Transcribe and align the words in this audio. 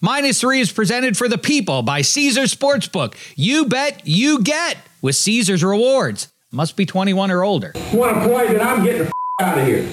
Minus 0.00 0.40
three 0.40 0.60
is 0.60 0.70
presented 0.70 1.16
for 1.16 1.28
the 1.28 1.38
people 1.38 1.82
by 1.82 2.02
Caesars 2.02 2.54
Sportsbook. 2.54 3.14
You 3.34 3.66
bet, 3.66 4.02
you 4.06 4.42
get 4.42 4.76
with 5.02 5.16
Caesar's 5.16 5.64
rewards. 5.64 6.28
Must 6.52 6.76
be 6.76 6.86
21 6.86 7.30
or 7.32 7.42
older. 7.42 7.72
Want 7.92 8.14
to 8.22 8.28
play 8.28 8.52
that 8.52 8.62
I'm 8.62 8.84
getting 8.84 9.02
the 9.02 9.06
f- 9.06 9.12
out 9.42 9.58
of 9.58 9.66
here. 9.66 9.88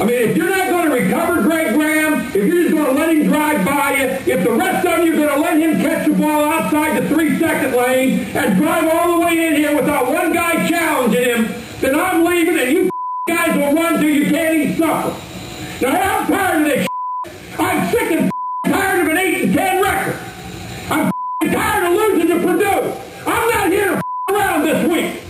I 0.00 0.04
mean, 0.04 0.14
if 0.30 0.36
you're 0.36 0.50
not 0.50 0.68
going 0.68 0.90
to 0.90 0.94
recover 1.04 1.42
Greg 1.42 1.74
Graham, 1.74 2.26
if 2.28 2.34
you're 2.34 2.62
just 2.64 2.74
going 2.74 2.86
to 2.86 2.92
let 2.92 3.16
him 3.16 3.26
drive 3.26 3.64
by 3.66 3.94
you, 3.96 4.04
if 4.34 4.44
the 4.44 4.52
rest 4.52 4.86
of 4.86 5.04
you 5.04 5.14
are 5.14 5.16
going 5.26 5.34
to 5.34 5.40
let 5.40 5.56
him 5.58 5.80
catch 5.80 6.06
the 6.06 6.12
ball 6.14 6.44
outside 6.44 7.02
the 7.02 7.08
three-second 7.08 7.74
lane 7.74 8.20
and 8.36 8.56
drive 8.58 8.84
all 8.94 9.18
the 9.18 9.26
way 9.26 9.46
in 9.48 9.56
here 9.56 9.74
without 9.74 10.12
one 10.12 10.32
guy 10.32 10.68
challenging 10.68 11.24
him, 11.24 11.46
then 11.80 11.98
I'm 11.98 12.22
leaving 12.24 12.58
and 12.58 12.70
you 12.70 12.84
f- 12.84 12.90
guys 13.26 13.56
will 13.56 13.72
run 13.82 13.94
till 14.00 14.10
you 14.10 14.26
can't 14.30 14.54
even 14.56 14.76
suffer. 14.78 15.84
Now, 15.84 16.18
I'm 16.20 16.26
tired 16.28 16.60
of 16.62 16.68
this. 16.68 16.86
I'm 17.58 17.90
sick 17.90 18.10
and 18.12 18.26
f- 18.26 18.32
tired 18.72 18.97
of 19.48 19.54
an 19.54 19.60
8 19.60 19.68
and 19.68 19.82
10 19.82 19.82
record. 19.82 20.20
I'm 20.90 21.12
tired 21.50 21.84
of 21.84 21.92
losing 21.92 22.28
to 22.28 22.46
Purdue. 22.46 22.92
I'm 23.26 23.50
not 23.50 23.70
here 23.70 23.94
to 23.96 24.34
around 24.34 24.62
this 24.64 24.88
week. 24.88 25.22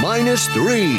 Minus 0.00 0.48
three 0.48 0.94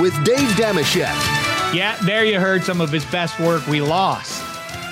with 0.00 0.14
Dave 0.24 0.48
Dameshek. 0.50 1.74
Yeah, 1.74 1.96
there 2.04 2.24
you 2.24 2.38
heard 2.38 2.62
some 2.62 2.80
of 2.80 2.92
his 2.92 3.04
best 3.06 3.38
work. 3.40 3.66
We 3.66 3.80
lost. 3.80 4.42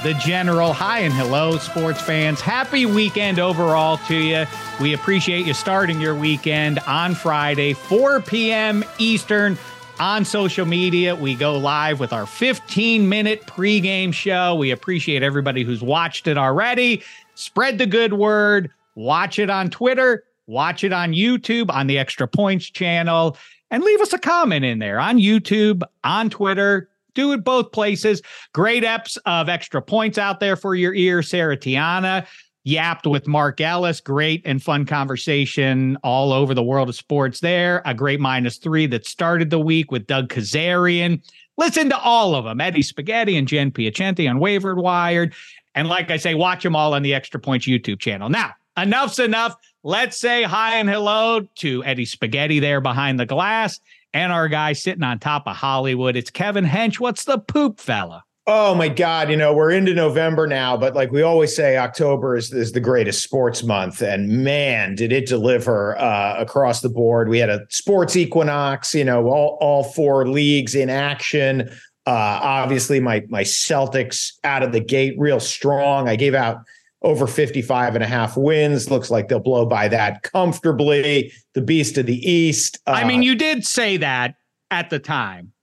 The 0.03 0.15
General. 0.15 0.75
Hi 0.75 1.01
and 1.01 1.15
hello, 1.15 1.57
sports 1.57 2.01
fans. 2.01 2.41
Happy 2.41 2.85
weekend 2.85 3.39
overall 3.39 3.97
to 4.09 4.15
you. 4.15 4.45
We 4.81 4.93
appreciate 4.93 5.47
you 5.47 5.55
starting 5.55 6.01
your 6.01 6.15
weekend 6.15 6.79
on 6.81 7.15
Friday, 7.15 7.73
4 7.73 8.21
p.m. 8.21 8.85
Eastern 8.99 9.57
on 9.99 10.25
social 10.25 10.67
media. 10.67 11.15
We 11.15 11.35
go 11.35 11.57
live 11.57 12.01
with 12.01 12.13
our 12.13 12.27
15 12.27 13.09
minute 13.09 13.43
pregame 13.43 14.13
show. 14.13 14.55
We 14.55 14.71
appreciate 14.71 15.23
everybody 15.23 15.63
who's 15.63 15.83
watched 15.83 16.27
it 16.27 16.37
already. 16.37 17.03
Spread 17.35 17.79
the 17.79 17.87
good 17.87 18.15
word. 18.15 18.71
Watch 18.95 19.39
it 19.39 19.51
on 19.51 19.71
Twitter. 19.71 20.25
Watch 20.47 20.85
it 20.85 20.93
on 20.93 21.13
YouTube 21.13 21.71
on 21.71 21.87
the 21.87 21.99
Extra 21.99 22.29
Points 22.29 22.67
channel 22.67 23.37
and 23.71 23.83
leave 23.83 24.01
us 24.01 24.13
a 24.13 24.19
comment 24.19 24.65
in 24.65 24.79
there 24.79 25.01
on 25.01 25.19
YouTube, 25.19 25.83
on 26.03 26.31
Twitter. 26.31 26.89
Do 27.15 27.33
it 27.33 27.45
both 27.45 27.73
places. 27.73 28.23
Great 28.53 28.83
eps 28.83 29.17
of 29.25 29.49
Extra 29.49 29.81
Points 29.81 30.19
out 30.19 30.41
there 30.41 30.57
for 30.57 30.75
your 30.75 30.95
ear. 30.95 31.23
Sarah 31.23 31.57
Tiana 31.57 32.27
yapped 32.65 33.07
with 33.07 33.29
Mark 33.29 33.61
Ellis. 33.61 34.01
Great 34.01 34.43
and 34.45 34.63
fun 34.63 34.87
conversation 34.87 35.97
all 36.03 36.33
over 36.33 36.55
the 36.55 36.63
world 36.63 36.89
of 36.89 36.95
sports 36.97 37.41
there. 37.41 37.83
A 37.85 37.95
great 37.95 38.21
minus 38.21 38.57
three 38.57 38.87
that 38.87 39.07
started 39.07 39.51
the 39.51 39.61
week 39.61 39.93
with 39.93 40.07
Doug 40.07 40.29
Kezirian. 40.29 41.23
Listen 41.57 41.89
to 41.91 41.99
all 41.99 42.35
of 42.35 42.45
them 42.45 42.61
Eddie 42.61 42.83
Spaghetti 42.83 43.37
and 43.37 43.47
Jen 43.47 43.71
Piacenti 43.71 44.29
on 44.29 44.41
Waiver 44.41 44.75
Wired. 44.75 45.35
And 45.75 45.89
like 45.89 46.11
I 46.11 46.17
say, 46.17 46.35
watch 46.35 46.63
them 46.63 46.75
all 46.75 46.95
on 46.95 47.03
the 47.03 47.15
Extra 47.15 47.39
Points 47.39 47.67
YouTube 47.67 48.01
channel. 48.01 48.29
Now, 48.29 48.53
enough's 48.77 49.19
enough. 49.19 49.57
Let's 49.83 50.17
say 50.17 50.43
hi 50.43 50.77
and 50.77 50.89
hello 50.89 51.47
to 51.57 51.85
Eddie 51.85 52.07
Spaghetti 52.07 52.59
there 52.59 52.81
behind 52.81 53.21
the 53.21 53.27
glass 53.27 53.81
and 54.15 54.33
our 54.33 54.49
guy 54.49 54.73
sitting 54.73 55.03
on 55.03 55.19
top 55.19 55.47
of 55.47 55.57
Hollywood. 55.57 56.17
It's 56.17 56.31
Kevin 56.31 56.65
Hench. 56.65 56.99
What's 56.99 57.25
the 57.25 57.39
poop 57.39 57.81
fella? 57.81 58.25
Oh 58.47 58.75
my 58.75 58.89
God, 58.89 59.31
you 59.31 59.37
know, 59.39 59.55
we're 59.55 59.71
into 59.71 59.95
November 59.95 60.47
now, 60.47 60.77
but 60.77 60.95
like 60.95 61.11
we 61.11 61.23
always 61.23 61.57
say, 61.57 61.79
October 61.79 62.37
is, 62.37 62.53
is 62.53 62.73
the 62.73 62.81
greatest 62.81 63.23
sports 63.23 63.63
month. 63.63 64.03
And 64.03 64.29
man, 64.45 64.95
did 64.97 65.13
it 65.13 65.27
deliver 65.27 65.99
uh, 65.99 66.37
across 66.39 66.83
the 66.83 66.91
board. 66.91 67.31
We 67.31 67.39
had 67.39 67.49
a 67.49 67.65
sports 67.71 68.17
equinox, 68.17 68.95
you 68.95 69.05
know, 69.05 69.29
all, 69.29 69.57
all 69.63 69.83
four 69.83 70.29
leagues 70.29 70.75
in 70.75 70.91
action. 70.91 71.71
Uh, 72.07 72.39
obviously, 72.43 73.01
my 73.01 73.23
my 73.31 73.43
Celtics 73.43 74.33
out 74.45 74.63
of 74.63 74.73
the 74.73 74.81
gate 74.81 75.15
real 75.19 75.41
strong. 75.41 76.07
I 76.07 76.17
gave 76.17 76.35
out 76.35 76.59
over 77.01 77.27
55 77.27 77.95
and 77.95 78.05
a 78.05 78.07
half 78.07 78.37
wins. 78.37 78.91
Looks 78.91 79.11
like 79.11 79.29
they'll 79.29 79.41
blow 79.41 79.65
by 79.65 79.89
that 79.89 80.23
comfortably. 80.23 81.33
The 81.55 81.63
beast 81.63 81.97
of 81.97 82.05
the 82.05 82.31
East. 82.31 82.79
Uh, 82.87 82.91
I 82.91 83.05
mean, 83.05 83.23
you 83.23 83.35
did 83.35 83.65
say 83.65 83.97
that 83.97 84.35
at 84.71 84.91
the 84.91 84.99
time. 84.99 85.54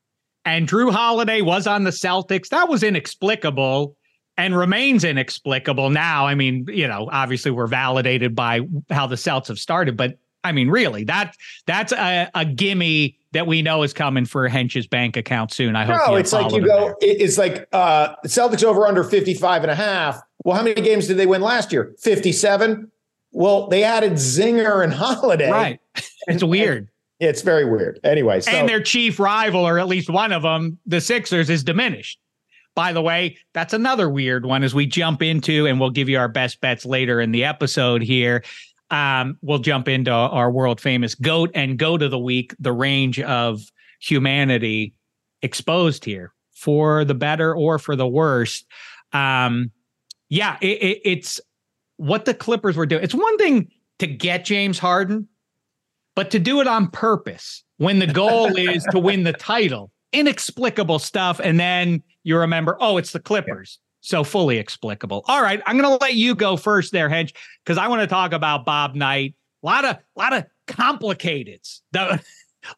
And 0.45 0.67
Jrue 0.67 0.91
Holiday 0.91 1.41
was 1.41 1.67
on 1.67 1.83
the 1.83 1.91
Celtics. 1.91 2.49
That 2.49 2.67
was 2.67 2.83
inexplicable 2.83 3.95
and 4.37 4.57
remains 4.57 5.03
inexplicable 5.03 5.89
now. 5.89 6.25
I 6.25 6.35
mean, 6.35 6.65
you 6.67 6.87
know, 6.87 7.09
obviously 7.11 7.51
we're 7.51 7.67
validated 7.67 8.35
by 8.35 8.61
how 8.89 9.05
the 9.07 9.17
Celts 9.17 9.49
have 9.49 9.59
started, 9.59 9.95
but 9.97 10.17
I 10.43 10.51
mean, 10.51 10.69
really, 10.69 11.03
that 11.03 11.35
that's 11.67 11.91
a, 11.93 12.27
a 12.33 12.45
gimme 12.45 13.15
that 13.33 13.45
we 13.45 13.61
know 13.61 13.83
is 13.83 13.93
coming 13.93 14.25
for 14.25 14.47
Hench's 14.47 14.87
bank 14.87 15.15
account 15.15 15.53
soon. 15.53 15.75
I 15.75 15.85
hope. 15.85 16.01
no, 16.07 16.15
it's 16.15 16.33
like 16.33 16.51
you 16.51 16.65
go, 16.65 16.95
it- 16.99 17.21
it's 17.21 17.37
like 17.37 17.67
uh 17.71 18.15
Celtics 18.25 18.63
over 18.63 18.87
under 18.87 19.03
55 19.03 19.61
and 19.63 19.71
a 19.71 19.75
half. 19.75 20.19
Well, 20.43 20.57
how 20.57 20.63
many 20.63 20.81
games 20.81 21.05
did 21.05 21.17
they 21.17 21.27
win 21.27 21.41
last 21.41 21.71
year? 21.71 21.93
57. 21.99 22.89
Well, 23.33 23.67
they 23.67 23.83
added 23.83 24.13
Zinger 24.13 24.83
and 24.83 24.91
Holiday. 24.93 25.51
right. 25.51 25.79
It's 26.27 26.43
weird. 26.43 26.87
It's 27.21 27.43
very 27.43 27.65
weird. 27.65 27.99
Anyway, 28.03 28.41
so 28.41 28.51
and 28.51 28.67
their 28.67 28.81
chief 28.81 29.19
rival, 29.19 29.65
or 29.65 29.77
at 29.77 29.87
least 29.87 30.09
one 30.09 30.33
of 30.33 30.41
them, 30.41 30.79
the 30.87 30.99
Sixers, 30.99 31.51
is 31.51 31.63
diminished. 31.63 32.19
By 32.73 32.93
the 32.93 33.01
way, 33.01 33.37
that's 33.53 33.73
another 33.73 34.09
weird 34.09 34.43
one 34.43 34.63
as 34.63 34.73
we 34.73 34.87
jump 34.87 35.21
into, 35.21 35.67
and 35.67 35.79
we'll 35.79 35.91
give 35.91 36.09
you 36.09 36.17
our 36.17 36.27
best 36.27 36.59
bets 36.61 36.83
later 36.83 37.21
in 37.21 37.31
the 37.31 37.43
episode 37.43 38.01
here. 38.01 38.43
Um, 38.89 39.37
we'll 39.43 39.59
jump 39.59 39.87
into 39.87 40.11
our 40.11 40.49
world 40.49 40.81
famous 40.81 41.13
GOAT 41.13 41.51
and 41.53 41.77
GOAT 41.77 42.01
of 42.01 42.09
the 42.09 42.19
week, 42.19 42.55
the 42.59 42.73
range 42.73 43.19
of 43.19 43.61
humanity 43.99 44.95
exposed 45.43 46.03
here 46.03 46.33
for 46.53 47.05
the 47.05 47.13
better 47.13 47.55
or 47.55 47.77
for 47.77 47.95
the 47.95 48.07
worst. 48.07 48.65
Um, 49.13 49.71
yeah, 50.29 50.57
it, 50.59 50.81
it, 50.81 51.01
it's 51.03 51.39
what 51.97 52.25
the 52.25 52.33
Clippers 52.33 52.77
were 52.77 52.87
doing. 52.87 53.03
It's 53.03 53.13
one 53.13 53.37
thing 53.37 53.69
to 53.99 54.07
get 54.07 54.43
James 54.43 54.79
Harden, 54.79 55.27
but 56.15 56.31
to 56.31 56.39
do 56.39 56.61
it 56.61 56.67
on 56.67 56.89
purpose 56.89 57.63
when 57.77 57.99
the 57.99 58.07
goal 58.07 58.55
is 58.57 58.83
to 58.91 58.99
win 58.99 59.23
the 59.23 59.33
title, 59.33 59.91
inexplicable 60.13 60.99
stuff. 60.99 61.39
And 61.43 61.59
then 61.59 62.03
you 62.23 62.37
remember, 62.37 62.77
oh, 62.79 62.97
it's 62.97 63.11
the 63.11 63.19
Clippers. 63.19 63.79
So 64.03 64.23
fully 64.23 64.57
explicable. 64.57 65.23
All 65.27 65.43
right, 65.43 65.61
I'm 65.67 65.77
going 65.77 65.87
to 65.89 66.03
let 66.03 66.15
you 66.15 66.33
go 66.33 66.57
first 66.57 66.91
there, 66.91 67.07
Hench, 67.07 67.33
because 67.63 67.77
I 67.77 67.87
want 67.87 68.01
to 68.01 68.07
talk 68.07 68.33
about 68.33 68.65
Bob 68.65 68.95
Knight. 68.95 69.35
A 69.61 69.65
lot 69.67 69.85
of, 69.85 69.97
lot 70.15 70.33
of 70.33 70.45
complicateds 70.67 71.81
that- 71.91 72.23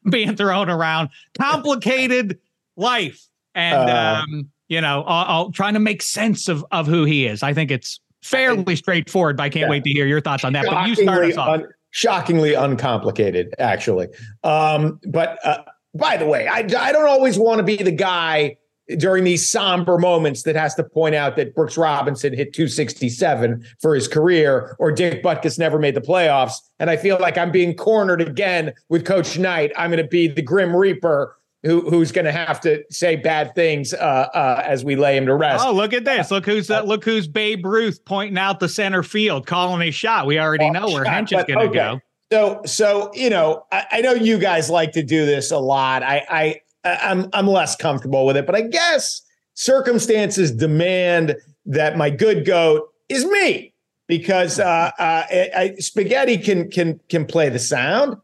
being 0.09 0.35
thrown 0.35 0.69
around, 0.69 1.09
complicated 1.39 2.39
life, 2.75 3.25
and 3.55 3.89
Uh, 3.89 4.23
um, 4.23 4.49
you 4.69 4.81
know, 4.81 5.03
I'll, 5.05 5.25
I'll 5.27 5.51
trying 5.51 5.73
to 5.75 5.79
make 5.79 6.01
sense 6.01 6.47
of 6.47 6.65
of 6.71 6.87
who 6.87 7.03
he 7.05 7.25
is. 7.27 7.43
I 7.43 7.53
think 7.53 7.69
it's 7.69 7.99
fairly 8.21 8.75
straightforward, 8.77 9.37
but 9.37 9.43
I 9.43 9.49
can't 9.49 9.63
Yeah. 9.63 9.69
wait 9.69 9.83
to 9.83 9.89
hear 9.91 10.07
your 10.07 10.21
thoughts 10.21 10.43
on 10.45 10.53
that. 10.53 10.65
But 10.65 10.87
you 10.87 10.95
start 10.95 11.25
us 11.25 11.37
off. 11.37 11.49
un- 11.59 11.67
shockingly 11.93 12.55
uncomplicated, 12.55 13.53
actually. 13.59 14.07
Um, 14.43 14.99
but 15.07 15.37
uh, 15.45 15.59
by 15.93 16.17
the 16.17 16.25
way, 16.25 16.47
I, 16.47 16.67
I 16.77 16.91
don't 16.91 17.07
always 17.07 17.37
want 17.37 17.59
to 17.59 17.63
be 17.63 17.77
the 17.77 17.91
guy 17.91 18.57
during 18.97 19.23
these 19.23 19.47
somber 19.49 19.97
moments 19.97 20.43
that 20.43 20.55
has 20.55 20.75
to 20.75 20.83
point 20.83 21.15
out 21.15 21.37
that 21.37 21.55
Brooks 21.55 21.77
Robinson 21.77 22.33
hit 22.33 22.53
267 22.53 23.65
for 23.79 23.95
his 23.95 24.07
career 24.07 24.75
or 24.79 24.91
Dick 24.91 25.23
Butkus 25.23 25.57
never 25.57 25.79
made 25.79 25.95
the 25.95 26.01
playoffs. 26.01 26.55
And 26.79 26.89
I 26.89 26.97
feel 26.97 27.17
like 27.19 27.37
I'm 27.37 27.51
being 27.51 27.75
cornered 27.75 28.21
again 28.21 28.73
with 28.89 29.05
Coach 29.05 29.37
Knight. 29.37 29.71
I'm 29.77 29.91
going 29.91 30.03
to 30.03 30.09
be 30.09 30.27
the 30.27 30.41
Grim 30.41 30.75
Reaper. 30.75 31.37
Who, 31.63 31.89
who's 31.89 32.11
going 32.11 32.25
to 32.25 32.31
have 32.33 32.59
to 32.61 32.83
say 32.89 33.15
bad 33.15 33.55
things 33.55 33.93
uh, 33.93 33.97
uh, 34.33 34.63
as 34.65 34.83
we 34.83 34.97
lay 34.97 35.15
him 35.15 35.25
to 35.27 35.35
rest? 35.35 35.63
Oh, 35.65 35.71
look 35.71 35.93
at 35.93 36.03
this! 36.03 36.29
Look 36.29 36.45
who's 36.45 36.69
uh, 36.69 36.81
look 36.83 37.05
who's 37.05 37.25
Babe 37.25 37.65
Ruth 37.65 38.03
pointing 38.03 38.37
out 38.37 38.59
the 38.59 38.67
center 38.67 39.01
field, 39.01 39.47
calling 39.47 39.87
a 39.87 39.91
shot. 39.91 40.27
We 40.27 40.39
already 40.39 40.69
know 40.69 40.87
where 40.87 41.05
shot, 41.05 41.13
Hench 41.13 41.37
is 41.37 41.45
going 41.45 41.59
to 41.59 41.65
okay. 41.67 41.73
go. 41.73 42.01
So, 42.33 42.61
so 42.65 43.11
you 43.13 43.29
know, 43.29 43.65
I, 43.71 43.85
I 43.91 44.01
know 44.01 44.11
you 44.11 44.37
guys 44.39 44.69
like 44.69 44.91
to 44.93 45.03
do 45.03 45.25
this 45.25 45.51
a 45.51 45.57
lot. 45.59 46.03
I, 46.03 46.25
I, 46.29 46.61
I'm, 46.83 47.29
I'm 47.31 47.47
less 47.47 47.75
comfortable 47.75 48.25
with 48.25 48.35
it, 48.35 48.45
but 48.45 48.55
I 48.55 48.61
guess 48.61 49.21
circumstances 49.53 50.51
demand 50.51 51.37
that 51.65 51.95
my 51.95 52.09
good 52.09 52.45
goat 52.45 52.89
is 53.07 53.25
me 53.25 53.73
because 54.07 54.59
uh, 54.59 54.91
uh, 54.97 55.23
I, 55.29 55.49
I- 55.55 55.75
Spaghetti 55.77 56.37
can 56.37 56.69
can 56.69 56.99
can 57.07 57.25
play 57.25 57.49
the 57.49 57.59
sound 57.59 58.17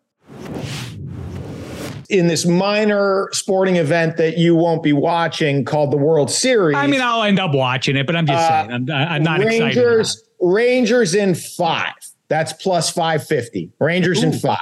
in 2.10 2.28
this 2.28 2.46
minor 2.46 3.30
sporting 3.32 3.76
event 3.76 4.18
that 4.18 4.38
you 4.38 4.56
won't 4.56 4.82
be 4.82 4.94
watching 4.94 5.64
called 5.64 5.92
the 5.92 5.98
World 5.98 6.32
Series. 6.32 6.76
I 6.76 6.88
mean, 6.88 7.02
I'll 7.02 7.24
end 7.24 7.40
up 7.40 7.54
watching 7.54 7.96
it, 7.96 8.06
but 8.08 8.16
I'm 8.16 8.26
just 8.26 8.52
Uh, 8.52 8.68
saying, 8.68 8.72
I'm, 8.72 8.90
I'm 8.92 9.24
not 9.24 9.42
excited. 9.42 9.64
Rangers, 9.64 10.24
Rangers 10.42 11.14
in 11.16 11.36
five. 11.36 11.94
That's 12.28 12.54
plus 12.54 12.90
550. 12.90 13.72
Rangers 13.80 14.24
in 14.24 14.34
five. 14.34 14.58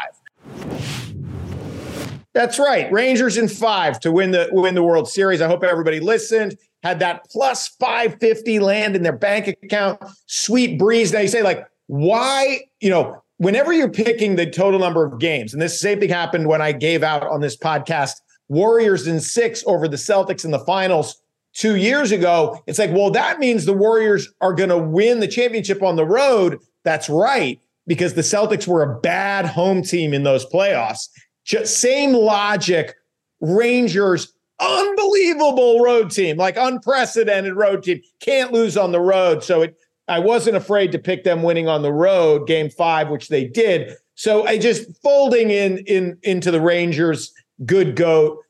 That's 2.34 2.60
right. 2.60 2.92
Rangers 2.92 3.38
in 3.38 3.48
five 3.48 4.00
to 4.02 4.12
win 4.12 4.32
the 4.32 4.48
win 4.52 4.76
the 4.76 4.84
World 4.84 5.10
Series. 5.10 5.42
I 5.42 5.48
hope 5.48 5.64
everybody 5.64 6.00
listened. 6.00 6.58
Had 6.84 7.00
that 7.00 7.26
plus 7.32 7.68
550 7.68 8.60
land 8.60 8.96
in 8.96 9.04
their 9.04 9.18
bank 9.18 9.48
account. 9.48 10.00
Sweet 10.28 10.78
breeze. 10.78 11.12
Now 11.12 11.20
you 11.22 11.28
say, 11.28 11.42
like, 11.42 11.68
why, 11.88 12.62
you 12.80 12.90
know, 12.90 13.24
whenever 13.38 13.74
you're 13.74 13.90
picking 13.90 14.36
the 14.36 14.50
total 14.50 14.80
number 14.80 15.06
of 15.06 15.20
games, 15.20 15.54
and 15.54 15.62
this 15.62 15.80
same 15.80 16.00
thing 16.00 16.10
happened 16.10 16.48
when 16.48 16.62
I 16.62 16.72
gave 16.72 17.04
out 17.04 17.24
on 17.24 17.42
this 17.42 17.58
podcast, 17.58 18.14
Warriors 18.50 19.08
in 19.08 19.20
six 19.20 19.64
over 19.68 19.88
the 19.88 19.98
Celtics 19.98 20.46
in 20.46 20.52
the 20.52 20.60
finals. 20.60 21.22
two 21.58 21.76
years 21.76 22.12
ago, 22.12 22.64
it's 22.68 22.80
like, 22.80 22.92
well, 22.94 23.10
that 23.12 23.40
means 23.40 23.66
the 23.66 23.74
Warriors 23.74 24.32
are 24.42 24.54
going 24.54 24.70
to 24.70 24.78
win 24.78 25.20
the 25.20 25.28
championship 25.28 25.82
on 25.82 25.96
the 25.96 26.06
road. 26.06 26.60
That's 26.84 27.10
right, 27.10 27.60
because 27.88 28.14
the 28.14 28.22
Celtics 28.22 28.68
were 28.68 28.84
a 28.84 29.00
bad 29.00 29.46
home 29.46 29.82
team 29.82 30.14
in 30.14 30.24
those 30.24 30.46
playoffs. 30.46 31.10
Just 31.44 31.80
same 31.80 32.14
logic. 32.14 32.96
Rangers, 33.42 34.34
unbelievable 34.60 35.82
road 35.82 36.12
team, 36.12 36.38
like 36.38 36.58
unprecedented 36.58 37.56
road 37.56 37.84
team. 37.84 38.02
Can't 38.20 38.54
lose 38.54 38.78
on 38.78 38.92
the 38.92 39.02
road. 39.02 39.44
So 39.44 39.64
it, 39.64 39.76
I 40.08 40.20
wasn't 40.20 40.56
afraid 40.56 40.92
to 40.94 41.00
pick 41.00 41.24
them 41.24 41.44
winning 41.44 41.68
on 41.68 41.82
the 41.82 41.92
road, 41.92 42.48
game 42.48 42.70
five, 42.70 43.10
which 43.10 43.28
they 43.28 43.46
did. 43.46 43.96
So 44.16 44.46
I 44.46 44.58
just 44.58 45.02
folding 45.02 45.52
in 45.52 45.80
in 45.80 46.18
into 46.24 46.52
the 46.52 46.62
Rangers, 46.62 47.34
good 47.66 47.96
goat 47.96 48.44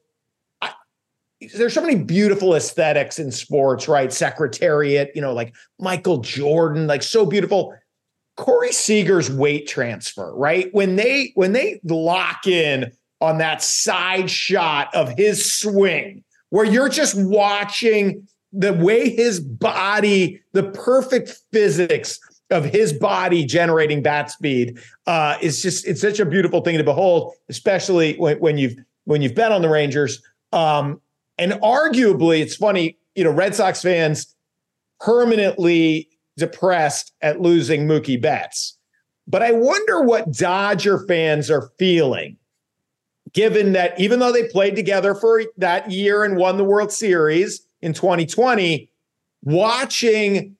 there's 1.56 1.74
so 1.74 1.81
many 1.81 1.95
beautiful 1.95 2.56
aesthetics 2.56 3.19
in 3.19 3.31
sports, 3.31 3.88
right? 3.88 4.12
Secretariat, 4.12 5.12
you 5.13 5.21
know, 5.21 5.33
like 5.33 5.56
Michael 5.80 6.18
Jordan, 6.18 6.88
like 6.88 7.04
so 7.04 7.25
beautiful. 7.25 7.75
Corey 8.38 8.71
Seager's 8.71 9.31
weight 9.31 9.68
transfer, 9.68 10.36
right? 10.36 10.74
When 10.74 10.95
they 10.95 11.31
when 11.36 11.53
they 11.53 11.80
lock 11.83 12.48
in 12.48 12.92
on 13.19 13.39
that 13.39 13.62
side 13.63 14.30
shot 14.30 14.94
of 14.94 15.10
his 15.18 15.51
swing, 15.51 16.24
where 16.50 16.65
you're 16.65 16.89
just 16.89 17.15
watching 17.15 18.27
the 18.54 18.74
way 18.74 19.10
his 19.10 19.40
body, 19.40 20.42
the 20.54 20.64
perfect 20.64 21.34
physics 21.52 22.20
of 22.50 22.64
his 22.64 22.94
body 22.94 23.46
generating 23.46 24.02
bat 24.02 24.32
speed, 24.32 24.80
uh, 25.06 25.38
is 25.42 25.62
just 25.62 25.86
it's 25.86 26.02
such 26.02 26.20
a 26.20 26.26
beautiful 26.26 26.62
thing 26.62 26.78
to 26.78 26.84
behold, 26.84 27.34
especially 27.50 28.16
when, 28.18 28.38
when 28.40 28.58
you've 28.58 28.76
when 29.06 29.22
you've 29.22 29.36
bet 29.36 29.52
on 29.52 29.62
the 29.62 29.70
Rangers. 29.70 30.22
Um, 30.54 31.02
and 31.38 31.54
arguably, 31.54 32.40
it's 32.40 32.56
funny, 32.56 32.98
you 33.16 33.24
know, 33.24 33.32
Red 33.32 33.54
Sox 33.54 33.82
fans 33.82 34.34
permanently 35.00 36.10
depressed 36.38 37.14
at 37.22 37.42
losing 37.42 37.88
Mookie 37.88 38.22
Betts. 38.22 38.78
But 39.28 39.44
I 39.44 39.52
wonder 39.52 40.02
what 40.02 40.32
Dodger 40.32 41.06
fans 41.06 41.52
are 41.52 41.70
feeling, 41.78 42.38
given 43.34 43.74
that 43.74 44.00
even 44.00 44.20
though 44.20 44.32
they 44.32 44.48
played 44.48 44.76
together 44.76 45.14
for 45.14 45.44
that 45.58 45.92
year 45.92 46.24
and 46.24 46.38
won 46.38 46.58
the 46.58 46.64
World 46.64 46.92
Series 46.92 47.67
in 47.81 47.94
2020, 47.94 48.89
watching 49.44 50.56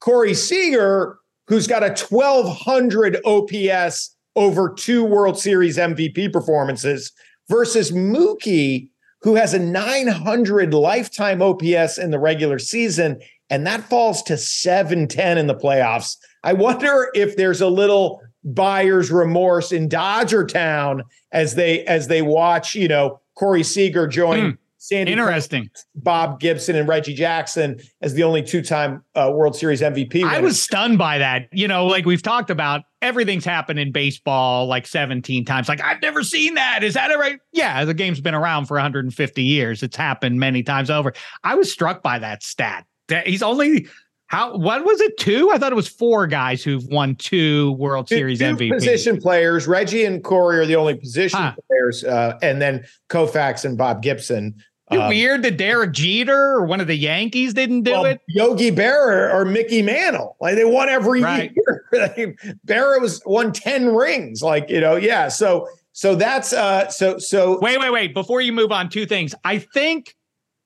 Corey 0.00 0.34
Seager, 0.34 1.18
who's 1.46 1.66
got 1.66 1.82
a 1.82 1.88
1200 1.88 3.18
OPS 3.24 4.14
over 4.36 4.72
two 4.72 5.04
World 5.04 5.38
Series 5.38 5.76
MVP 5.76 6.32
performances, 6.32 7.12
versus 7.48 7.90
Mookie, 7.90 8.90
who 9.22 9.34
has 9.34 9.54
a 9.54 9.58
900 9.58 10.74
lifetime 10.74 11.42
OPS 11.42 11.98
in 11.98 12.10
the 12.10 12.18
regular 12.18 12.58
season, 12.58 13.20
and 13.50 13.66
that 13.66 13.82
falls 13.88 14.22
to 14.24 14.36
710 14.36 15.38
in 15.38 15.46
the 15.46 15.54
playoffs. 15.54 16.16
I 16.44 16.52
wonder 16.52 17.10
if 17.14 17.36
there's 17.36 17.60
a 17.60 17.68
little 17.68 18.20
buyer's 18.44 19.10
remorse 19.10 19.72
in 19.72 19.88
Dodger 19.88 20.46
Town 20.46 21.02
as 21.32 21.54
they 21.54 21.84
as 21.86 22.08
they 22.08 22.22
watch, 22.22 22.74
you 22.74 22.88
know, 22.88 23.20
Corey 23.34 23.62
Seager 23.62 24.06
join 24.06 24.52
mm, 24.52 24.58
Sandy 24.78 25.12
interesting 25.12 25.68
Bob 25.96 26.40
Gibson 26.40 26.76
and 26.76 26.88
Reggie 26.88 27.14
Jackson 27.14 27.80
as 28.00 28.14
the 28.14 28.22
only 28.22 28.42
two-time 28.42 29.04
uh, 29.14 29.30
World 29.34 29.56
Series 29.56 29.80
MVP. 29.80 30.14
Winner. 30.14 30.28
I 30.28 30.40
was 30.40 30.60
stunned 30.62 30.98
by 30.98 31.18
that. 31.18 31.48
You 31.52 31.68
know, 31.68 31.86
like 31.86 32.06
we've 32.06 32.22
talked 32.22 32.48
about 32.48 32.82
everything's 33.02 33.44
happened 33.44 33.78
in 33.78 33.92
baseball 33.92 34.66
like 34.66 34.86
17 34.86 35.44
times. 35.44 35.68
Like, 35.68 35.82
I've 35.82 36.00
never 36.00 36.22
seen 36.22 36.54
that. 36.54 36.82
Is 36.82 36.94
that 36.94 37.08
right? 37.18 37.38
Yeah, 37.52 37.84
the 37.84 37.94
game's 37.94 38.20
been 38.20 38.34
around 38.34 38.66
for 38.66 38.74
150 38.74 39.42
years. 39.42 39.82
It's 39.82 39.96
happened 39.96 40.38
many 40.38 40.62
times 40.62 40.90
over. 40.90 41.12
I 41.42 41.54
was 41.54 41.70
struck 41.70 42.02
by 42.02 42.18
that 42.20 42.42
stat. 42.42 42.86
That 43.08 43.26
he's 43.26 43.42
only 43.42 43.88
how 44.28 44.56
what 44.56 44.84
was 44.84 45.00
it? 45.00 45.18
Two? 45.18 45.50
I 45.52 45.58
thought 45.58 45.72
it 45.72 45.76
was 45.76 45.88
four 45.88 46.26
guys 46.26 46.62
who've 46.62 46.84
won 46.86 47.16
two 47.16 47.72
World 47.72 48.06
two, 48.06 48.16
Series 48.16 48.38
two 48.38 48.44
MVP. 48.44 48.72
Position 48.72 49.20
players. 49.20 49.66
Reggie 49.66 50.04
and 50.04 50.22
Corey 50.22 50.58
are 50.58 50.66
the 50.66 50.76
only 50.76 50.94
position 50.94 51.40
huh. 51.40 51.54
players, 51.68 52.04
uh, 52.04 52.38
and 52.42 52.62
then 52.62 52.84
Koufax 53.08 53.64
and 53.64 53.76
Bob 53.76 54.02
Gibson 54.02 54.54
um, 54.90 55.08
weird 55.08 55.42
that 55.42 55.56
Derek 55.56 55.92
Jeter 55.92 56.36
or 56.36 56.64
one 56.64 56.80
of 56.80 56.86
the 56.86 56.96
Yankees 56.96 57.54
didn't 57.54 57.82
do 57.82 57.92
well, 57.92 58.04
it. 58.06 58.20
Yogi 58.28 58.70
Berra 58.70 59.32
or 59.32 59.44
Mickey 59.44 59.82
Mantle, 59.82 60.36
like 60.40 60.54
they 60.54 60.64
won 60.64 60.88
every 60.88 61.22
right. 61.22 61.52
year. 61.54 61.84
Berra 62.66 63.00
was 63.00 63.22
won 63.26 63.52
ten 63.52 63.94
rings, 63.94 64.42
like 64.42 64.68
you 64.70 64.80
know, 64.80 64.96
yeah. 64.96 65.28
So 65.28 65.68
so 65.92 66.14
that's 66.14 66.52
uh 66.52 66.88
so 66.88 67.18
so. 67.18 67.58
Wait 67.60 67.78
wait 67.78 67.90
wait! 67.90 68.14
Before 68.14 68.40
you 68.40 68.52
move 68.52 68.72
on, 68.72 68.88
two 68.88 69.06
things. 69.06 69.34
I 69.44 69.58
think 69.58 70.14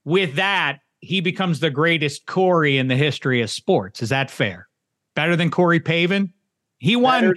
with 0.04 0.36
that 0.36 0.78
he 1.02 1.20
becomes 1.20 1.60
the 1.60 1.70
greatest 1.70 2.26
Corey 2.26 2.78
in 2.78 2.88
the 2.88 2.96
history 2.96 3.42
of 3.42 3.50
sports. 3.50 4.00
Is 4.02 4.08
that 4.08 4.30
fair? 4.30 4.68
Better 5.14 5.36
than 5.36 5.50
Corey 5.50 5.80
Pavin? 5.80 6.32
He 6.78 6.96
won. 6.96 7.22
Better. 7.22 7.36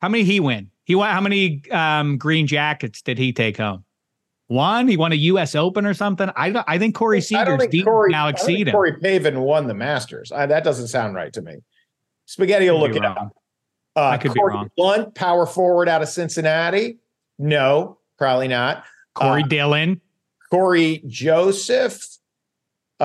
How 0.00 0.08
many 0.08 0.24
he 0.24 0.40
win? 0.40 0.70
He 0.84 0.94
won. 0.94 1.10
How 1.10 1.20
many 1.20 1.62
um, 1.70 2.18
green 2.18 2.46
jackets 2.46 3.02
did 3.02 3.18
he 3.18 3.32
take 3.32 3.58
home? 3.58 3.84
One, 4.48 4.88
he 4.88 4.96
won 4.96 5.12
a 5.12 5.16
U.S. 5.16 5.54
Open 5.54 5.86
or 5.86 5.94
something. 5.94 6.30
I 6.36 6.62
I 6.66 6.78
think 6.78 6.94
Corey 6.94 7.20
Seager's 7.20 7.66
deep 7.68 7.84
Corey, 7.84 8.10
now 8.10 8.28
exceed 8.28 8.68
him. 8.68 8.72
Corey 8.72 8.98
Pavin 8.98 9.40
won 9.40 9.68
the 9.68 9.74
Masters. 9.74 10.32
I, 10.32 10.46
that 10.46 10.64
doesn't 10.64 10.88
sound 10.88 11.14
right 11.14 11.32
to 11.32 11.42
me. 11.42 11.56
Spaghetti 12.26 12.68
will 12.70 12.80
look 12.80 12.96
it 12.96 13.04
up. 13.04 13.36
Uh, 13.96 14.00
I 14.00 14.18
could 14.18 14.34
Corey 14.34 14.52
be 14.52 14.56
wrong. 14.56 14.70
Blount, 14.76 15.14
power 15.14 15.46
forward 15.46 15.88
out 15.88 16.02
of 16.02 16.08
Cincinnati. 16.08 16.98
No, 17.38 17.98
probably 18.18 18.48
not. 18.48 18.84
Corey 19.14 19.42
uh, 19.42 19.46
Dillon. 19.46 20.00
Cory 20.50 21.02
Joseph. 21.06 22.13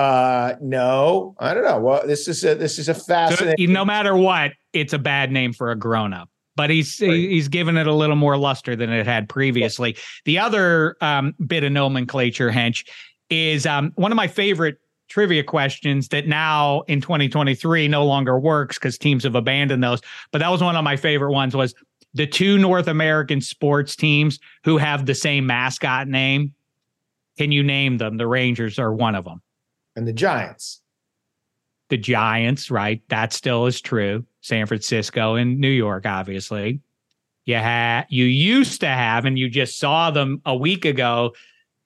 Uh, 0.00 0.56
no, 0.60 1.34
I 1.38 1.52
don't 1.52 1.64
know. 1.64 1.78
Well, 1.78 2.06
this 2.06 2.26
is 2.28 2.44
a 2.44 2.54
this 2.54 2.78
is 2.78 2.88
a 2.88 2.94
fascinating. 2.94 3.66
So, 3.66 3.72
no 3.72 3.84
matter 3.84 4.16
what, 4.16 4.52
it's 4.72 4.92
a 4.92 4.98
bad 4.98 5.30
name 5.30 5.52
for 5.52 5.70
a 5.70 5.76
grown 5.76 6.12
up 6.12 6.28
but 6.56 6.68
he's 6.68 7.00
right. 7.00 7.14
he's 7.14 7.48
given 7.48 7.78
it 7.78 7.86
a 7.86 7.94
little 7.94 8.16
more 8.16 8.36
luster 8.36 8.76
than 8.76 8.90
it 8.90 9.06
had 9.06 9.30
previously. 9.30 9.96
The 10.26 10.38
other 10.38 10.94
um, 11.00 11.34
bit 11.46 11.64
of 11.64 11.72
nomenclature, 11.72 12.50
Hench, 12.50 12.86
is 13.30 13.64
um, 13.64 13.92
one 13.94 14.12
of 14.12 14.16
my 14.16 14.28
favorite 14.28 14.78
trivia 15.08 15.42
questions 15.42 16.08
that 16.08 16.26
now 16.26 16.82
in 16.82 17.00
2023 17.00 17.88
no 17.88 18.04
longer 18.04 18.38
works 18.38 18.78
because 18.78 18.98
teams 18.98 19.24
have 19.24 19.34
abandoned 19.34 19.82
those. 19.82 20.00
But 20.32 20.38
that 20.38 20.50
was 20.50 20.62
one 20.62 20.76
of 20.76 20.84
my 20.84 20.96
favorite 20.96 21.32
ones. 21.32 21.54
Was 21.54 21.74
the 22.14 22.26
two 22.26 22.58
North 22.58 22.88
American 22.88 23.40
sports 23.40 23.96
teams 23.96 24.38
who 24.64 24.78
have 24.78 25.06
the 25.06 25.14
same 25.14 25.46
mascot 25.46 26.08
name? 26.08 26.54
Can 27.38 27.52
you 27.52 27.62
name 27.62 27.98
them? 27.98 28.18
The 28.18 28.26
Rangers 28.26 28.78
are 28.78 28.92
one 28.92 29.14
of 29.14 29.24
them, 29.24 29.40
and 29.96 30.06
the 30.06 30.12
Giants. 30.12 30.80
The 31.88 31.96
Giants, 31.96 32.70
right? 32.70 33.02
That 33.08 33.32
still 33.32 33.66
is 33.66 33.80
true. 33.80 34.24
San 34.40 34.66
Francisco 34.66 35.34
and 35.34 35.58
New 35.58 35.68
York, 35.70 36.06
obviously. 36.06 36.80
You 37.44 37.56
had 37.56 38.06
you 38.08 38.26
used 38.26 38.80
to 38.80 38.86
have, 38.86 39.24
and 39.24 39.38
you 39.38 39.48
just 39.48 39.78
saw 39.78 40.10
them 40.10 40.40
a 40.46 40.56
week 40.56 40.84
ago. 40.84 41.34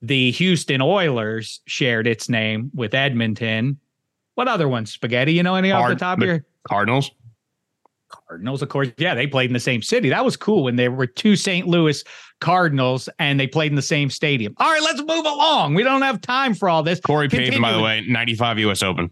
The 0.02 0.31
Houston 0.33 0.83
Oilers 0.83 1.61
shared 1.67 2.07
its 2.07 2.29
name 2.29 2.71
with 2.75 2.93
Edmonton. 2.93 3.79
What 4.35 4.49
other 4.49 4.69
ones? 4.69 4.93
Spaghetti? 4.93 5.33
You 5.33 5.43
know 5.43 5.55
any 5.55 5.71
Card- 5.71 5.93
off 5.93 5.99
the 5.99 6.05
top 6.05 6.19
of 6.21 6.26
your 6.26 6.45
Cardinals? 6.69 7.11
Cardinals, 8.09 8.62
of 8.62 8.69
course. 8.69 8.88
Yeah, 8.99 9.14
they 9.14 9.26
played 9.26 9.49
in 9.50 9.55
the 9.55 9.61
same 9.61 9.81
city. 9.81 10.09
That 10.11 10.25
was 10.25 10.37
cool 10.37 10.64
when 10.64 10.76
there 10.76 10.90
were 10.90 11.07
two 11.07 11.37
St. 11.37 11.67
Louis 11.67 12.05
Cardinals 12.45 13.09
and 13.19 13.41
they 13.41 13.47
played 13.47 13.73
in 13.73 13.77
the 13.77 13.81
same 13.81 14.11
stadium. 14.11 14.55
All 14.59 14.71
right, 14.71 14.83
let's 14.83 15.01
move 15.01 15.25
along. 15.25 15.73
We 15.73 15.83
don't 15.83 16.03
have 16.03 16.21
time 16.21 16.53
for 16.53 16.69
all 16.69 16.83
this. 16.83 17.01
Corey 17.01 17.27
Pavin, 17.27 17.63
by 17.63 17.73
the 17.73 17.81
way, 17.81 18.05
95 18.07 18.59
US 18.59 18.83
Open. 18.83 19.11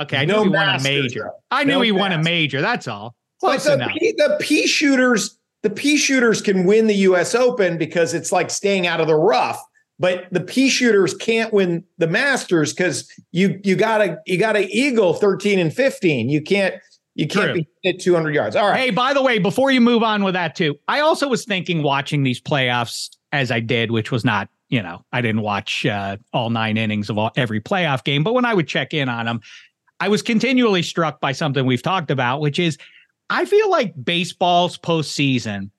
Okay, 0.00 0.16
I 0.16 0.24
no 0.24 0.44
knew 0.44 0.50
he 0.50 0.56
won 0.56 0.68
a 0.70 0.82
major. 0.82 1.24
Though. 1.24 1.30
I 1.50 1.64
knew 1.64 1.72
no 1.74 1.80
he 1.82 1.92
masters. 1.92 2.00
won 2.00 2.12
a 2.12 2.22
major. 2.22 2.62
That's 2.62 2.88
all. 2.88 3.14
Close 3.38 3.64
the, 3.64 3.74
enough. 3.74 3.92
P, 3.92 4.14
the 4.16 4.38
P 4.40 4.66
shooters, 4.66 5.38
the 5.62 5.68
P 5.68 5.98
shooters 5.98 6.40
can 6.40 6.64
win 6.64 6.86
the 6.86 6.94
U.S. 6.94 7.34
Open 7.34 7.76
because 7.76 8.14
it's 8.14 8.32
like 8.32 8.48
staying 8.48 8.86
out 8.86 9.02
of 9.02 9.08
the 9.08 9.14
rough. 9.14 9.62
But 9.98 10.26
the 10.32 10.40
P 10.40 10.70
shooters 10.70 11.12
can't 11.12 11.52
win 11.52 11.84
the 11.98 12.06
Masters 12.06 12.72
because 12.72 13.12
you 13.32 13.60
you 13.62 13.76
gotta 13.76 14.18
you 14.24 14.38
gotta 14.38 14.66
eagle 14.70 15.12
thirteen 15.12 15.58
and 15.58 15.72
fifteen. 15.72 16.30
You 16.30 16.40
can't 16.40 16.76
you 17.14 17.26
can't 17.26 17.54
True. 17.54 17.64
be 17.82 17.88
at 17.88 18.00
200 18.00 18.34
yards. 18.34 18.56
All 18.56 18.68
right. 18.68 18.78
Hey, 18.78 18.90
by 18.90 19.12
the 19.12 19.22
way, 19.22 19.38
before 19.38 19.70
you 19.70 19.80
move 19.80 20.02
on 20.02 20.24
with 20.24 20.34
that 20.34 20.54
too, 20.54 20.78
I 20.88 21.00
also 21.00 21.28
was 21.28 21.44
thinking 21.44 21.82
watching 21.82 22.22
these 22.22 22.40
playoffs 22.40 23.10
as 23.32 23.50
I 23.50 23.60
did, 23.60 23.90
which 23.90 24.10
was 24.10 24.24
not, 24.24 24.48
you 24.68 24.82
know, 24.82 25.04
I 25.12 25.20
didn't 25.20 25.42
watch 25.42 25.84
uh, 25.84 26.16
all 26.32 26.50
nine 26.50 26.76
innings 26.76 27.10
of 27.10 27.18
all, 27.18 27.30
every 27.36 27.60
playoff 27.60 28.04
game, 28.04 28.24
but 28.24 28.32
when 28.32 28.44
I 28.44 28.54
would 28.54 28.66
check 28.66 28.94
in 28.94 29.08
on 29.08 29.26
them, 29.26 29.40
I 30.00 30.08
was 30.08 30.22
continually 30.22 30.82
struck 30.82 31.20
by 31.20 31.32
something 31.32 31.66
we've 31.66 31.82
talked 31.82 32.10
about, 32.10 32.40
which 32.40 32.58
is 32.58 32.78
I 33.30 33.44
feel 33.44 33.70
like 33.70 33.94
baseball's 34.04 34.78
postseason 34.78 35.70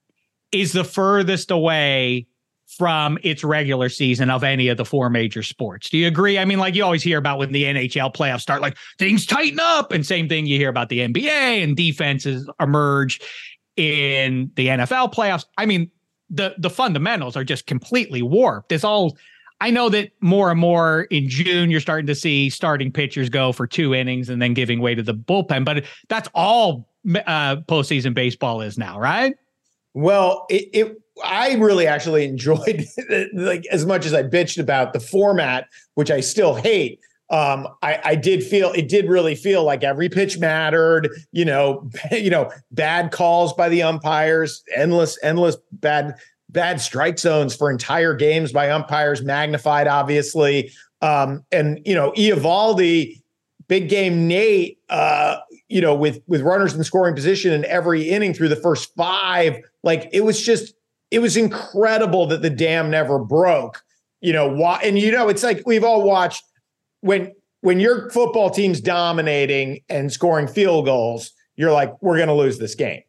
is 0.52 0.72
the 0.72 0.84
furthest 0.84 1.52
away 1.52 2.28
from 2.78 3.18
its 3.24 3.44
regular 3.44 3.90
season 3.90 4.30
of 4.30 4.44
any 4.44 4.68
of 4.68 4.78
the 4.78 4.86
four 4.86 5.10
major 5.10 5.44
sports. 5.44 5.90
Do 5.90 5.98
you 5.98 6.08
agree? 6.08 6.38
I 6.40 6.46
mean, 6.46 6.60
like 6.60 6.76
you 6.76 6.84
always 6.84 7.04
hear 7.04 7.18
about 7.18 7.40
when 7.40 7.52
the 7.52 7.64
NHL 7.64 8.14
playoffs 8.14 8.42
start, 8.42 8.62
like 8.62 8.78
things 8.98 9.26
tighten 9.26 9.60
up, 9.60 9.92
and 9.92 10.06
same 10.06 10.28
thing 10.28 10.46
you 10.46 10.58
hear 10.58 10.70
about 10.70 10.90
the 10.90 11.00
NBA 11.00 11.64
and 11.64 11.76
defenses 11.76 12.50
emerge 12.60 13.22
in 13.76 14.52
the 14.56 14.68
NFL 14.68 15.14
playoffs. 15.14 15.46
I 15.58 15.66
mean, 15.66 15.90
the 16.30 16.56
the 16.58 16.70
fundamentals 16.70 17.38
are 17.38 17.44
just 17.44 17.68
completely 17.68 18.22
warped. 18.22 18.72
It's 18.72 18.84
all 18.84 19.18
I 19.62 19.70
know 19.70 19.88
that 19.90 20.12
more 20.20 20.52
and 20.52 20.60
more 20.60 21.04
in 21.04 21.30
June, 21.30 21.72
you're 21.72 21.80
starting 21.80 22.08
to 22.08 22.16
see 22.16 22.50
starting 22.50 22.92
pitchers 22.92 23.30
go 23.30 23.54
for 23.54 23.66
two 23.66 23.96
innings 23.96 24.30
and 24.30 24.42
then 24.42 24.54
giving 24.54 24.82
way 24.82 24.94
to 24.94 25.04
the 25.04 25.14
bullpen. 25.14 25.64
But 25.64 25.86
that's 26.10 26.28
all 26.34 26.90
uh, 27.26 27.58
postseason 27.68 28.14
baseball 28.14 28.62
is 28.62 28.78
now, 28.78 29.00
right? 29.00 29.36
Well, 29.94 30.46
it, 30.50 30.70
it 30.74 31.02
I 31.24 31.54
really 31.54 31.88
actually 31.88 32.26
enjoyed 32.30 32.86
like 33.34 33.66
as 33.72 33.86
much 33.86 34.06
as 34.06 34.14
I 34.14 34.24
bitched 34.24 34.60
about 34.60 34.94
the 34.94 35.00
format, 35.00 35.68
which 35.96 36.12
I 36.12 36.20
still 36.20 36.56
hate. 36.56 37.00
Um, 37.30 37.68
I, 37.82 38.00
I 38.04 38.16
did 38.16 38.44
feel 38.44 38.72
it 38.74 38.90
did 38.90 39.08
really 39.08 39.34
feel 39.34 39.64
like 39.64 39.84
every 39.84 40.10
pitch 40.10 40.38
mattered. 40.38 41.10
You 41.32 41.46
know, 41.46 41.90
you 42.12 42.30
know, 42.30 42.52
bad 42.72 43.12
calls 43.12 43.54
by 43.54 43.70
the 43.70 43.84
umpires, 43.84 44.64
endless, 44.76 45.18
endless 45.24 45.58
bad 45.72 46.16
bad 46.50 46.80
strike 46.80 47.18
zones 47.18 47.56
for 47.56 47.72
entire 47.72 48.14
games 48.14 48.52
by 48.52 48.70
umpires, 48.70 49.24
magnified, 49.24 49.88
obviously. 49.88 50.72
Um, 51.02 51.44
and 51.52 51.82
you 51.86 51.96
know, 51.96 52.12
Eovaldi, 52.12 53.22
big 53.68 53.90
game 53.90 54.28
Nate, 54.28 54.78
uh, 54.90 55.38
you 55.74 55.82
know, 55.82 55.96
with 55.96 56.22
with 56.28 56.42
runners 56.42 56.76
in 56.76 56.84
scoring 56.84 57.16
position 57.16 57.52
in 57.52 57.66
every 57.66 58.08
inning 58.08 58.32
through 58.32 58.50
the 58.50 58.56
first 58.56 58.94
five, 58.96 59.58
like 59.82 60.08
it 60.14 60.22
was 60.22 60.40
just 60.40 60.76
it 61.10 61.18
was 61.18 61.36
incredible 61.36 62.28
that 62.28 62.44
the 62.44 62.50
dam 62.52 62.92
never 62.92 63.18
broke. 63.18 63.84
You 64.22 64.34
know, 64.34 64.48
why? 64.48 64.80
And 64.84 65.00
you 65.00 65.12
know, 65.12 65.30
it's 65.30 65.42
like 65.42 65.64
we've 65.66 65.84
all 65.84 66.04
watched 66.04 66.44
when 67.02 67.34
when 67.62 67.80
your 67.80 68.12
football 68.12 68.52
team's 68.52 68.82
dominating 68.82 69.82
and 69.90 70.12
scoring 70.12 70.48
field 70.48 70.86
goals, 70.86 71.32
you're 71.56 71.72
like, 71.72 71.92
we're 72.04 72.18
going 72.18 72.28
to 72.28 72.36
lose 72.36 72.60
this 72.60 72.76
game. 72.76 73.02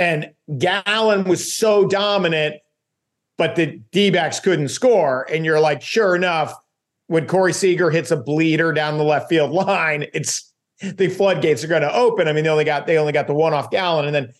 And 0.00 0.32
Gallen 0.58 1.22
was 1.22 1.54
so 1.54 1.86
dominant, 1.86 2.56
but 3.36 3.54
the 3.54 3.80
D 3.92 4.10
backs 4.10 4.40
couldn't 4.40 4.70
score. 4.70 5.24
And 5.30 5.44
you're 5.44 5.60
like, 5.60 5.82
sure 5.82 6.16
enough, 6.16 6.52
when 7.06 7.28
Corey 7.28 7.52
Seager 7.52 7.90
hits 7.90 8.10
a 8.10 8.16
bleeder 8.16 8.72
down 8.72 8.98
the 8.98 9.04
left 9.04 9.28
field 9.28 9.52
line, 9.52 10.06
it's 10.14 10.47
the 10.80 11.08
floodgates 11.08 11.64
are 11.64 11.68
going 11.68 11.82
to 11.82 11.94
open. 11.94 12.28
I 12.28 12.32
mean, 12.32 12.44
they 12.44 12.50
only 12.50 12.64
got 12.64 12.86
they 12.86 12.98
only 12.98 13.12
got 13.12 13.26
the 13.26 13.34
one 13.34 13.52
off 13.52 13.70
Gallen, 13.70 14.06
and 14.06 14.14
then 14.14 14.32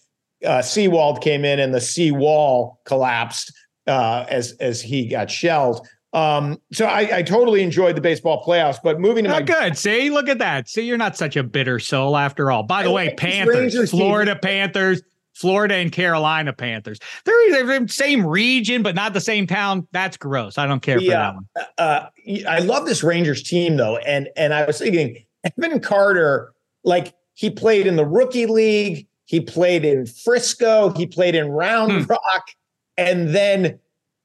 uh, 0.45 0.63
Sewald 0.63 1.21
came 1.21 1.45
in 1.45 1.59
and 1.59 1.75
the 1.75 1.81
seawall 1.81 2.81
collapsed 2.85 3.53
uh, 3.87 4.25
as 4.29 4.53
as 4.61 4.81
he 4.81 5.09
got 5.09 5.31
shelled. 5.31 5.87
Um, 6.15 6.59
so 6.73 6.87
I, 6.87 7.19
I, 7.19 7.23
totally 7.23 7.63
enjoyed 7.63 7.95
the 7.95 8.01
baseball 8.01 8.43
playoffs, 8.43 8.79
but 8.83 8.99
moving 8.99 9.25
to 9.25 9.31
not 9.31 9.41
my 9.41 9.43
good. 9.43 9.77
See, 9.77 10.09
look 10.09 10.27
at 10.31 10.39
that. 10.39 10.67
See, 10.67 10.81
you're 10.87 10.97
not 10.97 11.19
such 11.19 11.37
a 11.37 11.43
bitter 11.43 11.79
soul 11.79 12.17
after 12.17 12.51
all. 12.51 12.63
By 12.63 12.83
the 12.83 12.89
I 12.89 12.95
way, 12.95 13.15
Panthers, 13.15 13.91
Florida 13.91 14.33
team. 14.33 14.41
Panthers, 14.41 15.03
Florida 15.35 15.75
and 15.75 15.93
Carolina 15.93 16.55
Panthers. 16.55 16.99
They're 17.27 17.79
the 17.79 17.89
same 17.89 18.27
region, 18.27 18.83
but 18.83 18.95
not 18.95 19.13
the 19.13 19.21
same 19.21 19.47
town. 19.47 19.87
That's 19.93 20.17
gross. 20.17 20.57
I 20.57 20.67
don't 20.67 20.81
care 20.81 20.99
yeah, 20.99 21.11
for 21.11 21.11
that 21.11 21.35
one. 21.35 21.67
Uh, 21.77 22.49
I 22.49 22.59
love 22.61 22.87
this 22.87 23.05
Rangers 23.05 23.43
team 23.43 23.77
though, 23.77 23.99
and 23.99 24.31
and 24.35 24.55
I 24.55 24.65
was 24.65 24.79
thinking 24.79 25.25
Evan 25.57 25.81
Carter, 25.81 26.53
like 26.85 27.15
he 27.35 27.51
played 27.51 27.87
in 27.87 27.97
the 27.97 28.07
rookie 28.07 28.47
league. 28.47 29.07
He 29.25 29.41
played 29.41 29.85
in 29.85 30.07
Frisco. 30.07 30.91
He 30.91 31.07
played 31.07 31.35
in 31.35 31.49
Round 31.49 31.93
hmm. 31.93 32.03
Rock. 32.05 32.51
And 32.97 33.35
then 33.35 33.79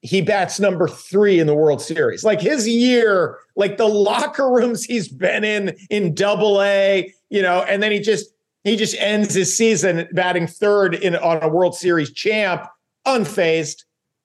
he 0.04 0.20
bats 0.20 0.60
number 0.60 0.86
three 0.86 1.38
in 1.38 1.46
the 1.46 1.54
World 1.54 1.80
Series. 1.80 2.24
Like 2.24 2.40
his 2.40 2.68
year, 2.68 3.38
like 3.56 3.78
the 3.78 3.88
locker 3.88 4.50
rooms 4.50 4.84
he's 4.84 5.08
been 5.08 5.44
in 5.44 5.76
in 5.90 6.14
double 6.14 6.60
A, 6.62 7.12
you 7.30 7.40
know, 7.40 7.62
and 7.62 7.82
then 7.82 7.90
he 7.90 8.00
just 8.00 8.26
he 8.64 8.76
just 8.76 8.96
ends 8.98 9.34
his 9.34 9.56
season 9.56 10.06
batting 10.12 10.46
third 10.46 10.94
in 10.94 11.16
on 11.16 11.42
a 11.42 11.48
World 11.48 11.74
Series 11.74 12.12
champ, 12.12 12.66
unfazed, 13.06 13.84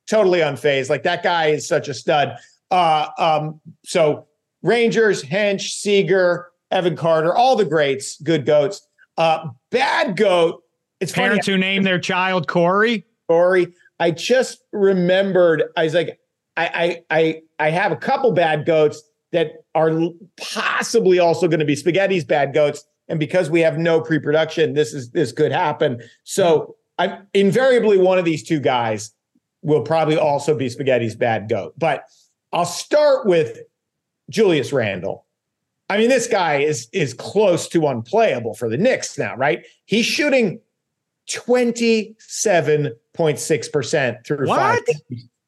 totally 0.09 0.39
unfazed. 0.39 0.89
Like 0.89 1.03
that 1.03 1.23
guy 1.23 1.47
is 1.47 1.67
such 1.67 1.87
a 1.87 1.93
stud. 1.93 2.35
Uh, 2.71 3.07
um, 3.17 3.61
so 3.85 4.27
Rangers, 4.61 5.23
Hench, 5.23 5.69
Seager, 5.69 6.47
Evan 6.71 6.95
Carter, 6.95 7.35
all 7.35 7.55
the 7.55 7.65
greats, 7.65 8.19
good 8.21 8.45
goats. 8.45 8.85
Uh, 9.17 9.49
bad 9.71 10.15
goat 10.15 10.63
it's 10.99 11.11
parents 11.11 11.45
funny. 11.45 11.55
who 11.55 11.59
name 11.59 11.83
their 11.83 11.99
child 11.99 12.47
Corey. 12.47 13.05
Corey. 13.27 13.73
I 13.99 14.11
just 14.11 14.63
remembered. 14.71 15.63
I 15.77 15.83
was 15.83 15.93
like, 15.93 16.19
I 16.57 17.01
I 17.09 17.17
I 17.17 17.41
I 17.59 17.69
have 17.69 17.91
a 17.91 17.95
couple 17.95 18.31
bad 18.31 18.65
goats 18.65 19.01
that 19.31 19.51
are 19.75 19.91
possibly 20.41 21.19
also 21.19 21.47
going 21.47 21.59
to 21.59 21.65
be 21.65 21.75
spaghetti's 21.75 22.25
bad 22.25 22.53
goats. 22.53 22.83
And 23.07 23.19
because 23.19 23.49
we 23.49 23.61
have 23.61 23.77
no 23.77 24.01
pre-production, 24.01 24.73
this 24.73 24.93
is 24.93 25.11
this 25.11 25.31
could 25.31 25.51
happen. 25.51 26.01
So 26.23 26.75
I'm 26.97 27.27
invariably 27.33 27.97
one 27.97 28.19
of 28.19 28.25
these 28.25 28.43
two 28.43 28.59
guys 28.59 29.11
will 29.61 29.81
probably 29.81 30.17
also 30.17 30.55
be 30.55 30.69
spaghetti's 30.69 31.15
bad 31.15 31.49
goat. 31.49 31.73
But 31.77 32.03
I'll 32.51 32.65
start 32.65 33.25
with 33.25 33.59
Julius 34.29 34.71
Randle. 34.73 35.25
I 35.89 35.97
mean, 35.97 36.09
this 36.09 36.27
guy 36.27 36.57
is 36.57 36.87
is 36.93 37.15
close 37.15 37.67
to 37.69 37.87
unplayable 37.87 38.53
for 38.53 38.69
the 38.69 38.77
Knicks 38.77 39.17
now, 39.17 39.35
right? 39.35 39.65
He's 39.85 40.05
shooting 40.05 40.59
27.6% 41.29 44.25
through 44.25 44.47
what? 44.47 44.59
five 44.59 44.81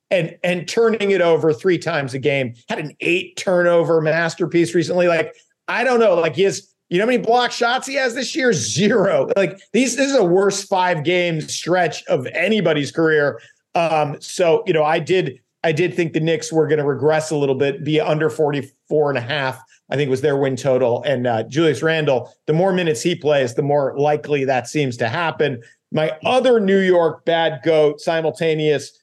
and 0.10 0.36
and 0.44 0.68
turning 0.68 1.12
it 1.12 1.22
over 1.22 1.54
three 1.54 1.78
times 1.78 2.14
a 2.14 2.20
game. 2.20 2.54
Had 2.70 2.80
an 2.80 2.94
eight 3.00 3.38
turnover 3.38 4.02
masterpiece 4.02 4.76
recently. 4.76 5.08
Like, 5.08 5.34
I 5.68 5.84
don't 5.84 6.00
know. 6.00 6.16
Like 6.16 6.36
he 6.36 6.42
has, 6.44 6.68
you 6.90 6.98
know 6.98 7.04
how 7.06 7.12
many 7.12 7.24
block 7.24 7.52
shots 7.52 7.86
he 7.88 7.94
has 7.96 8.16
this 8.16 8.36
year? 8.36 8.52
Zero. 8.52 9.30
Like 9.36 9.62
these, 9.74 9.96
this 9.96 10.10
is 10.10 10.18
a 10.18 10.26
worst 10.26 10.68
five 10.68 11.04
game 11.04 11.40
stretch 11.42 12.04
of 12.06 12.26
anybody's 12.28 12.92
career. 12.92 13.40
Um, 13.74 14.18
so 14.20 14.64
you 14.68 14.74
know, 14.74 14.84
I 14.84 15.00
did 15.00 15.40
I 15.64 15.72
did 15.72 15.96
think 15.96 16.14
the 16.14 16.20
Knicks 16.20 16.52
were 16.52 16.68
going 16.68 16.80
to 16.80 16.86
regress 16.86 17.32
a 17.32 17.38
little 17.38 17.56
bit, 17.56 17.84
be 17.84 18.02
under 18.02 18.30
44 18.30 19.10
and 19.10 19.18
a 19.18 19.22
half 19.22 19.64
I 19.92 19.96
think 19.96 20.08
it 20.08 20.12
was 20.12 20.22
their 20.22 20.38
win 20.38 20.56
total. 20.56 21.04
And 21.04 21.28
uh, 21.28 21.44
Julius 21.44 21.84
Randle, 21.84 22.34
the 22.48 22.54
more 22.54 22.72
minutes 22.72 23.02
he 23.02 23.14
plays, 23.14 23.54
the 23.54 23.62
more 23.62 23.94
likely 23.98 24.46
that 24.46 24.68
seems 24.68 24.96
to 24.98 25.10
happen. 25.10 25.62
My 25.92 26.18
other 26.26 26.60
New 26.60 26.80
York 26.80 27.26
bad 27.26 27.60
goat 27.64 28.00
simultaneous. 28.00 28.98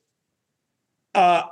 Uh, 1.15 1.43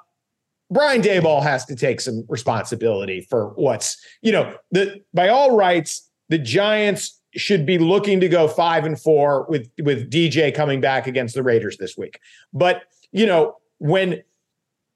Brian 0.70 1.02
Daboll 1.02 1.42
has 1.42 1.64
to 1.66 1.76
take 1.76 2.00
some 2.00 2.24
responsibility 2.28 3.20
for 3.20 3.50
what's, 3.50 4.02
you 4.22 4.32
know, 4.32 4.56
the 4.70 5.02
by 5.12 5.28
all 5.28 5.54
rights, 5.54 6.10
the 6.28 6.38
Giants 6.38 7.20
should 7.36 7.66
be 7.66 7.78
looking 7.78 8.18
to 8.20 8.28
go 8.28 8.48
five 8.48 8.84
and 8.84 8.98
four 8.98 9.46
with 9.48 9.70
with 9.82 10.10
DJ 10.10 10.52
coming 10.52 10.80
back 10.80 11.06
against 11.06 11.34
the 11.34 11.42
Raiders 11.42 11.76
this 11.76 11.96
week. 11.96 12.18
But 12.52 12.84
you 13.12 13.26
know, 13.26 13.56
when 13.78 14.22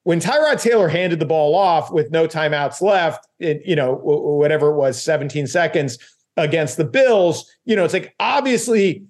when 0.05 0.21
Tyrod 0.21 0.61
Taylor 0.63 0.89
handed 0.89 1.19
the 1.19 1.27
ball 1.27 1.55
off 1.55 1.93
with 1.93 2.11
no 2.11 2.27
timeouts 2.27 2.81
left, 2.81 3.27
you 3.39 3.77
know, 3.77 3.95
whatever 3.95 4.71
it 4.71 4.77
was, 4.77 5.01
17 5.03 5.47
seconds 5.47 5.99
against 6.37 6.77
the 6.77 6.85
Bills, 6.85 7.51
you 7.65 7.77
know, 7.77 7.85
it's 7.85 7.93
like 7.93 8.15
obviously 8.19 9.05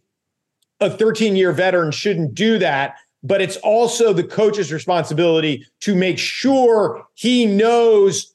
a 0.81 0.91
13 0.91 1.37
year 1.37 1.53
veteran 1.53 1.93
shouldn't 1.93 2.35
do 2.35 2.59
that, 2.59 2.97
but 3.23 3.41
it's 3.41 3.57
also 3.59 4.13
the 4.13 4.25
coach's 4.25 4.73
responsibility 4.73 5.65
to 5.81 5.95
make 5.95 6.19
sure 6.19 7.05
he 7.15 7.47
knows 7.47 8.35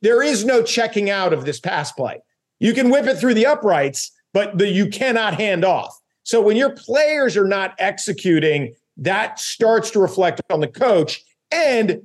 there 0.00 0.22
is 0.22 0.44
no 0.44 0.62
checking 0.62 1.10
out 1.10 1.32
of 1.32 1.44
this 1.44 1.60
pass 1.60 1.92
play. 1.92 2.20
You 2.58 2.74
can 2.74 2.90
whip 2.90 3.06
it 3.06 3.18
through 3.18 3.34
the 3.34 3.46
uprights, 3.46 4.12
but 4.32 4.58
the, 4.58 4.68
you 4.68 4.88
cannot 4.88 5.34
hand 5.34 5.64
off. 5.64 5.98
So 6.24 6.40
when 6.40 6.56
your 6.56 6.70
players 6.70 7.36
are 7.36 7.46
not 7.46 7.74
executing, 7.78 8.74
that 8.96 9.40
starts 9.40 9.90
to 9.92 10.00
reflect 10.00 10.40
on 10.50 10.60
the 10.60 10.68
coach. 10.68 11.24
And 11.52 12.02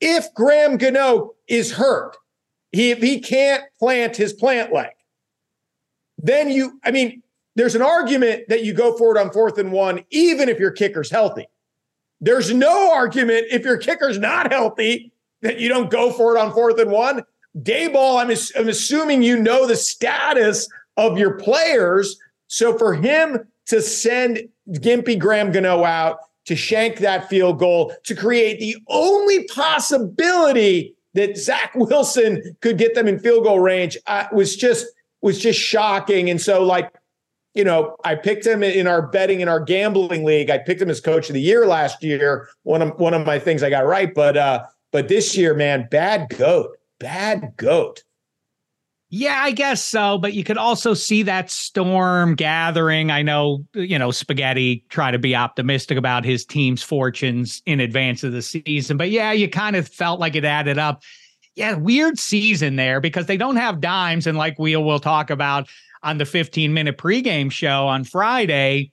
if 0.00 0.32
Graham 0.34 0.76
Gano 0.76 1.34
is 1.46 1.72
hurt, 1.72 2.16
he, 2.72 2.90
if 2.90 3.00
he 3.00 3.20
can't 3.20 3.62
plant 3.78 4.16
his 4.16 4.32
plant 4.32 4.72
leg, 4.72 4.90
then 6.18 6.50
you, 6.50 6.80
I 6.84 6.90
mean, 6.90 7.22
there's 7.54 7.74
an 7.74 7.82
argument 7.82 8.48
that 8.48 8.64
you 8.64 8.72
go 8.72 8.96
for 8.96 9.16
it 9.16 9.20
on 9.20 9.30
fourth 9.30 9.58
and 9.58 9.72
one, 9.72 10.04
even 10.10 10.48
if 10.48 10.58
your 10.58 10.70
kicker's 10.70 11.10
healthy. 11.10 11.46
There's 12.20 12.52
no 12.52 12.92
argument 12.92 13.46
if 13.50 13.64
your 13.64 13.78
kicker's 13.78 14.18
not 14.18 14.52
healthy 14.52 15.12
that 15.42 15.58
you 15.58 15.68
don't 15.68 15.90
go 15.90 16.12
for 16.12 16.36
it 16.36 16.40
on 16.40 16.52
fourth 16.52 16.78
and 16.78 16.90
one. 16.90 17.22
Daboll, 17.60 18.20
I'm, 18.20 18.30
I'm 18.60 18.68
assuming 18.68 19.22
you 19.22 19.40
know 19.40 19.66
the 19.66 19.76
status 19.76 20.68
of 20.96 21.18
your 21.18 21.34
players. 21.34 22.18
So 22.48 22.76
for 22.76 22.94
him 22.94 23.48
to 23.66 23.80
send 23.80 24.48
Gimpy 24.70 25.18
Graham 25.18 25.52
Gano 25.52 25.84
out 25.84 26.18
to 26.48 26.56
shank 26.56 26.96
that 26.98 27.28
field 27.28 27.58
goal 27.58 27.94
to 28.04 28.14
create 28.14 28.58
the 28.58 28.74
only 28.88 29.44
possibility 29.48 30.94
that 31.12 31.36
Zach 31.36 31.72
Wilson 31.74 32.56
could 32.62 32.78
get 32.78 32.94
them 32.94 33.06
in 33.06 33.18
field 33.18 33.44
goal 33.44 33.60
range 33.60 33.98
uh, 34.06 34.24
was 34.32 34.56
just 34.56 34.86
was 35.20 35.38
just 35.38 35.60
shocking. 35.60 36.30
And 36.30 36.40
so, 36.40 36.64
like, 36.64 36.90
you 37.52 37.64
know, 37.64 37.96
I 38.04 38.14
picked 38.14 38.46
him 38.46 38.62
in 38.62 38.86
our 38.86 39.06
betting 39.06 39.42
in 39.42 39.48
our 39.48 39.60
gambling 39.60 40.24
league. 40.24 40.48
I 40.48 40.56
picked 40.56 40.80
him 40.80 40.88
as 40.88 41.02
coach 41.02 41.28
of 41.28 41.34
the 41.34 41.40
year 41.40 41.66
last 41.66 42.02
year. 42.02 42.48
One 42.62 42.80
of 42.80 42.98
one 42.98 43.12
of 43.12 43.26
my 43.26 43.38
things 43.38 43.62
I 43.62 43.68
got 43.68 43.84
right, 43.84 44.14
but 44.14 44.38
uh, 44.38 44.64
but 44.90 45.08
this 45.08 45.36
year, 45.36 45.52
man, 45.52 45.86
bad 45.90 46.30
goat, 46.30 46.78
bad 46.98 47.52
goat. 47.58 48.04
Yeah, 49.10 49.40
I 49.42 49.52
guess 49.52 49.82
so. 49.82 50.18
But 50.18 50.34
you 50.34 50.44
could 50.44 50.58
also 50.58 50.92
see 50.92 51.22
that 51.22 51.50
storm 51.50 52.34
gathering. 52.34 53.10
I 53.10 53.22
know, 53.22 53.64
you 53.74 53.98
know, 53.98 54.10
Spaghetti 54.10 54.84
try 54.90 55.10
to 55.10 55.18
be 55.18 55.34
optimistic 55.34 55.96
about 55.96 56.26
his 56.26 56.44
team's 56.44 56.82
fortunes 56.82 57.62
in 57.64 57.80
advance 57.80 58.22
of 58.22 58.32
the 58.32 58.42
season. 58.42 58.98
But 58.98 59.10
yeah, 59.10 59.32
you 59.32 59.48
kind 59.48 59.76
of 59.76 59.88
felt 59.88 60.20
like 60.20 60.36
it 60.36 60.44
added 60.44 60.76
up. 60.76 61.02
Yeah, 61.54 61.74
weird 61.74 62.18
season 62.18 62.76
there 62.76 63.00
because 63.00 63.26
they 63.26 63.38
don't 63.38 63.56
have 63.56 63.80
dimes. 63.80 64.26
And 64.26 64.36
like 64.36 64.58
we 64.58 64.76
will 64.76 65.00
talk 65.00 65.30
about 65.30 65.68
on 66.02 66.18
the 66.18 66.26
15 66.26 66.74
minute 66.74 66.98
pregame 66.98 67.50
show 67.50 67.88
on 67.88 68.04
Friday, 68.04 68.92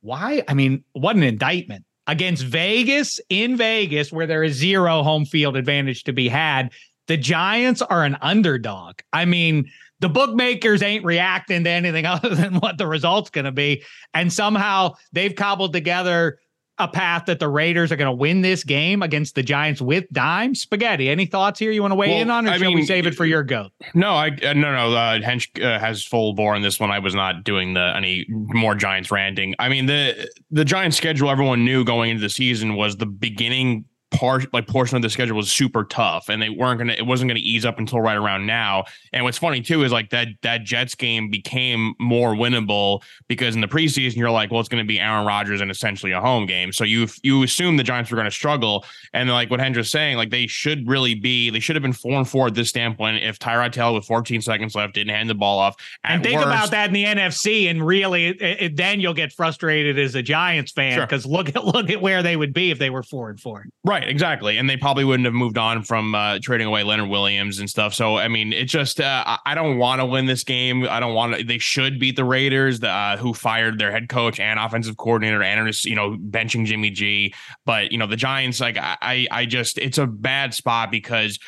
why? 0.00 0.44
I 0.48 0.54
mean, 0.54 0.84
what 0.92 1.16
an 1.16 1.24
indictment 1.24 1.84
against 2.06 2.44
Vegas 2.44 3.20
in 3.28 3.56
Vegas, 3.56 4.10
where 4.12 4.26
there 4.26 4.42
is 4.42 4.56
zero 4.56 5.02
home 5.02 5.24
field 5.24 5.56
advantage 5.56 6.04
to 6.04 6.12
be 6.12 6.28
had. 6.28 6.70
The 7.06 7.16
Giants 7.16 7.82
are 7.82 8.04
an 8.04 8.16
underdog. 8.20 9.00
I 9.12 9.24
mean, 9.24 9.70
the 10.00 10.08
bookmakers 10.08 10.82
ain't 10.82 11.04
reacting 11.04 11.64
to 11.64 11.70
anything 11.70 12.06
other 12.06 12.34
than 12.34 12.56
what 12.56 12.78
the 12.78 12.86
result's 12.86 13.30
going 13.30 13.44
to 13.44 13.52
be. 13.52 13.82
And 14.14 14.32
somehow 14.32 14.94
they've 15.12 15.34
cobbled 15.34 15.72
together 15.72 16.38
a 16.80 16.88
path 16.88 17.26
that 17.26 17.38
the 17.38 17.48
Raiders 17.48 17.92
are 17.92 17.96
going 17.96 18.06
to 18.06 18.12
win 18.12 18.40
this 18.40 18.64
game 18.64 19.02
against 19.02 19.34
the 19.34 19.42
Giants 19.42 19.82
with 19.82 20.10
dime. 20.12 20.54
Spaghetti, 20.54 21.10
any 21.10 21.26
thoughts 21.26 21.58
here 21.58 21.70
you 21.70 21.82
want 21.82 21.92
to 21.92 21.96
weigh 21.96 22.08
well, 22.08 22.22
in 22.22 22.30
on, 22.30 22.46
or 22.46 22.52
I 22.52 22.56
shall 22.56 22.68
mean, 22.68 22.76
we 22.76 22.86
save 22.86 23.06
it 23.06 23.14
for 23.14 23.26
your 23.26 23.42
goat? 23.42 23.70
No, 23.92 24.12
I 24.12 24.28
uh, 24.28 24.54
no 24.54 24.72
no. 24.72 24.94
Uh, 24.96 25.18
Hench 25.20 25.62
uh, 25.62 25.78
has 25.78 26.02
full 26.02 26.32
bore 26.32 26.56
in 26.56 26.62
this 26.62 26.80
one. 26.80 26.90
I 26.90 26.98
was 26.98 27.14
not 27.14 27.44
doing 27.44 27.74
the 27.74 27.92
any 27.94 28.24
more 28.28 28.74
Giants 28.74 29.10
ranting. 29.10 29.54
I 29.58 29.68
mean 29.68 29.86
the 29.86 30.28
the 30.50 30.64
Giants 30.64 30.96
schedule 30.96 31.30
everyone 31.30 31.64
knew 31.66 31.84
going 31.84 32.10
into 32.10 32.22
the 32.22 32.30
season 32.30 32.76
was 32.76 32.96
the 32.96 33.06
beginning 33.06 33.84
part 34.10 34.52
like 34.52 34.66
portion 34.66 34.96
of 34.96 35.02
the 35.02 35.10
schedule 35.10 35.36
was 35.36 35.50
super 35.50 35.84
tough 35.84 36.28
and 36.28 36.42
they 36.42 36.48
weren't 36.48 36.78
gonna 36.78 36.92
it 36.92 37.06
wasn't 37.06 37.28
gonna 37.28 37.40
ease 37.40 37.64
up 37.64 37.78
until 37.78 38.00
right 38.00 38.16
around 38.16 38.44
now. 38.44 38.84
And 39.12 39.24
what's 39.24 39.38
funny 39.38 39.60
too 39.60 39.84
is 39.84 39.92
like 39.92 40.10
that 40.10 40.28
that 40.42 40.64
jets 40.64 40.94
game 40.94 41.30
became 41.30 41.94
more 42.00 42.34
winnable 42.34 43.02
because 43.28 43.54
in 43.54 43.60
the 43.60 43.68
preseason 43.68 44.16
you're 44.16 44.30
like 44.30 44.50
well 44.50 44.58
it's 44.58 44.68
gonna 44.68 44.84
be 44.84 44.98
aaron 44.98 45.26
rodgers 45.26 45.60
and 45.60 45.70
essentially 45.70 46.12
a 46.12 46.20
home 46.20 46.46
game. 46.46 46.72
So 46.72 46.82
you 46.84 47.06
you 47.22 47.42
assume 47.44 47.76
the 47.76 47.84
giants 47.84 48.10
were 48.10 48.16
gonna 48.16 48.30
struggle. 48.30 48.84
And 49.12 49.30
like 49.30 49.50
what 49.50 49.60
hendra's 49.60 49.90
saying 49.90 50.16
like 50.16 50.30
they 50.30 50.46
should 50.48 50.88
really 50.88 51.14
be 51.14 51.50
they 51.50 51.60
should 51.60 51.76
have 51.76 51.82
been 51.82 51.92
four 51.92 52.12
and 52.12 52.28
four 52.28 52.48
at 52.48 52.54
this 52.54 52.68
standpoint 52.68 53.22
if 53.22 53.38
tyrod 53.38 53.72
taylor 53.72 53.94
with 53.94 54.06
14 54.06 54.40
seconds 54.40 54.74
left 54.74 54.94
didn't 54.94 55.14
hand 55.14 55.30
the 55.30 55.34
ball 55.34 55.58
off. 55.60 55.76
And 56.02 56.22
think 56.22 56.36
worst, 56.36 56.48
about 56.48 56.70
that 56.72 56.88
in 56.88 56.92
the 56.94 57.04
nfc 57.04 57.70
and 57.70 57.86
really 57.86 58.26
it, 58.26 58.42
it, 58.42 58.76
then 58.76 58.98
you'll 58.98 59.14
get 59.14 59.32
frustrated 59.32 59.98
as 59.98 60.16
a 60.16 60.22
giants 60.22 60.72
fan 60.72 61.00
because 61.00 61.22
sure. 61.22 61.32
look 61.32 61.48
at 61.50 61.64
look 61.64 61.90
at 61.90 62.02
where 62.02 62.24
they 62.24 62.36
would 62.36 62.52
be 62.52 62.72
if 62.72 62.78
they 62.78 62.90
were 62.90 63.04
four 63.04 63.30
and 63.30 63.38
four. 63.38 63.66
Right 63.84 63.99
Right, 64.00 64.08
exactly. 64.08 64.56
And 64.56 64.68
they 64.68 64.76
probably 64.78 65.04
wouldn't 65.04 65.26
have 65.26 65.34
moved 65.34 65.58
on 65.58 65.82
from 65.82 66.14
uh, 66.14 66.38
trading 66.40 66.66
away 66.66 66.82
Leonard 66.84 67.10
Williams 67.10 67.58
and 67.58 67.68
stuff. 67.68 67.92
So, 67.92 68.16
I 68.16 68.28
mean, 68.28 68.52
it 68.52 68.64
just, 68.64 68.98
uh, 69.00 69.36
I 69.44 69.54
don't 69.54 69.76
want 69.76 70.00
to 70.00 70.06
win 70.06 70.24
this 70.24 70.42
game. 70.42 70.86
I 70.88 71.00
don't 71.00 71.14
want 71.14 71.36
to, 71.36 71.44
they 71.44 71.58
should 71.58 72.00
beat 72.00 72.16
the 72.16 72.24
Raiders, 72.24 72.82
uh, 72.82 73.16
who 73.18 73.34
fired 73.34 73.78
their 73.78 73.92
head 73.92 74.08
coach 74.08 74.40
and 74.40 74.58
offensive 74.58 74.96
coordinator 74.96 75.42
and, 75.42 75.84
you 75.84 75.94
know, 75.94 76.16
benching 76.16 76.64
Jimmy 76.64 76.90
G. 76.90 77.34
But, 77.66 77.92
you 77.92 77.98
know, 77.98 78.06
the 78.06 78.16
Giants, 78.16 78.58
like, 78.58 78.78
I, 78.78 79.26
I 79.30 79.44
just, 79.44 79.76
it's 79.76 79.98
a 79.98 80.06
bad 80.06 80.54
spot 80.54 80.90
because 80.90 81.38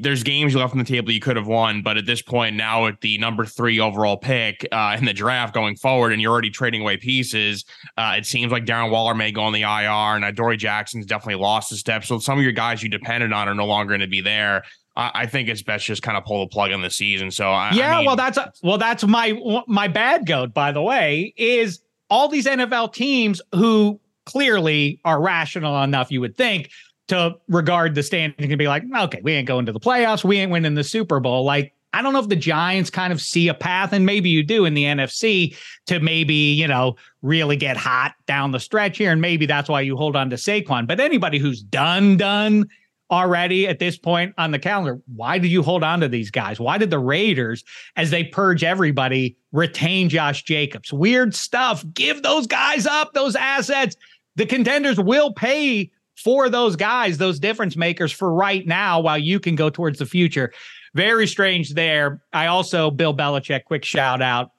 there's 0.00 0.22
games 0.22 0.54
you 0.54 0.58
left 0.58 0.72
on 0.72 0.78
the 0.78 0.84
table 0.84 1.10
you 1.10 1.20
could 1.20 1.36
have 1.36 1.46
won, 1.46 1.82
but 1.82 1.98
at 1.98 2.06
this 2.06 2.22
point 2.22 2.56
now 2.56 2.86
at 2.86 3.02
the 3.02 3.18
number 3.18 3.44
three 3.44 3.78
overall 3.78 4.16
pick 4.16 4.66
uh, 4.72 4.96
in 4.98 5.04
the 5.04 5.12
draft 5.12 5.52
going 5.52 5.76
forward, 5.76 6.12
and 6.12 6.22
you're 6.22 6.32
already 6.32 6.50
trading 6.50 6.80
away 6.80 6.96
pieces, 6.96 7.66
uh, 7.98 8.14
it 8.16 8.24
seems 8.24 8.50
like 8.50 8.64
Darren 8.64 8.90
Waller 8.90 9.14
may 9.14 9.30
go 9.30 9.42
on 9.42 9.52
the 9.52 9.62
IR, 9.62 10.16
and 10.16 10.24
Adoree 10.24 10.56
Jackson's 10.56 11.04
definitely 11.04 11.42
lost 11.42 11.70
a 11.70 11.76
step. 11.76 12.04
So 12.04 12.18
some 12.18 12.38
of 12.38 12.42
your 12.42 12.52
guys 12.52 12.82
you 12.82 12.88
depended 12.88 13.32
on 13.32 13.46
are 13.46 13.54
no 13.54 13.66
longer 13.66 13.90
going 13.90 14.00
to 14.00 14.06
be 14.06 14.22
there. 14.22 14.62
I 14.96 15.26
think 15.26 15.48
it's 15.48 15.62
best 15.62 15.84
just 15.86 16.02
kind 16.02 16.16
of 16.16 16.24
pull 16.24 16.40
the 16.40 16.46
plug 16.46 16.70
on 16.70 16.80
the 16.80 16.90
season. 16.90 17.32
So 17.32 17.50
I, 17.50 17.72
yeah, 17.72 17.94
I 17.94 17.96
mean, 17.96 18.06
well 18.06 18.14
that's 18.14 18.38
well 18.62 18.78
that's 18.78 19.02
my 19.02 19.36
my 19.66 19.88
bad 19.88 20.24
goat 20.24 20.54
by 20.54 20.70
the 20.70 20.82
way 20.82 21.34
is 21.36 21.80
all 22.10 22.28
these 22.28 22.46
NFL 22.46 22.92
teams 22.92 23.42
who 23.52 24.00
clearly 24.24 25.00
are 25.04 25.20
rational 25.20 25.82
enough 25.82 26.12
you 26.12 26.20
would 26.20 26.36
think 26.36 26.70
to 27.08 27.34
regard 27.48 27.94
the 27.94 28.02
standing 28.02 28.50
and 28.50 28.58
be 28.58 28.68
like, 28.68 28.82
okay, 28.96 29.20
we 29.22 29.32
ain't 29.32 29.46
going 29.48 29.66
to 29.66 29.72
the 29.72 29.80
playoffs. 29.80 30.24
We 30.24 30.38
ain't 30.38 30.50
winning 30.50 30.74
the 30.74 30.84
Super 30.84 31.20
Bowl. 31.20 31.44
Like, 31.44 31.74
I 31.92 32.02
don't 32.02 32.12
know 32.12 32.18
if 32.18 32.28
the 32.28 32.34
Giants 32.34 32.90
kind 32.90 33.12
of 33.12 33.20
see 33.20 33.46
a 33.46 33.54
path, 33.54 33.92
and 33.92 34.04
maybe 34.04 34.28
you 34.28 34.42
do 34.42 34.64
in 34.64 34.74
the 34.74 34.84
NFC 34.84 35.56
to 35.86 36.00
maybe, 36.00 36.34
you 36.34 36.66
know, 36.66 36.96
really 37.22 37.56
get 37.56 37.76
hot 37.76 38.14
down 38.26 38.50
the 38.50 38.58
stretch 38.58 38.98
here. 38.98 39.12
And 39.12 39.20
maybe 39.20 39.46
that's 39.46 39.68
why 39.68 39.82
you 39.82 39.96
hold 39.96 40.16
on 40.16 40.28
to 40.30 40.36
Saquon. 40.36 40.88
But 40.88 40.98
anybody 40.98 41.38
who's 41.38 41.62
done, 41.62 42.16
done 42.16 42.66
already 43.12 43.68
at 43.68 43.78
this 43.78 43.96
point 43.96 44.34
on 44.38 44.50
the 44.50 44.58
calendar, 44.58 45.00
why 45.14 45.38
did 45.38 45.52
you 45.52 45.62
hold 45.62 45.84
on 45.84 46.00
to 46.00 46.08
these 46.08 46.32
guys? 46.32 46.58
Why 46.58 46.78
did 46.78 46.90
the 46.90 46.98
Raiders, 46.98 47.62
as 47.94 48.10
they 48.10 48.24
purge 48.24 48.64
everybody, 48.64 49.36
retain 49.52 50.08
Josh 50.08 50.42
Jacobs? 50.42 50.92
Weird 50.92 51.32
stuff. 51.32 51.84
Give 51.92 52.24
those 52.24 52.48
guys 52.48 52.86
up, 52.86 53.12
those 53.12 53.36
assets. 53.36 53.94
The 54.34 54.46
contenders 54.46 54.98
will 54.98 55.32
pay 55.32 55.92
for 56.16 56.48
those 56.48 56.76
guys, 56.76 57.18
those 57.18 57.38
difference 57.38 57.76
makers 57.76 58.12
for 58.12 58.32
right 58.32 58.66
now, 58.66 59.00
while 59.00 59.18
you 59.18 59.40
can 59.40 59.54
go 59.54 59.70
towards 59.70 59.98
the 59.98 60.06
future. 60.06 60.52
Very 60.94 61.26
strange 61.26 61.74
there. 61.74 62.22
I 62.32 62.46
also, 62.46 62.90
Bill 62.90 63.14
Belichick, 63.14 63.64
quick 63.64 63.84
shout 63.84 64.22
out. 64.22 64.52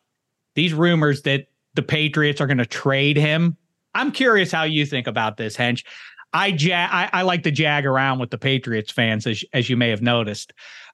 These 0.55 0.73
rumors 0.73 1.21
that 1.23 1.47
the 1.75 1.81
Patriots 1.81 2.41
are 2.41 2.47
going 2.47 2.57
to 2.57 2.65
trade 2.65 3.17
him. 3.17 3.57
I'm 3.93 4.11
curious 4.11 4.51
how 4.51 4.63
you 4.63 4.85
think 4.85 5.07
about 5.07 5.37
this, 5.37 5.55
Hench. 5.55 5.85
I, 6.33 6.47
ja- 6.47 6.89
I, 6.91 7.09
I 7.13 7.21
like 7.21 7.43
to 7.43 7.51
jag 7.51 7.85
around 7.85 8.19
with 8.19 8.29
the 8.29 8.37
Patriots 8.37 8.91
fans, 8.91 9.25
as, 9.25 9.43
as 9.53 9.69
you 9.69 9.77
may 9.77 9.89
have 9.89 10.01
noticed. 10.01 10.51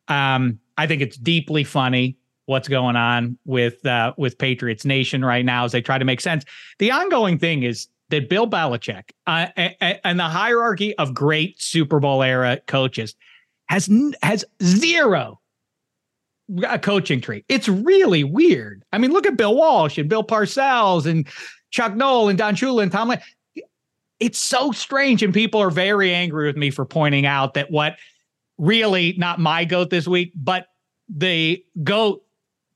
Um, 0.07 0.59
I 0.77 0.85
think 0.85 1.01
it's 1.01 1.17
deeply 1.17 1.63
funny 1.63 2.17
what's 2.45 2.67
going 2.67 2.95
on 2.95 3.37
with 3.45 3.85
uh, 3.85 4.13
with 4.17 4.37
Patriots 4.37 4.83
Nation 4.83 5.23
right 5.23 5.45
now 5.45 5.65
as 5.65 5.71
they 5.71 5.81
try 5.81 5.97
to 5.97 6.05
make 6.05 6.21
sense. 6.21 6.43
The 6.79 6.91
ongoing 6.91 7.39
thing 7.39 7.63
is 7.63 7.87
that 8.11 8.29
Bill 8.29 8.47
Belichick 8.47 9.11
uh, 9.27 9.47
and 9.55 10.19
the 10.19 10.23
hierarchy 10.23 10.95
of 10.97 11.13
great 11.13 11.61
Super 11.61 11.99
Bowl 11.99 12.21
era 12.21 12.59
coaches 12.67 13.15
has 13.67 13.89
has 14.21 14.45
zero 14.63 15.39
a 16.67 16.77
coaching 16.77 17.21
tree. 17.21 17.45
It's 17.47 17.67
really 17.69 18.23
weird. 18.23 18.83
I 18.91 18.97
mean, 18.97 19.11
look 19.11 19.25
at 19.25 19.37
Bill 19.37 19.55
Walsh 19.55 19.97
and 19.97 20.09
Bill 20.09 20.23
Parcells 20.23 21.05
and 21.05 21.27
Chuck 21.69 21.95
Noll 21.95 22.29
and 22.29 22.37
Don 22.37 22.55
Shula 22.55 22.83
and 22.83 22.91
Tom. 22.91 23.13
It's 24.19 24.37
so 24.37 24.71
strange, 24.71 25.23
and 25.23 25.33
people 25.33 25.61
are 25.61 25.71
very 25.71 26.13
angry 26.13 26.45
with 26.45 26.57
me 26.57 26.69
for 26.69 26.85
pointing 26.85 27.25
out 27.25 27.53
that 27.55 27.71
what 27.71 27.95
really 28.57 29.15
not 29.17 29.39
my 29.39 29.65
goat 29.65 29.89
this 29.89 30.07
week, 30.07 30.33
but 30.35 30.67
the 31.09 31.63
goat 31.83 32.23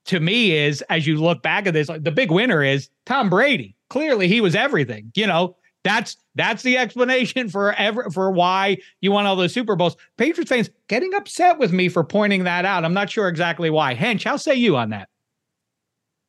to 0.06 0.20
me 0.20 0.52
is 0.52 0.82
as 0.84 1.06
you 1.06 1.18
look 1.18 1.44
back 1.44 1.68
at 1.68 1.74
this, 1.74 1.88
the 1.88 2.12
big 2.12 2.32
winner 2.32 2.64
is 2.64 2.90
Tom 3.06 3.30
Brady 3.30 3.75
clearly 3.90 4.28
he 4.28 4.42
was 4.42 4.56
everything. 4.56 5.12
You 5.16 5.28
know, 5.28 5.58
that's 5.84 6.18
that's 6.36 6.64
the 6.64 6.78
explanation 6.78 7.50
for 7.50 7.74
ever 7.74 8.10
for 8.10 8.32
why 8.32 8.78
you 9.02 9.12
won 9.12 9.26
all 9.26 9.36
those 9.36 9.54
Super 9.54 9.76
Bowls. 9.76 9.96
Patriots 10.18 10.50
fans 10.50 10.70
getting 10.90 11.14
upset 11.14 11.60
with 11.60 11.72
me 11.72 11.90
for 11.90 12.04
pointing 12.04 12.44
that 12.46 12.66
out. 12.66 12.84
I'm 12.84 12.94
not 12.94 13.10
sure 13.10 13.28
exactly 13.28 13.70
why. 13.70 13.96
Hench, 13.96 14.24
how 14.24 14.38
say 14.38 14.56
you 14.56 14.76
on 14.76 14.90
that? 14.90 15.10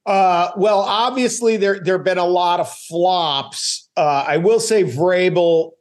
Uh, 0.04 0.52
well, 0.56 0.80
obviously 0.80 1.56
there 1.56 1.80
there 1.80 1.96
have 1.96 2.04
been 2.04 2.18
a 2.18 2.24
lot 2.24 2.60
of 2.60 2.70
flops. 2.70 3.88
Uh, 3.96 4.24
I 4.28 4.36
will 4.36 4.60
say 4.60 4.84
Vrabel 4.84 5.72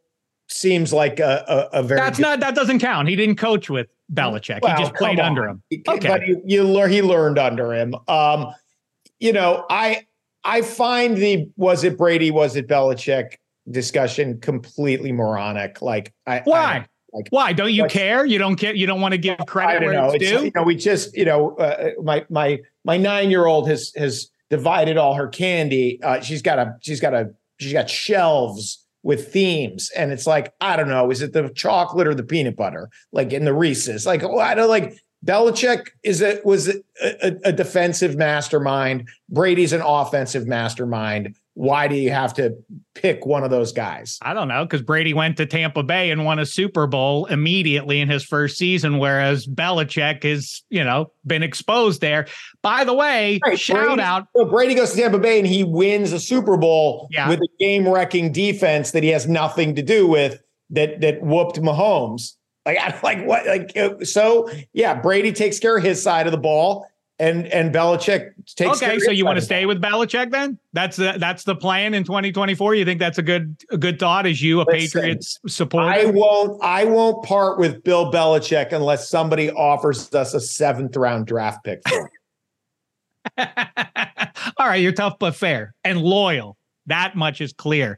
seems 0.47 0.91
like 0.91 1.19
a, 1.19 1.69
a, 1.73 1.79
a 1.79 1.83
very. 1.83 1.99
That's 1.99 2.17
good- 2.17 2.23
not 2.23 2.39
that 2.39 2.55
doesn't 2.55 2.79
count. 2.79 3.07
He 3.07 3.15
didn't 3.15 3.35
coach 3.35 3.69
with 3.69 3.87
Belichick. 4.11 4.61
Well, 4.61 4.75
he 4.77 4.83
just 4.83 4.95
played 4.95 5.19
under 5.19 5.47
him. 5.47 5.61
Okay, 5.87 6.07
but 6.07 6.23
he, 6.23 6.37
you 6.45 6.63
learn 6.63 6.91
he 6.91 7.01
learned 7.01 7.37
under 7.37 7.73
him. 7.73 7.95
Um, 8.07 8.53
you 9.19 9.31
know, 9.31 9.65
I 9.69 10.07
I 10.45 10.61
find 10.61 11.17
the 11.17 11.49
was 11.57 11.83
it 11.83 11.97
Brady, 11.97 12.31
was 12.31 12.55
it 12.55 12.67
Belichick 12.67 13.35
discussion 13.69 14.39
completely 14.39 15.11
moronic. 15.11 15.81
Like, 15.81 16.13
I, 16.25 16.41
why? 16.45 16.57
I, 16.57 16.85
like, 17.13 17.27
why 17.29 17.53
don't 17.53 17.73
you 17.73 17.85
care? 17.87 18.25
You 18.25 18.37
don't 18.37 18.55
care. 18.55 18.75
You 18.75 18.85
don't 18.87 19.01
want 19.01 19.13
to 19.13 19.17
give 19.17 19.37
credit 19.47 19.85
where 19.85 19.93
know. 19.93 20.11
it's, 20.11 20.15
it's 20.15 20.31
due. 20.31 20.45
You 20.45 20.51
know, 20.53 20.63
we 20.63 20.75
just, 20.75 21.15
you 21.15 21.25
know, 21.25 21.55
uh, 21.55 21.91
my 22.03 22.25
my 22.29 22.59
my 22.83 22.97
nine 22.97 23.31
year 23.31 23.45
old 23.45 23.69
has 23.69 23.91
has 23.95 24.29
divided 24.49 24.97
all 24.97 25.13
her 25.13 25.27
candy. 25.27 26.01
Uh, 26.03 26.19
she's 26.19 26.41
got 26.41 26.59
a 26.59 26.75
she's 26.81 26.99
got 26.99 27.13
a 27.13 27.31
she's 27.59 27.73
got 27.73 27.89
shelves 27.89 28.85
with 29.01 29.31
themes, 29.31 29.91
and 29.95 30.11
it's 30.11 30.27
like 30.27 30.53
I 30.59 30.75
don't 30.75 30.89
know, 30.89 31.09
is 31.09 31.21
it 31.21 31.31
the 31.31 31.49
chocolate 31.49 32.07
or 32.07 32.15
the 32.15 32.23
peanut 32.23 32.57
butter? 32.57 32.89
Like 33.13 33.31
in 33.31 33.45
the 33.45 33.53
Reese's, 33.53 34.05
like 34.05 34.23
oh, 34.23 34.39
I 34.39 34.53
don't 34.53 34.69
like 34.69 34.99
Belichick 35.25 35.87
is 36.03 36.21
a 36.21 36.39
was 36.45 36.69
a, 36.69 36.75
a, 37.01 37.35
a, 37.45 37.51
defensive 37.51 38.15
mastermind. 38.15 39.09
Brady's 39.27 39.73
an 39.73 39.81
offensive 39.81 40.45
mastermind. 40.45 41.35
Why 41.55 41.87
do 41.87 41.95
you 41.95 42.11
have 42.11 42.33
to 42.35 42.55
pick 42.93 43.25
one 43.25 43.43
of 43.43 43.49
those 43.49 43.71
guys? 43.71 44.19
I 44.21 44.33
don't 44.33 44.47
know 44.47 44.65
because 44.65 44.83
Brady 44.83 45.13
went 45.13 45.37
to 45.37 45.47
Tampa 45.47 45.81
Bay 45.81 46.11
and 46.11 46.25
won 46.25 46.37
a 46.37 46.45
Super 46.45 46.85
Bowl 46.85 47.25
immediately 47.25 48.01
in 48.01 48.09
his 48.09 48.23
first 48.23 48.57
season, 48.57 48.99
whereas 48.99 49.47
Belichick 49.47 50.23
has 50.23 50.61
you 50.69 50.83
know 50.83 51.11
been 51.25 51.41
exposed 51.41 52.01
there. 52.01 52.27
By 52.61 52.83
the 52.83 52.93
way, 52.93 53.39
right. 53.43 53.59
shout 53.59 53.85
Brady, 53.87 54.01
out. 54.01 54.27
So 54.35 54.45
Brady 54.45 54.75
goes 54.75 54.91
to 54.91 54.97
Tampa 54.97 55.17
Bay 55.17 55.39
and 55.39 55.47
he 55.47 55.63
wins 55.63 56.11
a 56.11 56.19
Super 56.19 56.55
Bowl 56.55 57.07
yeah. 57.09 57.29
with 57.29 57.39
a 57.39 57.47
game 57.59 57.87
wrecking 57.87 58.31
defense 58.31 58.91
that 58.91 59.01
he 59.01 59.09
has 59.09 59.27
nothing 59.27 59.73
to 59.73 59.81
do 59.81 60.05
with 60.05 60.43
that 60.69 61.01
that 61.01 61.23
whooped 61.23 61.59
Mahomes 61.59 62.33
Like, 62.65 62.77
I'm 62.81 62.93
like, 63.03 63.25
what? 63.25 63.45
Like, 63.45 64.05
so 64.05 64.49
yeah, 64.73 64.99
Brady 64.99 65.31
takes 65.31 65.59
care 65.59 65.77
of 65.77 65.83
his 65.83 66.01
side 66.01 66.25
of 66.25 66.31
the 66.31 66.37
ball, 66.37 66.87
and 67.19 67.47
and 67.47 67.73
Belichick 67.73 68.31
takes. 68.55 68.81
Okay, 68.81 68.99
so 68.99 69.11
you 69.11 69.23
want 69.23 69.37
to 69.37 69.45
stay 69.45 69.65
with 69.65 69.81
Belichick 69.81 70.31
then? 70.31 70.57
That's 70.73 70.97
the 70.97 71.15
that's 71.17 71.43
the 71.43 71.55
plan 71.55 71.93
in 71.93 72.03
2024. 72.03 72.75
You 72.75 72.83
think 72.83 72.99
that's 72.99 73.17
a 73.17 73.21
good 73.21 73.55
a 73.69 73.77
good 73.77 73.99
thought 73.99 74.25
as 74.25 74.41
you 74.41 74.61
a 74.61 74.65
Listen, 74.65 75.01
Patriots 75.01 75.39
supporter? 75.47 75.87
I 75.87 76.05
won't 76.05 76.61
I 76.63 76.85
won't 76.85 77.23
part 77.23 77.59
with 77.59 77.83
Bill 77.83 78.11
Belichick 78.11 78.73
unless 78.73 79.09
somebody 79.09 79.51
offers 79.51 80.13
us 80.13 80.33
a 80.33 80.39
seventh 80.39 80.95
round 80.95 81.27
draft 81.27 81.63
pick 81.63 81.81
for 81.87 82.11
All 84.57 84.67
right, 84.67 84.81
you're 84.81 84.91
tough 84.91 85.19
but 85.19 85.35
fair 85.35 85.73
and 85.83 86.01
loyal. 86.01 86.57
That 86.87 87.15
much 87.15 87.41
is 87.41 87.53
clear. 87.53 87.97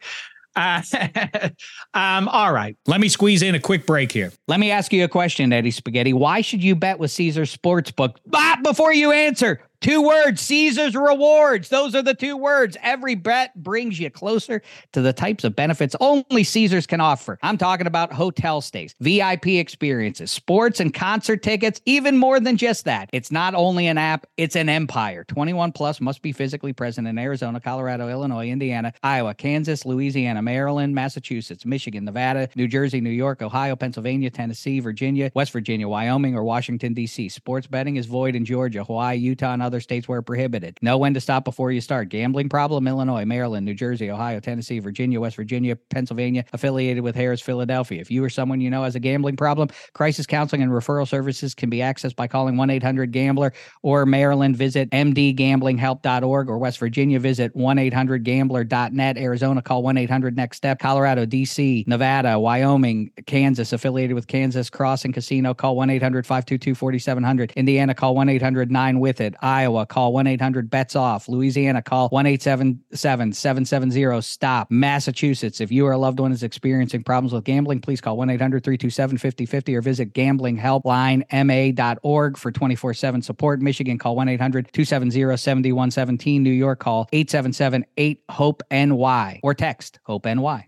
Uh, 0.57 0.81
um, 1.93 2.27
all 2.27 2.51
right. 2.51 2.75
Let 2.87 2.99
me 2.99 3.09
squeeze 3.09 3.43
in 3.43 3.53
a 3.53 3.59
quick 3.59 3.85
break 3.85 4.11
here. 4.11 4.31
Let 4.47 4.59
me 4.59 4.71
ask 4.71 4.91
you 4.91 5.03
a 5.03 5.07
question, 5.07 5.53
Eddie 5.53 5.71
Spaghetti. 5.71 6.13
Why 6.13 6.41
should 6.41 6.63
you 6.63 6.75
bet 6.75 6.97
with 6.97 7.11
Caesars 7.11 7.55
Sportsbook? 7.55 8.15
Ah, 8.33 8.59
before 8.63 8.93
you 8.93 9.11
answer, 9.11 9.61
Two 9.79 10.01
words, 10.01 10.41
Caesar's 10.41 10.95
rewards. 10.95 11.69
Those 11.69 11.93
are 11.93 12.01
the 12.01 12.15
two 12.15 12.35
words. 12.35 12.77
Every 12.81 13.13
bet 13.13 13.55
brings 13.61 13.99
you 13.99 14.09
closer 14.09 14.63
to 14.93 15.01
the 15.01 15.13
types 15.13 15.43
of 15.43 15.55
benefits 15.55 15.95
only 15.99 16.43
Caesars 16.43 16.87
can 16.87 16.99
offer. 16.99 17.37
I'm 17.43 17.59
talking 17.59 17.85
about 17.85 18.11
hotel 18.11 18.61
stays, 18.61 18.95
VIP 19.01 19.47
experiences, 19.47 20.31
sports 20.31 20.79
and 20.79 20.91
concert 20.91 21.43
tickets, 21.43 21.79
even 21.85 22.17
more 22.17 22.39
than 22.39 22.57
just 22.57 22.85
that. 22.85 23.09
It's 23.13 23.31
not 23.31 23.53
only 23.53 23.85
an 23.85 23.99
app, 23.99 24.25
it's 24.35 24.55
an 24.55 24.67
empire. 24.67 25.23
21 25.25 25.71
plus 25.73 26.01
must 26.01 26.23
be 26.23 26.31
physically 26.31 26.73
present 26.73 27.07
in 27.07 27.19
Arizona, 27.19 27.59
Colorado, 27.59 28.09
Illinois, 28.09 28.49
Indiana, 28.49 28.93
Iowa, 29.03 29.35
Kansas, 29.35 29.85
Louisiana, 29.85 30.41
Maryland, 30.41 30.95
Massachusetts, 30.95 31.67
Michigan, 31.67 32.03
Nevada, 32.03 32.49
New 32.55 32.67
Jersey, 32.67 32.99
New 32.99 33.11
York, 33.11 33.43
Ohio, 33.43 33.75
Pennsylvania, 33.75 34.31
Tennessee, 34.31 34.79
Virginia, 34.79 35.31
West 35.35 35.51
Virginia, 35.51 35.87
Wyoming, 35.87 36.35
or 36.35 36.43
Washington, 36.43 36.95
D.C. 36.95 37.29
Sports 37.29 37.67
betting 37.67 37.97
is 37.97 38.07
void 38.07 38.35
in 38.35 38.43
Georgia, 38.43 38.83
Hawaii, 38.83 39.17
Utah, 39.17 39.53
and 39.53 39.66
other 39.67 39.79
states 39.79 40.07
where 40.07 40.23
prohibited. 40.23 40.79
Know 40.81 40.97
when 40.97 41.13
to 41.13 41.21
stop 41.21 41.45
before 41.45 41.71
you 41.71 41.81
start. 41.81 42.09
Gambling 42.09 42.49
problem, 42.49 42.87
Illinois, 42.87 43.25
Maryland, 43.25 43.65
New 43.65 43.75
Jersey, 43.75 44.09
Ohio, 44.09 44.39
Tennessee, 44.39 44.79
Virginia, 44.79 45.19
West 45.19 45.35
Virginia, 45.35 45.75
Pennsylvania, 45.75 46.45
affiliated 46.53 47.03
with 47.03 47.15
Harrah's, 47.15 47.41
Philadelphia. 47.41 48.01
If 48.01 48.09
you 48.09 48.23
or 48.23 48.29
someone 48.29 48.61
you 48.61 48.69
know 48.69 48.83
has 48.83 48.95
a 48.95 48.99
gambling 48.99 49.35
problem, 49.35 49.69
crisis 49.93 50.25
counseling 50.25 50.63
and 50.63 50.71
referral 50.71 51.07
services 51.07 51.53
can 51.53 51.69
be 51.69 51.79
accessed 51.79 52.15
by 52.15 52.27
calling 52.27 52.57
1 52.57 52.69
800 52.69 53.11
Gambler 53.11 53.53
or 53.83 54.05
Maryland, 54.05 54.55
visit 54.55 54.89
mdgamblinghelp.org 54.91 56.49
or 56.49 56.57
West 56.57 56.79
Virginia, 56.79 57.19
visit 57.19 57.55
1 57.55 57.77
800 57.77 58.23
gambler.net. 58.23 59.17
Arizona, 59.17 59.61
call 59.61 59.83
1 59.83 59.97
800 59.97 60.35
Next 60.35 60.57
Step. 60.57 60.79
Colorado, 60.79 61.25
DC, 61.25 61.85
Nevada, 61.87 62.39
Wyoming, 62.39 63.11
Kansas, 63.25 63.73
affiliated 63.73 64.15
with 64.15 64.27
Kansas 64.27 64.69
Crossing 64.69 65.11
Casino, 65.11 65.53
call 65.53 65.75
1 65.75 65.89
800 65.89 66.25
522 66.25 66.75
4700. 66.75 67.53
Indiana, 67.55 67.93
call 67.93 68.15
1 68.15 68.29
800 68.29 68.71
9 68.71 68.99
with 68.99 69.21
it. 69.21 69.35
Iowa, 69.57 69.87
call 69.87 70.13
1 70.13 70.27
800 70.27 70.69
bets 70.69 70.95
off. 70.95 71.27
Louisiana, 71.27 71.81
call 71.81 72.09
1 72.09 72.27
877 72.27 73.33
770 73.33 74.21
stop. 74.21 74.69
Massachusetts, 74.69 75.59
if 75.59 75.71
you 75.71 75.87
or 75.87 75.93
a 75.93 75.97
loved 75.97 76.19
one 76.19 76.31
is 76.31 76.43
experiencing 76.43 77.03
problems 77.03 77.33
with 77.33 77.43
gambling, 77.43 77.81
please 77.81 77.99
call 77.99 78.17
1 78.17 78.29
800 78.29 78.63
327 78.63 79.17
5050 79.17 79.75
or 79.75 79.81
visit 79.81 80.13
gamblinghelplinema.org 80.13 82.37
for 82.37 82.51
24 82.51 82.93
7 82.93 83.23
support. 83.23 83.59
Michigan, 83.59 83.97
call 83.97 84.15
1 84.15 84.29
800 84.29 84.71
270 84.71 85.37
7117. 85.37 86.43
New 86.43 86.51
York, 86.51 86.77
call 86.77 87.09
877 87.11 87.83
8 87.97 88.21
HOPE 88.29 88.61
NY 88.69 89.39
or 89.41 89.55
text 89.55 89.99
HOPE 90.03 90.25
NY. 90.25 90.67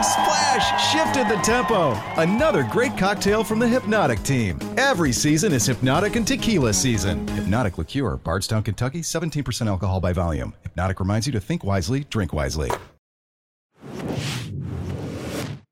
Playmaking 0.00 0.04
splash 0.04 0.92
shifted 0.92 1.28
the 1.28 1.40
tempo. 1.42 1.92
Another 2.16 2.62
great 2.64 2.96
cocktail 2.96 3.44
from 3.44 3.58
the 3.58 3.66
Hpnotiq 3.66 4.24
team. 4.24 4.58
Every 4.76 5.12
season 5.12 5.52
is 5.52 5.68
Hpnotiq 5.68 6.16
and 6.16 6.26
Tequila 6.26 6.72
season. 6.72 7.26
Hpnotiq 7.26 7.78
Liqueur, 7.78 8.16
Bardstown, 8.16 8.62
Kentucky, 8.62 9.00
17% 9.00 9.66
alcohol 9.66 10.00
by 10.00 10.12
volume. 10.12 10.54
Hpnotiq 10.64 11.00
reminds 11.00 11.26
you 11.26 11.32
to 11.32 11.40
think 11.40 11.64
wisely, 11.64 12.04
drink 12.10 12.32
wisely. 12.32 12.70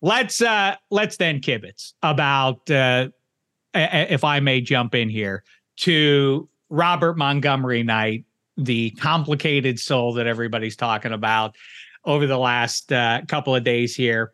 Let's 0.00 0.40
uh 0.40 0.76
let's 0.90 1.16
then 1.16 1.40
kibitz 1.40 1.94
about 2.02 2.70
uh 2.70 3.08
if 3.74 4.22
I 4.22 4.38
may 4.40 4.60
jump 4.60 4.94
in 4.94 5.08
here 5.08 5.42
to 5.78 6.48
Robert 6.70 7.18
Montgomery 7.18 7.82
Knight, 7.82 8.24
the 8.56 8.90
complicated 8.90 9.80
soul 9.80 10.14
that 10.14 10.26
everybody's 10.26 10.76
talking 10.76 11.12
about 11.12 11.56
over 12.04 12.26
the 12.26 12.38
last 12.38 12.92
uh, 12.92 13.22
couple 13.28 13.54
of 13.54 13.64
days 13.64 13.94
here. 13.94 14.32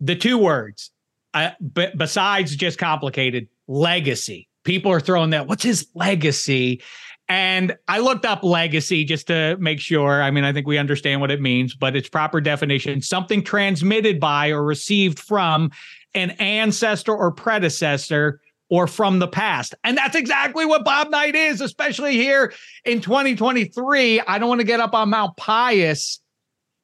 The 0.00 0.16
two 0.16 0.38
words, 0.38 0.90
uh, 1.34 1.50
besides 1.96 2.56
just 2.56 2.78
complicated, 2.78 3.48
legacy. 3.68 4.48
People 4.64 4.92
are 4.92 5.00
throwing 5.00 5.30
that. 5.30 5.46
What's 5.46 5.62
his 5.62 5.86
legacy? 5.94 6.82
And 7.28 7.76
I 7.88 7.98
looked 7.98 8.26
up 8.26 8.42
legacy 8.42 9.04
just 9.04 9.28
to 9.28 9.56
make 9.58 9.80
sure. 9.80 10.22
I 10.22 10.30
mean, 10.30 10.44
I 10.44 10.52
think 10.52 10.66
we 10.66 10.78
understand 10.78 11.20
what 11.20 11.30
it 11.30 11.40
means, 11.40 11.74
but 11.74 11.96
its 11.96 12.08
proper 12.08 12.40
definition 12.40 13.00
something 13.00 13.42
transmitted 13.42 14.20
by 14.20 14.50
or 14.50 14.62
received 14.62 15.18
from 15.18 15.70
an 16.14 16.30
ancestor 16.32 17.14
or 17.14 17.32
predecessor 17.32 18.40
or 18.72 18.86
from 18.86 19.18
the 19.18 19.28
past. 19.28 19.74
And 19.84 19.96
that's 19.96 20.16
exactly 20.16 20.64
what 20.64 20.82
Bob 20.84 21.10
Knight 21.10 21.34
is, 21.34 21.60
especially 21.60 22.14
here 22.14 22.52
in 22.86 23.00
2023. 23.02 24.20
I 24.20 24.38
don't 24.38 24.48
want 24.48 24.60
to 24.60 24.66
get 24.66 24.80
up 24.80 24.94
on 24.94 25.10
Mount 25.10 25.36
Pius 25.36 26.21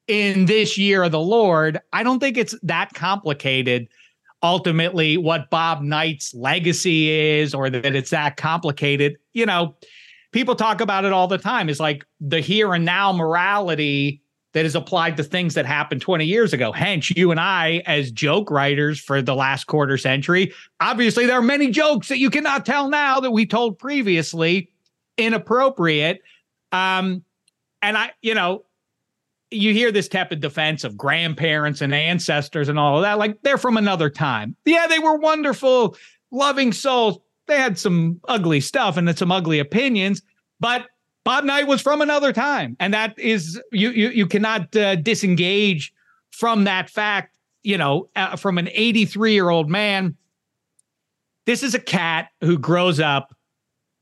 in 0.08 0.46
this 0.46 0.76
year 0.76 1.04
of 1.04 1.12
the 1.12 1.20
Lord. 1.20 1.78
I 1.92 2.02
don't 2.02 2.18
think 2.18 2.36
it's 2.36 2.56
that 2.62 2.94
complicated 2.94 3.88
ultimately 4.42 5.16
what 5.16 5.50
Bob 5.50 5.82
Knight's 5.82 6.34
legacy 6.34 7.10
is 7.10 7.54
or 7.54 7.70
that 7.70 7.94
it's 7.94 8.10
that 8.10 8.36
complicated. 8.36 9.16
You 9.32 9.46
know, 9.46 9.76
people 10.32 10.54
talk 10.54 10.80
about 10.80 11.04
it 11.04 11.12
all 11.12 11.28
the 11.28 11.38
time. 11.38 11.68
It's 11.68 11.80
like 11.80 12.04
the 12.20 12.40
here 12.40 12.74
and 12.74 12.84
now 12.84 13.12
morality 13.12 14.22
that 14.54 14.64
is 14.64 14.74
applied 14.74 15.16
to 15.16 15.22
things 15.22 15.54
that 15.54 15.66
happened 15.66 16.00
20 16.00 16.24
years 16.24 16.52
ago. 16.52 16.72
Hench, 16.72 17.14
you 17.16 17.30
and 17.30 17.38
I, 17.38 17.82
as 17.84 18.10
joke 18.10 18.50
writers 18.50 18.98
for 18.98 19.20
the 19.20 19.34
last 19.34 19.64
quarter 19.64 19.98
century, 19.98 20.52
obviously 20.80 21.26
there 21.26 21.38
are 21.38 21.42
many 21.42 21.70
jokes 21.70 22.08
that 22.08 22.18
you 22.18 22.30
cannot 22.30 22.64
tell 22.64 22.88
now 22.88 23.20
that 23.20 23.30
we 23.30 23.44
told 23.44 23.78
previously 23.78 24.70
inappropriate. 25.18 26.22
Um, 26.72 27.24
and 27.82 27.98
I, 27.98 28.12
you 28.22 28.34
know, 28.34 28.64
you 29.50 29.72
hear 29.72 29.90
this 29.90 30.08
tepid 30.08 30.40
defense 30.40 30.84
of 30.84 30.96
grandparents 30.96 31.80
and 31.80 31.94
ancestors 31.94 32.68
and 32.68 32.78
all 32.78 32.96
of 32.96 33.02
that. 33.02 33.18
Like 33.18 33.42
they're 33.42 33.58
from 33.58 33.76
another 33.76 34.10
time. 34.10 34.56
Yeah, 34.64 34.86
they 34.86 34.98
were 34.98 35.16
wonderful, 35.16 35.96
loving 36.30 36.72
souls. 36.72 37.18
They 37.46 37.56
had 37.56 37.78
some 37.78 38.20
ugly 38.28 38.60
stuff 38.60 38.96
and 38.96 39.16
some 39.16 39.32
ugly 39.32 39.58
opinions, 39.58 40.22
but 40.60 40.86
Bob 41.24 41.44
Knight 41.44 41.66
was 41.66 41.80
from 41.80 42.00
another 42.00 42.32
time, 42.32 42.76
and 42.80 42.92
that 42.94 43.18
is 43.18 43.60
you 43.72 43.90
you 43.90 44.08
you 44.10 44.26
cannot 44.26 44.74
uh, 44.76 44.96
disengage 44.96 45.92
from 46.30 46.64
that 46.64 46.90
fact. 46.90 47.36
You 47.62 47.76
know, 47.76 48.08
uh, 48.16 48.36
from 48.36 48.58
an 48.58 48.68
83 48.72 49.32
year 49.32 49.50
old 49.50 49.68
man. 49.68 50.16
This 51.46 51.62
is 51.62 51.74
a 51.74 51.78
cat 51.78 52.28
who 52.42 52.58
grows 52.58 53.00
up 53.00 53.34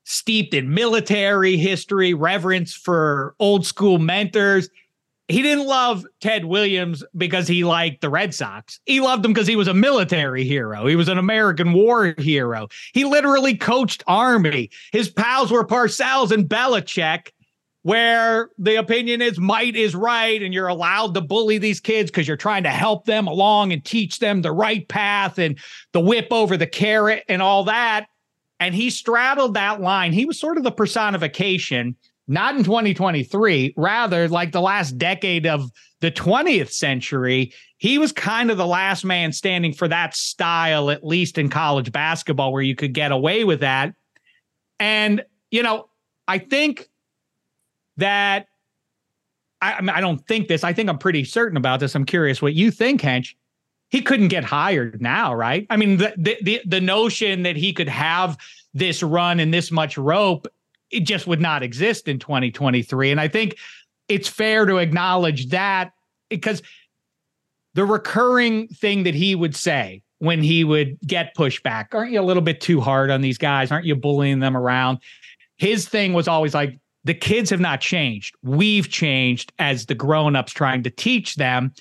steeped 0.04 0.54
in 0.54 0.72
military 0.72 1.56
history, 1.56 2.14
reverence 2.14 2.74
for 2.74 3.34
old 3.40 3.66
school 3.66 3.98
mentors 3.98 4.68
he 5.28 5.42
didn't 5.42 5.66
love 5.66 6.06
Ted 6.20 6.44
Williams 6.44 7.02
because 7.16 7.48
he 7.48 7.64
liked 7.64 8.00
the 8.00 8.08
Red 8.08 8.32
Sox. 8.32 8.78
He 8.86 9.00
loved 9.00 9.24
him 9.24 9.32
because 9.32 9.48
he 9.48 9.56
was 9.56 9.66
a 9.66 9.74
military 9.74 10.44
hero. 10.44 10.86
He 10.86 10.94
was 10.94 11.08
an 11.08 11.18
American 11.18 11.72
war 11.72 12.14
hero. 12.18 12.68
He 12.92 13.04
literally 13.04 13.56
coached 13.56 14.04
Army. 14.06 14.70
His 14.92 15.08
pals 15.08 15.50
were 15.50 15.66
Parcells 15.66 16.30
and 16.30 16.48
Belichick, 16.48 17.32
where 17.82 18.50
the 18.58 18.76
opinion 18.76 19.20
is 19.20 19.38
might 19.38 19.74
is 19.74 19.96
right, 19.96 20.40
and 20.40 20.54
you're 20.54 20.68
allowed 20.68 21.14
to 21.14 21.20
bully 21.20 21.58
these 21.58 21.80
kids 21.80 22.10
because 22.10 22.28
you're 22.28 22.36
trying 22.36 22.62
to 22.62 22.70
help 22.70 23.04
them 23.04 23.26
along 23.26 23.72
and 23.72 23.84
teach 23.84 24.20
them 24.20 24.42
the 24.42 24.52
right 24.52 24.86
path 24.88 25.38
and 25.38 25.58
the 25.92 26.00
whip 26.00 26.28
over 26.30 26.56
the 26.56 26.66
carrot 26.68 27.24
and 27.28 27.42
all 27.42 27.64
that. 27.64 28.06
And 28.60 28.74
he 28.74 28.90
straddled 28.90 29.54
that 29.54 29.80
line. 29.80 30.12
He 30.12 30.24
was 30.24 30.38
sort 30.38 30.56
of 30.56 30.62
the 30.62 30.70
personification 30.70 31.96
not 32.28 32.56
in 32.56 32.64
2023, 32.64 33.74
rather 33.76 34.28
like 34.28 34.52
the 34.52 34.60
last 34.60 34.98
decade 34.98 35.46
of 35.46 35.70
the 36.00 36.10
20th 36.10 36.72
century. 36.72 37.52
He 37.78 37.98
was 37.98 38.12
kind 38.12 38.50
of 38.50 38.56
the 38.56 38.66
last 38.66 39.04
man 39.04 39.32
standing 39.32 39.72
for 39.72 39.86
that 39.88 40.14
style, 40.14 40.90
at 40.90 41.06
least 41.06 41.38
in 41.38 41.48
college 41.48 41.92
basketball, 41.92 42.52
where 42.52 42.62
you 42.62 42.74
could 42.74 42.92
get 42.92 43.12
away 43.12 43.44
with 43.44 43.60
that. 43.60 43.94
And, 44.80 45.24
you 45.50 45.62
know, 45.62 45.88
I 46.26 46.38
think 46.38 46.88
that 47.96 48.46
I, 49.60 49.74
I, 49.74 49.80
mean, 49.80 49.90
I 49.90 50.00
don't 50.00 50.26
think 50.26 50.48
this. 50.48 50.64
I 50.64 50.72
think 50.72 50.88
I'm 50.88 50.98
pretty 50.98 51.24
certain 51.24 51.56
about 51.56 51.80
this. 51.80 51.94
I'm 51.94 52.04
curious 52.04 52.42
what 52.42 52.54
you 52.54 52.70
think, 52.70 53.00
Hench. 53.00 53.34
He 53.88 54.02
couldn't 54.02 54.28
get 54.28 54.44
hired 54.44 55.00
now, 55.00 55.32
right? 55.32 55.66
I 55.70 55.76
mean, 55.76 55.98
the 55.98 56.12
the 56.16 56.36
the, 56.42 56.60
the 56.66 56.80
notion 56.80 57.44
that 57.44 57.56
he 57.56 57.72
could 57.72 57.88
have 57.88 58.36
this 58.74 59.02
run 59.02 59.38
and 59.40 59.54
this 59.54 59.70
much 59.70 59.96
rope 59.96 60.46
it 60.90 61.00
just 61.00 61.26
would 61.26 61.40
not 61.40 61.62
exist 61.62 62.08
in 62.08 62.18
2023. 62.18 63.10
And 63.10 63.20
I 63.20 63.28
think 63.28 63.56
it's 64.08 64.28
fair 64.28 64.66
to 64.66 64.78
acknowledge 64.78 65.48
that 65.48 65.92
because 66.28 66.62
the 67.74 67.84
recurring 67.84 68.68
thing 68.68 69.02
that 69.02 69.14
he 69.14 69.34
would 69.34 69.54
say 69.54 70.02
when 70.18 70.42
he 70.42 70.64
would 70.64 70.98
get 71.06 71.36
pushback, 71.36 71.86
aren't 71.92 72.12
you 72.12 72.20
a 72.20 72.22
little 72.22 72.42
bit 72.42 72.60
too 72.60 72.80
hard 72.80 73.10
on 73.10 73.20
these 73.20 73.38
guys? 73.38 73.70
Aren't 73.70 73.86
you 73.86 73.94
bullying 73.96 74.40
them 74.40 74.56
around? 74.56 74.98
His 75.58 75.88
thing 75.88 76.12
was 76.12 76.28
always 76.28 76.54
like, 76.54 76.78
the 77.04 77.14
kids 77.14 77.50
have 77.50 77.60
not 77.60 77.80
changed. 77.80 78.34
We've 78.42 78.88
changed 78.88 79.52
as 79.58 79.86
the 79.86 79.94
grown-ups 79.94 80.52
trying 80.52 80.82
to 80.84 80.90
teach 80.90 81.36
them. 81.36 81.72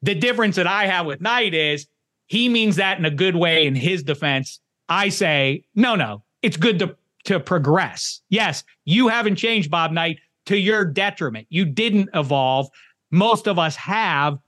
The 0.00 0.14
difference 0.14 0.56
that 0.56 0.66
I 0.66 0.86
have 0.86 1.04
with 1.06 1.20
Knight 1.20 1.52
is 1.52 1.86
he 2.26 2.48
means 2.48 2.76
that 2.76 2.98
in 2.98 3.04
a 3.04 3.10
good 3.10 3.36
way 3.36 3.66
in 3.66 3.74
his 3.74 4.02
defense. 4.02 4.60
I 4.88 5.10
say, 5.10 5.64
no, 5.74 5.94
no, 5.94 6.22
it's 6.42 6.56
good 6.56 6.78
to 6.78 6.96
to 7.24 7.40
progress. 7.40 8.20
Yes, 8.28 8.64
you 8.84 9.08
haven't 9.08 9.36
changed, 9.36 9.70
Bob 9.70 9.92
Knight, 9.92 10.18
to 10.46 10.56
your 10.56 10.84
detriment. 10.84 11.46
You 11.50 11.64
didn't 11.64 12.08
evolve. 12.14 12.68
Most 13.10 13.46
of 13.46 13.58
us 13.58 13.76
have. 13.76 14.38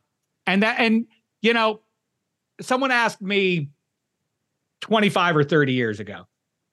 And 0.46 0.62
that, 0.62 0.80
and, 0.80 1.06
you 1.42 1.52
know, 1.52 1.80
someone 2.60 2.90
asked 2.90 3.20
me 3.20 3.68
25 4.80 5.36
or 5.36 5.44
30 5.44 5.72
years 5.72 6.00
ago, 6.00 6.26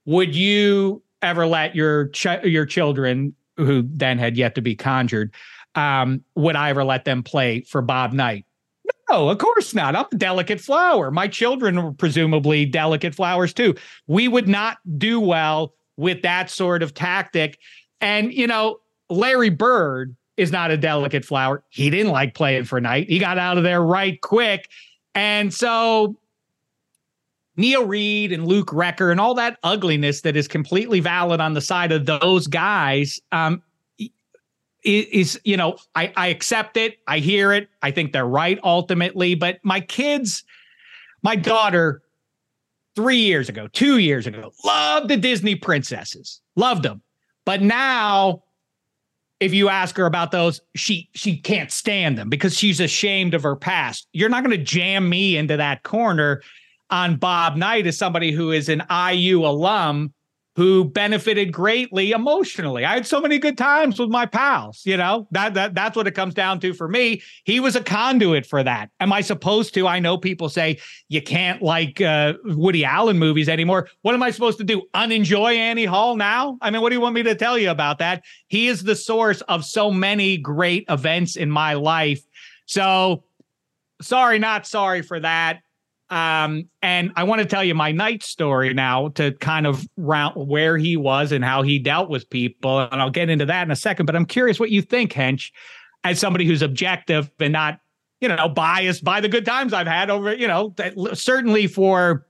would 0.05 0.35
you 0.35 1.03
ever 1.21 1.45
let 1.45 1.75
your 1.75 2.07
ch- 2.09 2.43
your 2.43 2.65
children 2.65 3.35
who 3.57 3.83
then 3.93 4.17
had 4.17 4.38
yet 4.38 4.55
to 4.55 4.62
be 4.62 4.73
conjured 4.73 5.33
um, 5.75 6.23
would 6.35 6.55
I 6.55 6.69
ever 6.69 6.83
let 6.83 7.05
them 7.05 7.23
play 7.23 7.62
for 7.62 7.81
Bob 7.81 8.13
Knight? 8.13 8.45
No, 9.09 9.29
of 9.29 9.38
course 9.38 9.73
not. 9.73 9.95
I'm 9.95 10.05
a 10.12 10.15
delicate 10.15 10.59
flower. 10.59 11.12
My 11.12 11.27
children 11.27 11.81
were 11.81 11.91
presumably 11.91 12.65
delicate 12.65 13.15
flowers 13.15 13.53
too. 13.53 13.75
We 14.07 14.27
would 14.27 14.47
not 14.47 14.77
do 14.97 15.19
well 15.19 15.73
with 15.99 16.21
that 16.21 16.49
sort 16.49 16.81
of 16.81 16.93
tactic. 16.93 17.59
And, 17.99 18.33
you 18.33 18.47
know, 18.47 18.79
Larry 19.09 19.49
Bird 19.49 20.15
is 20.38 20.49
not 20.49 20.71
a 20.71 20.77
delicate 20.77 21.25
flower. 21.25 21.62
He 21.67 21.89
didn't 21.89 22.13
like 22.13 22.33
playing 22.33 22.63
for 22.63 22.79
Knight. 22.79 23.09
He 23.09 23.19
got 23.19 23.38
out 23.38 23.57
of 23.57 23.63
there 23.63 23.81
right 23.81 24.19
quick. 24.21 24.69
And 25.13 25.53
so 25.53 26.15
Neil 27.57 27.85
Reed 27.85 28.31
and 28.31 28.47
Luke 28.47 28.69
Recker 28.69 29.12
and 29.12 29.19
all 29.19 29.33
that 29.33 29.57
ugliness 29.62 30.21
that 30.21 30.38
is 30.38 30.47
completely 30.47 31.01
valid 31.01 31.41
on 31.41 31.53
the 31.53 31.59
side 31.59 31.91
of 31.91 32.05
those 32.05 32.47
guys 32.47 33.19
um, 33.33 33.62
is, 34.85 35.38
you 35.43 35.57
know, 35.57 35.75
I, 35.95 36.13
I 36.15 36.27
accept 36.27 36.77
it. 36.77 36.99
I 37.07 37.19
hear 37.19 37.51
it. 37.51 37.67
I 37.81 37.91
think 37.91 38.13
they're 38.13 38.25
right 38.25 38.57
ultimately. 38.63 39.35
But 39.35 39.59
my 39.63 39.81
kids, 39.81 40.45
my 41.23 41.35
daughter 41.35 42.01
three 42.99 43.21
years 43.21 43.47
ago, 43.47 43.65
two 43.71 43.99
years 43.99 44.27
ago, 44.27 44.51
loved 44.65 45.07
the 45.07 45.15
Disney 45.15 45.55
princesses, 45.55 46.41
loved 46.57 46.83
them. 46.83 47.01
But 47.45 47.62
now, 47.62 48.43
if 49.39 49.53
you 49.53 49.69
ask 49.69 49.95
her 49.95 50.05
about 50.05 50.31
those, 50.31 50.59
she 50.75 51.09
she 51.13 51.38
can't 51.38 51.71
stand 51.71 52.17
them 52.17 52.27
because 52.27 52.57
she's 52.57 52.81
ashamed 52.81 53.33
of 53.33 53.43
her 53.43 53.55
past. 53.55 54.09
You're 54.12 54.27
not 54.27 54.43
going 54.43 54.57
to 54.57 54.62
jam 54.62 55.07
me 55.07 55.38
into 55.38 55.55
that 55.55 55.83
corner 55.83 56.41
on 56.89 57.15
Bob 57.15 57.55
Knight 57.55 57.88
as 57.88 57.97
somebody 57.97 58.33
who 58.33 58.51
is 58.51 58.67
an 58.67 58.83
IU 58.91 59.45
alum 59.45 60.13
who 60.60 60.84
benefited 60.84 61.54
greatly 61.54 62.12
emotionally. 62.12 62.84
I 62.84 62.95
had 62.95 63.08
so 63.08 63.22
many 63.22 63.39
good 63.39 63.58
times 63.58 63.98
with 63.98 64.10
my 64.10 64.26
pals, 64.26 64.82
you 64.84 64.98
know. 64.98 65.26
That 65.32 65.54
that 65.54 65.74
that's 65.74 65.95
what 65.95 66.06
it 66.06 66.12
comes 66.12 66.34
down 66.34 66.60
to 66.60 66.74
for 66.74 66.89
me. 66.89 67.22
He 67.45 67.62
was 67.62 67.78
a 67.78 67.82
conduit 67.82 68.45
for 68.45 68.62
that. 68.62 68.89
Am 69.00 69.13
I 69.13 69.22
supposed 69.22 69.74
to? 69.76 69.88
I 69.88 70.00
know 70.00 70.17
people 70.17 70.50
say 70.50 70.78
you 71.08 71.22
can't 71.22 71.62
like 71.62 72.02
uh, 72.02 72.34
Woody 72.43 72.84
Allen 72.84 73.17
movies 73.17 73.48
anymore. 73.48 73.88
What 74.02 74.15
am 74.15 74.22
I 74.22 74.32
supposed 74.32 74.58
to 74.58 74.65
do? 74.65 74.82
Unenjoy 74.93 75.54
Annie 75.54 75.86
Hall 75.86 76.17
now? 76.17 76.58
I 76.62 76.72
mean, 76.72 76.82
what 76.82 76.89
do 76.89 76.95
you 76.95 77.02
want 77.02 77.15
me 77.15 77.24
to 77.24 77.36
tell 77.36 77.58
you 77.58 77.72
about 77.72 78.00
that? 78.00 78.26
He 78.50 78.67
is 78.67 78.84
the 78.84 78.98
source 78.98 79.39
of 79.43 79.63
so 79.63 79.89
many 79.89 80.36
great 80.36 80.84
events 80.89 81.38
in 81.38 81.50
my 81.50 81.76
life. 81.76 82.22
So, 82.65 83.24
sorry, 84.02 84.39
not 84.39 84.67
sorry 84.67 85.04
for 85.04 85.22
that. 85.22 85.62
Um, 86.10 86.69
and 86.82 87.12
I 87.15 87.24
want 87.24 87.41
to 87.41 87.48
tell 87.48 87.63
you 87.63 87.76
my 87.76 87.91
Knight 87.91 88.24
story 88.24 88.74
now 88.74 89.10
to 89.10 89.32
kind 89.34 89.67
of 89.67 89.88
round 89.95 90.36
where 90.36 90.78
he 90.78 90.98
was 90.98 91.32
and 91.32 91.43
how 91.43 91.62
he 91.62 91.78
dealt 91.78 92.10
with 92.10 92.30
people. 92.30 92.80
And 92.80 93.02
I'll 93.02 93.12
get 93.12 93.30
into 93.30 93.45
that 93.45 93.63
in 93.63 93.72
a 93.72 93.76
second. 93.76 94.06
But 94.06 94.15
I'm 94.15 94.26
curious 94.26 94.60
what 94.60 94.72
you 94.72 94.82
think, 94.82 95.13
Hench, 95.13 95.52
as 96.04 96.19
somebody 96.19 96.45
who's 96.45 96.62
objective 96.62 97.30
and 97.39 97.54
not, 97.54 97.80
you 98.22 98.28
know, 98.28 98.50
biased 98.50 99.04
by 99.04 99.22
the 99.22 99.30
good 99.30 99.45
times 99.45 99.72
I've 99.72 99.88
had 99.88 100.10
over, 100.10 100.34
you 100.34 100.48
know, 100.48 100.74
certainly 101.13 101.67
for 101.67 102.26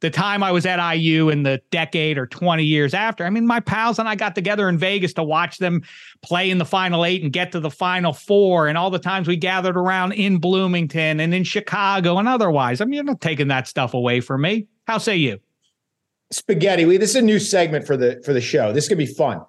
the 0.00 0.10
time 0.10 0.42
I 0.42 0.50
was 0.50 0.66
at 0.66 0.94
IU 0.94 1.28
in 1.28 1.42
the 1.42 1.60
decade 1.70 2.18
or 2.18 2.26
20 2.26 2.64
years 2.64 2.94
after. 2.94 3.24
I 3.24 3.30
mean, 3.30 3.46
my 3.46 3.60
pals 3.60 3.98
and 3.98 4.08
I 4.08 4.14
got 4.14 4.34
together 4.34 4.68
in 4.68 4.78
Vegas 4.78 5.12
to 5.14 5.22
watch 5.22 5.58
them 5.58 5.82
play 6.22 6.50
in 6.50 6.58
the 6.58 6.64
final 6.64 7.04
eight 7.04 7.22
and 7.22 7.32
get 7.32 7.52
to 7.52 7.60
the 7.60 7.70
final 7.70 8.12
four, 8.12 8.66
and 8.66 8.76
all 8.78 8.90
the 8.90 8.98
times 8.98 9.28
we 9.28 9.36
gathered 9.36 9.76
around 9.76 10.12
in 10.12 10.38
Bloomington 10.38 11.20
and 11.20 11.34
in 11.34 11.44
Chicago 11.44 12.18
and 12.18 12.28
otherwise. 12.28 12.80
I 12.80 12.84
mean, 12.84 12.94
you're 12.94 13.04
not 13.04 13.20
taking 13.20 13.48
that 13.48 13.68
stuff 13.68 13.94
away 13.94 14.20
from 14.20 14.42
me. 14.42 14.66
How 14.86 14.98
say 14.98 15.16
you? 15.16 15.38
Spaghetti. 16.32 16.84
We 16.84 16.96
this 16.96 17.10
is 17.10 17.16
a 17.16 17.22
new 17.22 17.38
segment 17.38 17.86
for 17.86 17.96
the 17.96 18.22
for 18.24 18.32
the 18.32 18.40
show. 18.40 18.72
This 18.72 18.84
is 18.84 18.88
gonna 18.88 18.98
be 18.98 19.06
fun. 19.06 19.42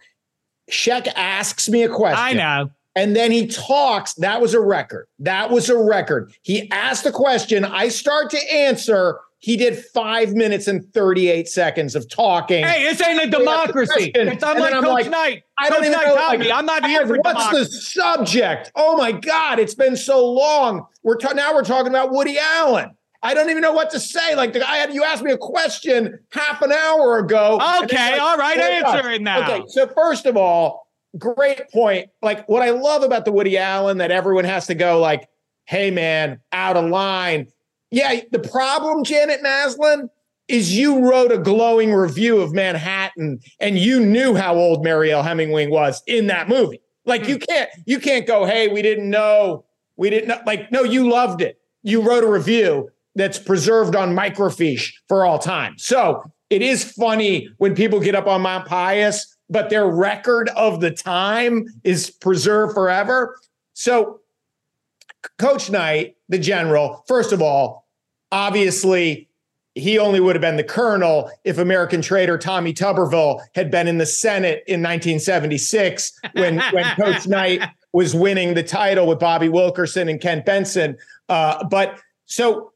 Shek 0.70 1.08
asks 1.16 1.70
me 1.70 1.84
a 1.84 1.90
question. 1.90 2.20
I 2.20 2.34
know. 2.34 2.72
And 2.96 3.16
then 3.16 3.32
he 3.32 3.48
talks. 3.48 4.14
That 4.16 4.42
was 4.42 4.54
a 4.54 4.60
record. 4.60 5.08
That 5.20 5.50
was 5.50 5.70
a 5.70 5.78
record. 5.78 6.34
He 6.42 6.70
asked 6.72 7.06
a 7.06 7.12
question. 7.12 7.64
I 7.64 7.88
start 7.88 8.30
to 8.32 8.54
answer 8.54 9.20
he 9.42 9.58
did 9.58 9.84
five 9.86 10.34
minutes 10.34 10.68
and 10.68 10.86
38 10.94 11.48
seconds 11.48 11.96
of 11.96 12.08
talking. 12.08 12.64
Hey, 12.64 12.84
this 12.84 13.02
ain't 13.02 13.24
a 13.24 13.28
democracy. 13.28 14.12
It's 14.14 14.44
unlike 14.44 14.74
Coach 14.74 14.84
like, 14.84 15.10
Knight. 15.10 15.44
I 15.58 15.70
don't 15.70 15.80
Coach 15.80 15.88
even 15.88 16.00
know. 16.00 16.14
Like, 16.14 16.52
I'm 16.52 16.66
not 16.66 16.86
here 16.86 17.08
for 17.08 17.18
What's 17.18 17.40
democracy. 17.40 17.64
the 17.64 17.66
subject? 17.66 18.72
Oh 18.76 18.96
my 18.96 19.12
God, 19.12 19.58
it's 19.58 19.74
been 19.74 19.96
so 19.96 20.32
long. 20.32 20.86
We're 21.02 21.18
ta- 21.18 21.34
now 21.34 21.56
we're 21.56 21.64
talking 21.64 21.90
about 21.90 22.12
Woody 22.12 22.38
Allen. 22.38 22.96
I 23.24 23.34
don't 23.34 23.50
even 23.50 23.62
know 23.62 23.74
what 23.74 23.90
to 23.92 24.00
say. 24.00 24.36
Like 24.36 24.54
the 24.54 24.60
guy 24.60 24.78
had 24.78 24.94
you 24.94 25.04
asked 25.04 25.24
me 25.24 25.32
a 25.32 25.38
question 25.38 26.20
half 26.32 26.62
an 26.62 26.72
hour 26.72 27.18
ago. 27.18 27.60
Okay, 27.84 28.12
like, 28.12 28.22
all 28.22 28.38
right, 28.38 28.58
answer 28.60 29.10
it 29.10 29.24
now. 29.24 29.42
Okay, 29.44 29.64
so 29.70 29.88
first 29.88 30.28
of 30.28 30.38
all, 30.38 30.88
great 31.18 31.68
point. 31.72 32.10
Like 32.22 32.48
what 32.48 32.62
I 32.62 32.70
love 32.70 33.02
about 33.02 33.26
the 33.26 33.32
Woody 33.32 33.58
Allen 33.58 33.98
that 33.98 34.12
everyone 34.12 34.46
has 34.46 34.68
to 34.68 34.76
go 34.76 35.00
like, 35.00 35.28
hey 35.66 35.90
man, 35.90 36.40
out 36.52 36.78
of 36.78 36.90
line 36.92 37.48
yeah, 37.92 38.22
the 38.32 38.40
problem, 38.40 39.04
Janet 39.04 39.42
Maslin, 39.44 40.10
is 40.48 40.78
you 40.78 41.08
wrote 41.10 41.32
a 41.32 41.38
glowing 41.38 41.94
review 41.94 42.40
of 42.40 42.54
Manhattan 42.54 43.40
and 43.60 43.78
you 43.78 44.00
knew 44.00 44.36
how 44.36 44.56
old 44.56 44.84
Mariel 44.84 45.24
Hemingway 45.24 45.68
was 45.68 46.02
in 46.08 46.28
that 46.28 46.50
movie. 46.50 46.82
Like 47.06 47.28
you 47.28 47.36
hmm. 47.36 47.44
can't 47.50 47.70
you 47.86 48.00
can't 48.00 48.28
go, 48.28 48.46
hey, 48.46 48.68
we 48.68 48.82
didn't 48.82 49.10
know. 49.10 49.66
We 49.98 50.10
didn't 50.10 50.30
know. 50.30 50.40
Like, 50.46 50.72
no, 50.72 50.84
you 50.84 51.10
loved 51.10 51.42
it. 51.42 51.60
You 51.84 52.02
wrote 52.02 52.24
a 52.24 52.28
review 52.28 52.90
that's 53.16 53.40
preserved 53.40 53.96
on 53.96 54.16
microfiche 54.16 54.92
for 55.08 55.26
all 55.26 55.40
time. 55.40 55.78
So 55.78 56.24
it 56.50 56.62
is 56.62 56.84
funny 56.84 57.50
when 57.58 57.76
people 57.76 58.00
get 58.00 58.16
up 58.16 58.28
on 58.28 58.42
Mount 58.42 58.68
Pius, 58.68 59.38
but 59.50 59.70
their 59.70 59.88
record 59.88 60.50
of 60.50 60.80
the 60.80 60.92
time 60.92 61.66
is 61.84 62.10
preserved 62.10 62.74
forever. 62.74 63.38
So 63.74 64.22
Coach 65.38 65.70
Knight, 65.70 66.16
the 66.30 66.40
general, 66.40 67.04
first 67.08 67.32
of 67.32 67.42
all, 67.42 67.81
Obviously, 68.32 69.30
he 69.76 69.98
only 69.98 70.20
would 70.20 70.36
have 70.36 70.42
been 70.42 70.58
the 70.58 70.64
colonel 70.64 71.32
if 71.44 71.58
American 71.58 72.02
trader 72.02 72.38
Tommy 72.38 72.74
Tuberville 72.74 73.42
had 73.56 73.72
been 73.72 73.88
in 73.88 73.98
the 73.98 74.06
Senate 74.06 74.64
in 74.68 74.82
1976 74.82 76.20
when, 76.34 76.60
when 76.72 76.84
Coach 76.96 77.28
Knight 77.28 77.62
was 77.94 78.16
winning 78.16 78.54
the 78.54 78.64
title 78.64 79.08
with 79.08 79.20
Bobby 79.20 79.50
Wilkerson 79.50 80.10
and 80.10 80.20
Kent 80.20 80.46
Benson. 80.46 80.98
Uh, 81.30 81.64
but 81.66 82.00
so 82.26 82.72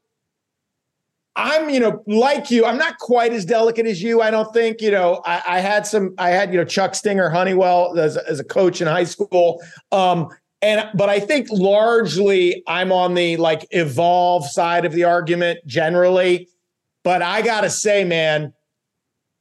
I'm, 1.36 1.68
you 1.68 1.80
know, 1.80 2.02
like 2.06 2.50
you, 2.50 2.64
I'm 2.64 2.78
not 2.78 2.98
quite 2.98 3.32
as 3.32 3.44
delicate 3.44 3.86
as 3.86 4.02
you. 4.02 4.22
I 4.22 4.30
don't 4.30 4.52
think, 4.54 4.80
you 4.80 4.90
know, 4.90 5.22
I, 5.26 5.42
I 5.46 5.60
had 5.60 5.86
some, 5.86 6.14
I 6.16 6.30
had, 6.30 6.50
you 6.50 6.58
know, 6.58 6.64
Chuck 6.64 6.94
Stinger 6.94 7.28
Honeywell 7.28 7.98
as, 7.98 8.16
as 8.16 8.40
a 8.40 8.44
coach 8.44 8.80
in 8.80 8.86
high 8.86 9.04
school. 9.04 9.62
Um, 9.92 10.28
and 10.62 10.88
but 10.94 11.08
I 11.08 11.20
think 11.20 11.48
largely 11.50 12.62
I'm 12.66 12.92
on 12.92 13.14
the 13.14 13.36
like 13.36 13.66
evolve 13.70 14.46
side 14.46 14.84
of 14.84 14.92
the 14.92 15.04
argument 15.04 15.60
generally. 15.66 16.48
But 17.04 17.22
I 17.22 17.42
gotta 17.42 17.70
say, 17.70 18.04
man, 18.04 18.52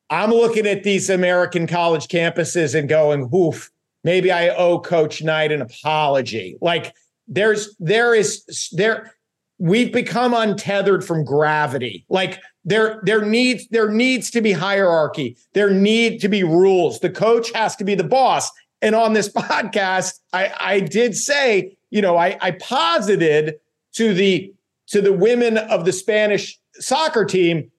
I'm 0.10 0.32
looking 0.32 0.68
at 0.68 0.84
these 0.84 1.10
American 1.10 1.68
college 1.68 2.08
campuses 2.08 2.78
and 2.78 2.88
going, 2.90 3.30
"Oof, 3.34 3.72
maybe 4.04 4.32
I 4.32 4.50
owe 4.50 4.80
Coach 4.80 5.24
Knight 5.24 5.52
an 5.52 5.62
apology." 5.62 6.58
Like 6.62 6.94
there's 7.28 7.76
there 7.80 8.14
is 8.14 8.70
there 8.74 9.16
we've 9.58 9.94
become 9.94 10.34
untethered 10.34 11.04
from 11.04 11.24
gravity. 11.24 12.06
Like 12.10 12.42
there 12.66 13.02
there 13.04 13.24
needs 13.24 13.68
there 13.70 13.90
needs 13.90 14.30
to 14.32 14.42
be 14.42 14.52
hierarchy. 14.52 15.38
There 15.54 15.70
need 15.70 16.20
to 16.22 16.28
be 16.28 16.44
rules. 16.44 17.00
The 17.00 17.10
coach 17.10 17.52
has 17.54 17.76
to 17.78 17.84
be 17.84 17.96
the 17.96 18.04
boss. 18.04 18.52
And 18.86 18.96
on 18.96 19.14
this 19.14 19.28
podcast, 19.34 20.20
I 20.32 20.54
I 20.58 20.80
did 20.80 21.18
say, 21.18 21.76
you 21.90 22.02
know, 22.02 22.16
I 22.16 22.38
I 22.40 22.52
posited 22.52 23.56
to 23.96 24.14
the 24.14 24.54
to 24.88 25.02
the 25.02 25.12
women 25.12 25.58
of 25.58 25.84
the 25.84 25.92
Spanish 25.92 26.58
soccer 26.76 27.26
team, 27.26 27.72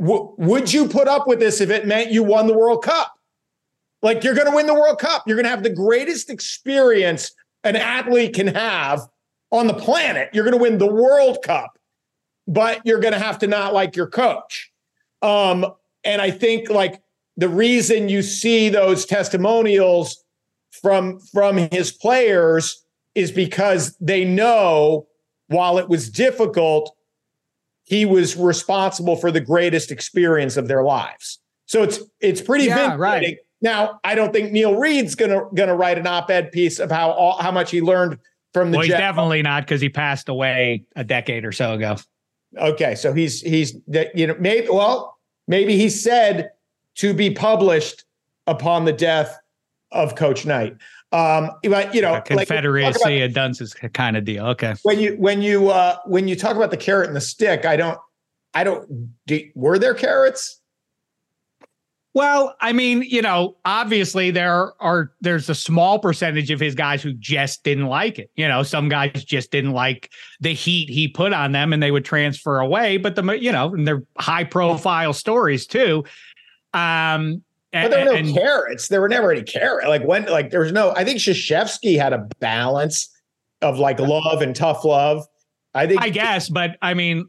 w- 0.00 0.34
would 0.38 0.72
you 0.72 0.88
put 0.88 1.06
up 1.06 1.26
with 1.26 1.38
this 1.38 1.60
if 1.60 1.70
it 1.70 1.86
meant 1.86 2.10
you 2.10 2.24
won 2.24 2.46
the 2.46 2.56
World 2.56 2.82
Cup? 2.82 3.12
Like 4.02 4.24
you're 4.24 4.34
going 4.34 4.50
to 4.50 4.54
win 4.54 4.66
the 4.66 4.74
World 4.74 4.98
Cup. 4.98 5.22
You're 5.26 5.36
going 5.36 5.44
to 5.44 5.50
have 5.50 5.62
the 5.62 5.70
greatest 5.70 6.28
experience 6.28 7.32
an 7.62 7.76
athlete 7.76 8.34
can 8.34 8.48
have 8.48 9.00
on 9.50 9.66
the 9.66 9.74
planet. 9.74 10.30
You're 10.32 10.44
going 10.44 10.56
to 10.56 10.62
win 10.62 10.78
the 10.78 10.92
World 10.92 11.38
Cup, 11.42 11.78
but 12.46 12.80
you're 12.84 13.00
going 13.00 13.14
to 13.14 13.18
have 13.18 13.38
to 13.38 13.46
not 13.46 13.72
like 13.72 13.96
your 13.96 14.08
coach. 14.08 14.72
Um, 15.22 15.64
and 16.02 16.20
I 16.20 16.30
think 16.30 16.68
like 16.68 17.00
the 17.36 17.48
reason 17.48 18.08
you 18.08 18.22
see 18.22 18.68
those 18.68 19.04
testimonials 19.04 20.24
from 20.82 21.18
from 21.32 21.56
his 21.56 21.92
players 21.92 22.84
is 23.14 23.30
because 23.30 23.96
they 24.00 24.24
know 24.24 25.06
while 25.48 25.78
it 25.78 25.88
was 25.88 26.10
difficult, 26.10 26.94
he 27.84 28.04
was 28.04 28.36
responsible 28.36 29.16
for 29.16 29.30
the 29.30 29.40
greatest 29.40 29.90
experience 29.90 30.56
of 30.56 30.68
their 30.68 30.82
lives. 30.82 31.40
So 31.66 31.82
it's 31.82 32.00
it's 32.20 32.40
pretty 32.40 32.64
yeah, 32.64 32.96
right. 32.96 33.38
Now, 33.60 33.98
I 34.04 34.14
don't 34.14 34.32
think 34.32 34.52
Neil 34.52 34.76
Reed's 34.76 35.14
gonna 35.14 35.42
gonna 35.54 35.74
write 35.74 35.98
an 35.98 36.06
op-ed 36.06 36.52
piece 36.52 36.78
of 36.78 36.90
how 36.90 37.10
all, 37.10 37.40
how 37.40 37.50
much 37.50 37.70
he 37.70 37.80
learned 37.80 38.18
from 38.52 38.70
the. 38.70 38.78
Well, 38.78 38.86
he's 38.86 38.94
definitely 38.94 39.42
not 39.42 39.64
because 39.64 39.80
he 39.80 39.88
passed 39.88 40.28
away 40.28 40.84
a 40.96 41.04
decade 41.04 41.44
or 41.44 41.52
so 41.52 41.74
ago. 41.74 41.96
Okay, 42.58 42.94
so 42.94 43.12
he's 43.12 43.40
he's 43.40 43.74
you 44.14 44.26
know 44.26 44.36
maybe 44.38 44.68
well 44.68 45.18
maybe 45.48 45.76
he 45.76 45.88
said 45.88 46.50
to 46.96 47.14
be 47.14 47.30
published 47.30 48.04
upon 48.46 48.84
the 48.84 48.92
death 48.92 49.38
of 49.92 50.16
Coach 50.16 50.44
Knight. 50.44 50.76
Um, 51.12 51.50
but 51.62 51.94
you 51.94 52.02
know, 52.02 52.20
Confederacy 52.20 52.98
like, 53.04 53.20
and 53.20 53.34
Dunce's 53.34 53.72
kind 53.74 54.16
of 54.16 54.24
deal. 54.24 54.46
Okay. 54.48 54.74
When 54.82 54.98
you 54.98 55.14
when 55.16 55.42
you 55.42 55.70
uh 55.70 55.98
when 56.06 56.26
you 56.26 56.34
talk 56.34 56.56
about 56.56 56.70
the 56.70 56.76
carrot 56.76 57.06
and 57.06 57.16
the 57.16 57.20
stick, 57.20 57.64
I 57.64 57.76
don't 57.76 57.98
I 58.52 58.64
don't 58.64 59.14
do, 59.26 59.48
were 59.54 59.78
there 59.78 59.94
carrots? 59.94 60.60
Well, 62.14 62.54
I 62.60 62.72
mean, 62.72 63.02
you 63.02 63.20
know, 63.22 63.56
obviously 63.64 64.30
there 64.30 64.80
are 64.80 65.10
there's 65.20 65.48
a 65.48 65.54
small 65.54 65.98
percentage 65.98 66.52
of 66.52 66.60
his 66.60 66.76
guys 66.76 67.02
who 67.02 67.12
just 67.12 67.64
didn't 67.64 67.86
like 67.86 68.20
it. 68.20 68.30
You 68.36 68.46
know, 68.46 68.62
some 68.62 68.88
guys 68.88 69.24
just 69.24 69.50
didn't 69.50 69.72
like 69.72 70.10
the 70.40 70.54
heat 70.54 70.88
he 70.88 71.08
put 71.08 71.32
on 71.32 71.50
them 71.50 71.72
and 71.72 71.82
they 71.82 71.90
would 71.90 72.04
transfer 72.04 72.60
away, 72.60 72.98
but 72.98 73.16
the 73.16 73.38
you 73.40 73.50
know, 73.50 73.74
and 73.74 73.86
they're 73.86 74.04
high 74.18 74.44
profile 74.44 75.12
stories 75.12 75.66
too. 75.66 76.04
Um, 76.74 77.42
but 77.72 77.90
there 77.90 78.04
were 78.04 78.12
no 78.12 78.16
and, 78.16 78.34
carrots. 78.34 78.88
There 78.88 79.00
were 79.00 79.08
never 79.08 79.32
any 79.32 79.42
carrots. 79.42 79.88
Like 79.88 80.04
when, 80.04 80.26
like 80.26 80.50
there 80.50 80.60
was 80.60 80.72
no. 80.72 80.92
I 80.94 81.04
think 81.04 81.18
Krzyzewski 81.18 81.98
had 81.98 82.12
a 82.12 82.28
balance 82.38 83.08
of 83.62 83.78
like 83.78 83.98
love 83.98 84.42
and 84.42 84.54
tough 84.54 84.84
love. 84.84 85.26
I 85.74 85.86
think. 85.88 86.00
I 86.00 86.08
guess, 86.08 86.48
but 86.48 86.76
I 86.82 86.94
mean, 86.94 87.28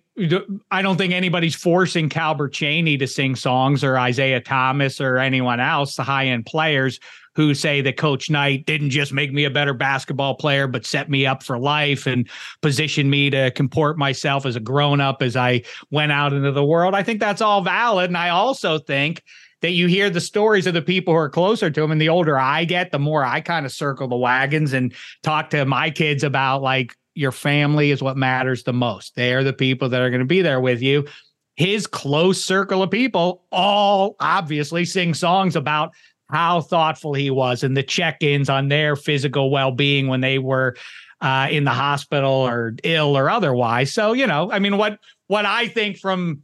I 0.69 0.83
don't 0.83 0.97
think 0.97 1.13
anybody's 1.13 1.55
forcing 1.55 2.09
Calbert 2.09 2.53
Cheaney 2.53 2.99
to 2.99 3.07
sing 3.07 3.35
songs 3.35 3.83
or 3.83 3.97
Isiah 3.97 4.39
Thomas 4.39 5.01
or 5.01 5.17
anyone 5.17 5.59
else, 5.59 5.95
the 5.95 6.03
high 6.03 6.27
end 6.27 6.45
players 6.45 6.99
who 7.35 7.53
say 7.53 7.81
that 7.81 7.97
Coach 7.97 8.29
Knight 8.29 8.65
didn't 8.65 8.89
just 8.89 9.13
make 9.13 9.33
me 9.33 9.43
a 9.43 9.49
better 9.49 9.73
basketball 9.73 10.35
player, 10.35 10.67
but 10.67 10.85
set 10.85 11.09
me 11.09 11.25
up 11.25 11.43
for 11.43 11.59
life 11.59 12.07
and 12.07 12.29
position 12.61 13.09
me 13.09 13.29
to 13.29 13.51
comport 13.51 13.97
myself 13.97 14.45
as 14.45 14.55
a 14.55 14.59
grown 14.59 15.01
up 15.01 15.21
as 15.21 15.35
I 15.35 15.63
went 15.91 16.11
out 16.11 16.33
into 16.33 16.51
the 16.51 16.65
world. 16.65 16.95
I 16.95 17.03
think 17.03 17.19
that's 17.19 17.41
all 17.41 17.61
valid. 17.61 18.09
And 18.09 18.17
I 18.17 18.29
also 18.29 18.79
think 18.79 19.21
that 19.61 19.71
you 19.71 19.87
hear 19.87 20.09
the 20.09 20.21
stories 20.21 20.67
of 20.67 20.73
the 20.73 20.81
people 20.81 21.13
who 21.13 21.19
are 21.19 21.29
closer 21.29 21.69
to 21.69 21.81
him. 21.81 21.91
And 21.91 21.99
the 21.99 22.09
older 22.09 22.37
I 22.37 22.65
get, 22.65 22.91
the 22.91 22.99
more 22.99 23.25
I 23.25 23.41
kind 23.41 23.65
of 23.65 23.71
circle 23.71 24.07
the 24.07 24.15
wagons 24.15 24.73
and 24.73 24.93
talk 25.23 25.49
to 25.49 25.65
my 25.65 25.89
kids 25.89 26.23
about 26.23 26.61
like 26.61 26.95
your 27.15 27.31
family 27.31 27.91
is 27.91 28.03
what 28.03 28.17
matters 28.17 28.63
the 28.63 28.73
most. 28.73 29.15
They 29.15 29.33
are 29.33 29.43
the 29.43 29.53
people 29.53 29.89
that 29.89 30.01
are 30.01 30.09
going 30.09 30.19
to 30.19 30.25
be 30.25 30.41
there 30.41 30.59
with 30.59 30.81
you. 30.81 31.07
His 31.55 31.87
close 31.87 32.43
circle 32.43 32.83
of 32.83 32.91
people 32.91 33.45
all 33.51 34.17
obviously 34.19 34.83
sing 34.83 35.13
songs 35.13 35.55
about 35.55 35.93
how 36.29 36.61
thoughtful 36.61 37.13
he 37.13 37.29
was 37.29 37.63
and 37.63 37.77
the 37.77 37.83
check-ins 37.83 38.49
on 38.49 38.69
their 38.69 38.95
physical 38.95 39.51
well-being 39.51 40.07
when 40.07 40.21
they 40.21 40.39
were 40.39 40.75
uh, 41.21 41.47
in 41.49 41.63
the 41.63 41.71
hospital 41.71 42.31
or 42.31 42.75
ill 42.83 43.17
or 43.17 43.29
otherwise. 43.29 43.93
So 43.93 44.13
you 44.13 44.27
know, 44.27 44.51
I 44.51 44.59
mean, 44.59 44.77
what 44.77 44.99
what 45.27 45.45
I 45.45 45.67
think 45.67 45.97
from 45.97 46.41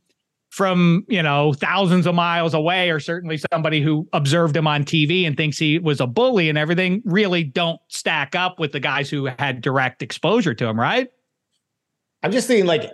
from 0.50 1.06
you 1.08 1.24
know 1.24 1.54
thousands 1.54 2.06
of 2.06 2.16
miles 2.16 2.54
away, 2.54 2.90
or 2.90 3.00
certainly 3.00 3.40
somebody 3.52 3.82
who 3.82 4.08
observed 4.14 4.56
him 4.56 4.68
on 4.68 4.84
TV 4.84 5.26
and 5.26 5.36
thinks 5.36 5.58
he 5.58 5.80
was 5.80 6.00
a 6.00 6.08
bully 6.08 6.50
and 6.50 6.58
everything, 6.58 7.02
really 7.06 7.44
don't 7.44 7.80
stack 7.88 8.36
up 8.36 8.60
with 8.60 8.72
the 8.72 8.80
guys 8.80 9.10
who 9.10 9.26
had 9.40 9.62
direct 9.62 10.02
exposure 10.02 10.54
to 10.54 10.68
him, 10.68 10.80
right? 10.80 11.10
I'm 12.24 12.32
just 12.32 12.48
thinking 12.48 12.68
like 12.68 12.92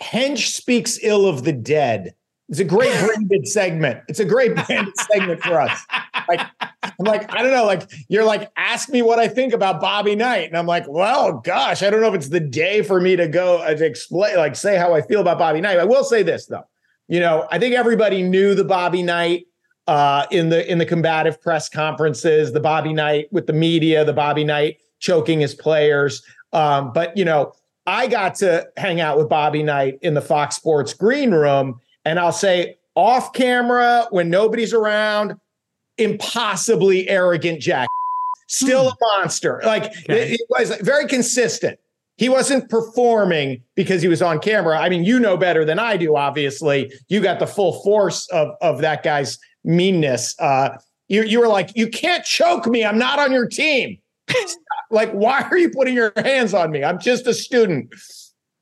Hench 0.00 0.48
speaks 0.48 0.98
ill 1.02 1.26
of 1.26 1.44
the 1.44 1.52
dead 1.52 2.14
it's 2.48 2.60
a 2.60 2.64
great 2.64 2.98
branded 2.98 3.46
segment. 3.46 4.00
It's 4.08 4.20
a 4.20 4.24
great 4.24 4.54
branded 4.54 4.94
segment 4.98 5.42
for 5.42 5.60
us. 5.60 5.84
Like, 6.28 6.40
I'm 6.82 7.04
like, 7.04 7.32
I 7.32 7.42
don't 7.42 7.52
know. 7.52 7.64
Like, 7.64 7.90
you're 8.08 8.24
like, 8.24 8.50
ask 8.56 8.88
me 8.88 9.02
what 9.02 9.18
I 9.18 9.28
think 9.28 9.52
about 9.52 9.80
Bobby 9.80 10.16
Knight, 10.16 10.48
and 10.48 10.56
I'm 10.56 10.66
like, 10.66 10.84
well, 10.88 11.40
gosh, 11.40 11.82
I 11.82 11.90
don't 11.90 12.00
know 12.00 12.08
if 12.08 12.14
it's 12.14 12.28
the 12.28 12.40
day 12.40 12.82
for 12.82 13.00
me 13.00 13.16
to 13.16 13.28
go 13.28 13.58
uh, 13.58 13.74
to 13.74 13.84
explain, 13.84 14.36
like, 14.36 14.56
say 14.56 14.76
how 14.76 14.94
I 14.94 15.02
feel 15.02 15.20
about 15.20 15.38
Bobby 15.38 15.60
Knight. 15.60 15.78
I 15.78 15.84
will 15.84 16.04
say 16.04 16.22
this 16.22 16.46
though. 16.46 16.64
You 17.06 17.20
know, 17.20 17.46
I 17.50 17.58
think 17.58 17.74
everybody 17.74 18.22
knew 18.22 18.54
the 18.54 18.64
Bobby 18.64 19.02
Knight 19.02 19.46
uh, 19.86 20.26
in 20.30 20.48
the 20.50 20.70
in 20.70 20.78
the 20.78 20.86
combative 20.86 21.40
press 21.40 21.68
conferences, 21.68 22.52
the 22.52 22.60
Bobby 22.60 22.92
Knight 22.92 23.28
with 23.32 23.46
the 23.46 23.54
media, 23.54 24.04
the 24.04 24.12
Bobby 24.12 24.44
Knight 24.44 24.78
choking 25.00 25.40
his 25.40 25.54
players. 25.54 26.22
Um, 26.52 26.92
but 26.92 27.16
you 27.16 27.24
know, 27.24 27.52
I 27.86 28.06
got 28.06 28.34
to 28.36 28.68
hang 28.76 29.00
out 29.00 29.16
with 29.16 29.28
Bobby 29.28 29.62
Knight 29.62 29.98
in 30.02 30.14
the 30.14 30.20
Fox 30.20 30.56
Sports 30.56 30.92
green 30.92 31.30
room 31.30 31.80
and 32.04 32.18
I'll 32.18 32.32
say 32.32 32.76
off 32.94 33.32
camera 33.32 34.06
when 34.10 34.30
nobody's 34.30 34.72
around, 34.72 35.34
impossibly 35.98 37.08
arrogant 37.08 37.60
Jack. 37.60 37.88
Still 38.48 38.84
hmm. 38.84 38.88
a 38.88 39.18
monster. 39.18 39.60
Like 39.64 39.84
okay. 39.84 40.32
it, 40.32 40.40
it 40.40 40.46
was 40.48 40.74
very 40.80 41.06
consistent. 41.06 41.78
He 42.16 42.28
wasn't 42.28 42.68
performing 42.68 43.62
because 43.76 44.02
he 44.02 44.08
was 44.08 44.20
on 44.20 44.40
camera. 44.40 44.78
I 44.78 44.88
mean, 44.88 45.04
you 45.04 45.20
know 45.20 45.36
better 45.36 45.64
than 45.64 45.78
I 45.78 45.96
do, 45.96 46.16
obviously. 46.16 46.92
You 47.08 47.20
got 47.20 47.38
the 47.38 47.46
full 47.46 47.80
force 47.84 48.28
of, 48.30 48.56
of 48.60 48.80
that 48.80 49.04
guy's 49.04 49.38
meanness. 49.62 50.34
Uh, 50.40 50.70
you, 51.06 51.22
you 51.22 51.38
were 51.38 51.46
like, 51.46 51.70
you 51.76 51.86
can't 51.86 52.24
choke 52.24 52.66
me. 52.66 52.84
I'm 52.84 52.98
not 52.98 53.20
on 53.20 53.30
your 53.30 53.46
team. 53.46 53.98
like, 54.90 55.12
why 55.12 55.42
are 55.42 55.56
you 55.56 55.70
putting 55.70 55.94
your 55.94 56.12
hands 56.16 56.54
on 56.54 56.72
me? 56.72 56.82
I'm 56.82 56.98
just 56.98 57.26
a 57.28 57.34
student. 57.34 57.94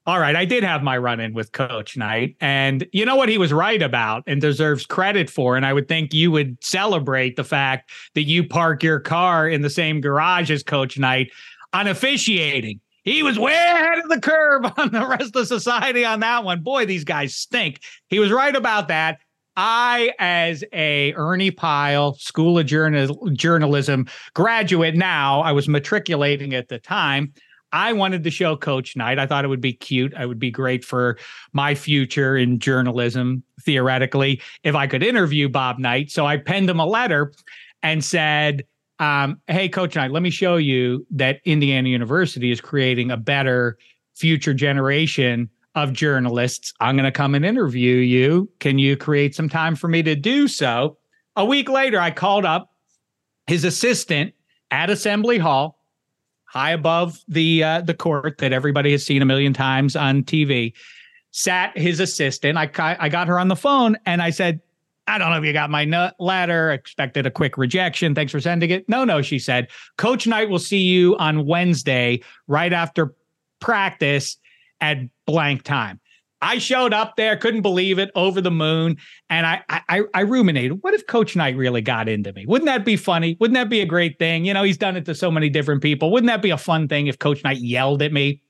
All 0.07 0.21
right, 0.21 0.37
I 0.37 0.45
did 0.45 0.63
have 0.63 0.85
my 0.85 0.97
run 0.97 1.19
in 1.19 1.35
with 1.35 1.51
Coach 1.51 1.97
Knight, 1.97 2.37
and 2.41 2.87
you 2.93 3.05
know 3.05 3.17
what 3.17 3.29
he 3.29 3.39
was 3.39 3.53
right 3.53 3.83
about 3.83 4.23
and 4.29 4.41
deserves 4.41 4.87
credit 4.87 5.29
for. 5.29 5.57
And 5.57 5.67
I 5.67 5.73
would 5.73 5.89
think 5.89 6.15
you 6.15 6.31
would 6.31 6.63
celebrate 6.63 7.35
the 7.35 7.43
fact 7.43 7.91
that 8.15 8.23
you 8.23 8.47
park 8.47 8.85
your 8.85 9.01
car 9.01 9.49
in 9.49 9.63
the 9.63 9.71
same 9.71 10.01
garage 10.01 10.49
as 10.49 10.63
Coach 10.63 10.97
Knight 10.97 11.33
on 11.73 11.89
officiating. 11.89 12.81
He 13.03 13.25
was 13.25 13.37
way 13.37 13.55
ahead 13.55 13.99
of 13.99 14.09
the 14.09 14.21
curve 14.21 14.65
on 14.77 14.93
the 14.93 15.07
rest 15.07 15.35
of 15.35 15.49
society 15.49 16.05
on 16.05 16.21
that 16.21 16.45
one. 16.45 16.63
Boy, 16.63 16.87
these 16.87 17.05
guys 17.05 17.35
stink. 17.35 17.81
He 18.09 18.21
was 18.21 18.31
right 18.31 18.55
about 18.55 18.87
that. 18.89 19.19
I, 19.57 20.13
as 20.21 20.63
a 20.73 21.15
Ernie 21.15 21.51
Pyle 21.51 22.15
School 22.15 22.59
of 22.59 22.67
Journal- 22.67 23.31
Journalism 23.33 24.07
graduate 24.35 24.95
now, 24.95 25.41
I 25.41 25.51
was 25.51 25.67
matriculating 25.67 26.55
at 26.55 26.69
the 26.69 26.79
time. 26.79 27.33
I 27.77 27.93
wanted 27.93 28.25
to 28.25 28.31
show 28.31 28.57
Coach 28.57 28.97
Knight. 28.97 29.19
I 29.19 29.27
thought 29.27 29.45
it 29.45 29.49
would 29.49 29.61
be 29.61 29.75
cute. 29.75 30.15
I 30.15 30.25
would 30.25 30.39
be 30.39 30.51
great 30.51 30.83
for 30.83 31.19
my 31.53 31.75
future 31.75 32.35
in 32.35 32.59
journalism, 32.59 33.43
theoretically, 33.61 34.41
if 34.63 34.75
I 34.75 34.87
could 34.87 35.03
interview 35.03 35.51
Bob 35.51 35.79
Knight. 35.79 36.11
So 36.11 36.25
I 36.25 36.39
penned 36.39 36.71
him 36.71 36.81
a 36.81 36.87
letter 36.87 37.35
and 37.83 38.03
said, 38.03 38.65
um, 38.99 39.43
hey, 39.47 39.69
Coach 39.69 39.95
Knight, 39.95 40.11
let 40.11 40.23
me 40.23 40.31
show 40.31 40.57
you 40.57 41.07
that 41.11 41.41
Indiana 41.45 41.91
University 41.91 42.51
is 42.51 42.63
creating 42.63 43.11
a 43.11 43.17
better 43.19 43.77
future 44.15 44.55
generation 44.55 45.51
of 45.75 45.93
journalists. 45.93 46.73
I'm 46.81 46.97
going 46.97 47.05
to 47.05 47.13
come 47.13 47.35
and 47.35 47.45
interview 47.45 47.97
you. 47.97 48.51
Can 48.59 48.79
you 48.79 48.97
create 48.97 49.35
some 49.35 49.51
time 49.51 49.77
for 49.77 49.89
me 49.89 50.03
to 50.03 50.17
do 50.17 50.49
so? 50.49 50.97
A 51.37 51.45
week 51.45 51.69
later, 51.69 52.01
I 52.01 52.11
called 52.11 52.47
up 52.47 52.71
his 53.47 53.65
assistant 53.65 54.33
at 54.71 54.89
Assembly 54.89 55.37
Hall, 55.37 55.76
high 56.47 56.73
above 56.73 57.21
the 57.29 57.63
uh, 57.63 57.81
the 57.83 57.95
court 57.95 58.39
that 58.39 58.53
everybody 58.53 58.93
has 58.93 59.05
seen 59.05 59.23
a 59.23 59.27
million 59.27 59.53
times 59.53 59.97
on 59.97 60.23
TV. 60.23 60.73
Sat 61.31 61.77
his 61.77 62.01
assistant. 62.01 62.57
I 62.57 62.71
I 62.99 63.09
got 63.09 63.29
her 63.29 63.39
on 63.39 63.49
the 63.49 63.57
phone 63.57 63.97
and 64.07 64.23
I 64.23 64.31
said, 64.31 64.61
I 65.07 65.19
don't 65.19 65.31
know 65.31 65.39
if 65.39 65.45
you 65.45 65.53
got 65.53 65.71
my 65.71 66.13
letter. 66.19 66.73
Expected 66.73 67.27
a 67.27 67.31
quick 67.31 67.57
rejection. 67.57 68.15
Thanks 68.15 68.33
for 68.33 68.41
sending 68.41 68.71
it. 68.71 68.89
No, 68.89 69.05
no, 69.05 69.23
she 69.23 69.39
said. 69.39 69.69
Coach 69.99 70.27
Knight 70.27 70.49
will 70.49 70.59
see 70.59 70.81
you 70.81 71.17
on 71.19 71.47
Wednesday, 71.47 72.23
right 72.49 72.73
after 72.73 73.15
practice 73.61 74.37
at 74.81 74.99
blank 75.27 75.63
time. 75.63 76.01
I 76.47 76.59
showed 76.59 76.95
up 76.95 77.17
there, 77.17 77.37
couldn't 77.37 77.63
believe 77.63 77.99
it, 77.99 78.13
over 78.15 78.41
the 78.41 78.53
moon, 78.53 78.99
and 79.29 79.45
I, 79.45 79.63
I 79.69 80.03
I 80.15 80.21
ruminated. 80.21 80.79
What 80.81 80.95
if 80.95 81.05
Coach 81.09 81.35
Knight 81.35 81.57
really 81.57 81.81
got 81.81 82.09
into 82.09 82.33
me? 82.33 82.47
Wouldn't 82.47 82.67
that 82.67 82.85
be 82.85 82.97
funny? 82.97 83.37
Wouldn't 83.41 83.57
that 83.57 83.69
be 83.69 83.81
a 83.81 83.87
great 83.87 84.21
thing? 84.21 84.45
You 84.45 84.55
know, 84.55 84.63
he's 84.63 84.79
done 84.79 84.97
it 84.97 85.05
to 85.07 85.15
so 85.15 85.29
many 85.29 85.51
different 85.51 85.83
people. 85.83 86.13
Wouldn't 86.13 86.29
that 86.29 86.43
be 86.43 86.51
a 86.51 86.57
fun 86.57 86.87
thing 86.87 87.09
if 87.09 87.19
Coach 87.19 87.43
Knight 87.43 87.59
yelled 87.59 88.01
at 88.01 88.13
me? 88.13 88.43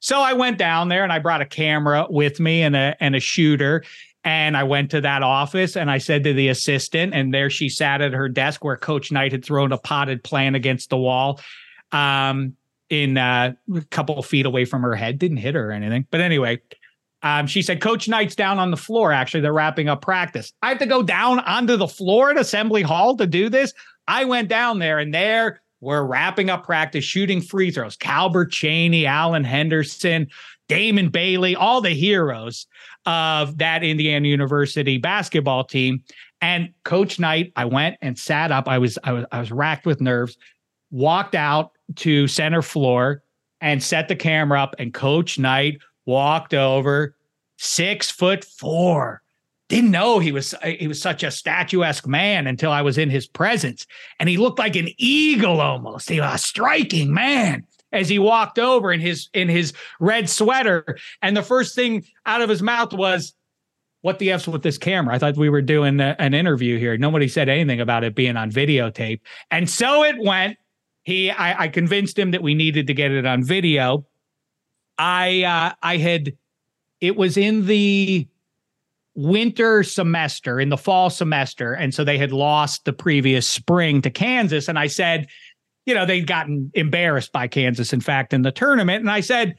So 0.00 0.18
I 0.20 0.32
went 0.32 0.56
down 0.56 0.88
there 0.88 1.02
and 1.02 1.12
I 1.12 1.18
brought 1.18 1.42
a 1.42 1.46
camera 1.46 2.06
with 2.08 2.40
me 2.40 2.62
and 2.62 2.74
a 2.74 2.96
and 3.00 3.14
a 3.14 3.20
shooter. 3.20 3.84
And 4.24 4.56
I 4.56 4.62
went 4.62 4.90
to 4.92 5.02
that 5.02 5.22
office 5.22 5.76
and 5.76 5.90
I 5.90 5.98
said 5.98 6.24
to 6.24 6.32
the 6.32 6.48
assistant, 6.48 7.12
and 7.12 7.34
there 7.34 7.50
she 7.50 7.68
sat 7.68 8.00
at 8.00 8.14
her 8.14 8.30
desk 8.30 8.64
where 8.64 8.78
Coach 8.78 9.12
Knight 9.12 9.32
had 9.32 9.44
thrown 9.44 9.72
a 9.72 9.78
potted 9.78 10.24
plant 10.24 10.56
against 10.56 10.88
the 10.88 10.96
wall. 10.96 11.38
Um, 11.90 12.56
in 12.88 13.16
uh, 13.16 13.54
a 13.74 13.80
couple 13.86 14.22
feet 14.22 14.44
away 14.44 14.66
from 14.66 14.82
her 14.82 14.94
head. 14.94 15.18
Didn't 15.18 15.38
hit 15.38 15.54
her 15.54 15.70
or 15.70 15.72
anything. 15.72 16.06
But 16.10 16.20
anyway, 16.20 16.60
um, 17.22 17.46
she 17.46 17.62
said, 17.62 17.80
Coach 17.80 18.08
Knight's 18.08 18.34
down 18.34 18.58
on 18.58 18.70
the 18.70 18.76
floor. 18.76 19.12
Actually, 19.12 19.40
they're 19.40 19.52
wrapping 19.52 19.88
up 19.88 20.02
practice. 20.02 20.52
I 20.62 20.70
have 20.70 20.78
to 20.78 20.86
go 20.86 21.02
down 21.02 21.40
onto 21.40 21.76
the 21.76 21.88
floor 21.88 22.30
at 22.30 22.38
Assembly 22.38 22.82
Hall 22.82 23.16
to 23.16 23.26
do 23.26 23.48
this. 23.48 23.72
I 24.08 24.24
went 24.24 24.48
down 24.48 24.78
there 24.78 24.98
and 24.98 25.14
there 25.14 25.62
we're 25.82 26.04
wrapping 26.04 26.48
up 26.48 26.64
practice, 26.64 27.04
shooting 27.04 27.40
free 27.40 27.72
throws. 27.72 27.96
Calbert 27.96 28.52
Cheaney, 28.52 29.04
Alan 29.04 29.42
Henderson, 29.42 30.28
Damon 30.68 31.08
Bailey, 31.08 31.56
all 31.56 31.80
the 31.80 31.90
heroes 31.90 32.68
of 33.04 33.58
that 33.58 33.82
Indiana 33.82 34.28
University 34.28 34.96
basketball 34.96 35.64
team. 35.64 36.04
And 36.40 36.72
Coach 36.84 37.18
Knight, 37.18 37.52
I 37.56 37.64
went 37.64 37.96
and 38.00 38.16
sat 38.16 38.52
up. 38.52 38.68
I 38.68 38.78
was 38.78 38.96
I 39.02 39.12
was 39.12 39.24
I 39.32 39.40
was 39.40 39.50
racked 39.50 39.84
with 39.84 40.00
nerves. 40.00 40.38
Walked 40.92 41.34
out 41.34 41.72
to 41.96 42.28
center 42.28 42.62
floor 42.62 43.24
and 43.60 43.82
set 43.82 44.06
the 44.06 44.16
camera 44.16 44.62
up. 44.62 44.76
And 44.78 44.94
Coach 44.94 45.36
Knight 45.36 45.80
walked 46.06 46.54
over, 46.54 47.16
six 47.58 48.10
foot 48.10 48.44
four. 48.44 49.22
Didn't 49.68 49.90
know 49.90 50.18
he 50.18 50.32
was 50.32 50.54
uh, 50.54 50.66
he 50.78 50.86
was 50.86 51.00
such 51.00 51.22
a 51.22 51.30
statuesque 51.30 52.06
man 52.06 52.46
until 52.46 52.70
I 52.70 52.82
was 52.82 52.98
in 52.98 53.08
his 53.08 53.26
presence, 53.26 53.86
and 54.18 54.28
he 54.28 54.36
looked 54.36 54.58
like 54.58 54.76
an 54.76 54.88
eagle 54.98 55.60
almost. 55.60 56.10
He 56.10 56.20
was 56.20 56.34
a 56.34 56.38
striking 56.38 57.12
man 57.12 57.64
as 57.90 58.08
he 58.08 58.18
walked 58.18 58.58
over 58.58 58.92
in 58.92 59.00
his 59.00 59.28
in 59.32 59.48
his 59.48 59.72
red 59.98 60.28
sweater. 60.28 60.98
And 61.22 61.36
the 61.36 61.42
first 61.42 61.74
thing 61.74 62.04
out 62.26 62.42
of 62.42 62.50
his 62.50 62.60
mouth 62.60 62.92
was, 62.92 63.34
"What 64.02 64.18
the 64.18 64.32
f's 64.32 64.46
with 64.46 64.62
this 64.62 64.76
camera?" 64.76 65.14
I 65.14 65.18
thought 65.18 65.38
we 65.38 65.48
were 65.48 65.62
doing 65.62 66.00
a, 66.00 66.16
an 66.18 66.34
interview 66.34 66.78
here. 66.78 66.98
Nobody 66.98 67.28
said 67.28 67.48
anything 67.48 67.80
about 67.80 68.04
it 68.04 68.14
being 68.14 68.36
on 68.36 68.50
videotape, 68.50 69.20
and 69.50 69.70
so 69.70 70.04
it 70.04 70.16
went 70.18 70.58
he 71.04 71.30
I, 71.30 71.64
I 71.64 71.68
convinced 71.68 72.18
him 72.18 72.30
that 72.32 72.42
we 72.42 72.54
needed 72.54 72.86
to 72.86 72.94
get 72.94 73.10
it 73.10 73.26
on 73.26 73.42
video. 73.42 74.06
I 74.98 75.42
uh, 75.42 75.74
I 75.82 75.96
had 75.96 76.32
it 77.00 77.16
was 77.16 77.36
in 77.36 77.66
the 77.66 78.26
winter 79.14 79.82
semester 79.82 80.58
in 80.58 80.70
the 80.70 80.76
fall 80.76 81.10
semester 81.10 81.74
and 81.74 81.94
so 81.94 82.02
they 82.02 82.16
had 82.16 82.32
lost 82.32 82.86
the 82.86 82.92
previous 82.94 83.46
spring 83.46 84.00
to 84.00 84.10
Kansas 84.10 84.68
and 84.68 84.78
I 84.78 84.86
said 84.86 85.26
you 85.84 85.94
know 85.94 86.06
they'd 86.06 86.26
gotten 86.26 86.70
embarrassed 86.72 87.30
by 87.30 87.46
Kansas 87.46 87.92
in 87.92 88.00
fact 88.00 88.32
in 88.32 88.40
the 88.40 88.52
tournament 88.52 89.00
and 89.00 89.10
I 89.10 89.20
said 89.20 89.56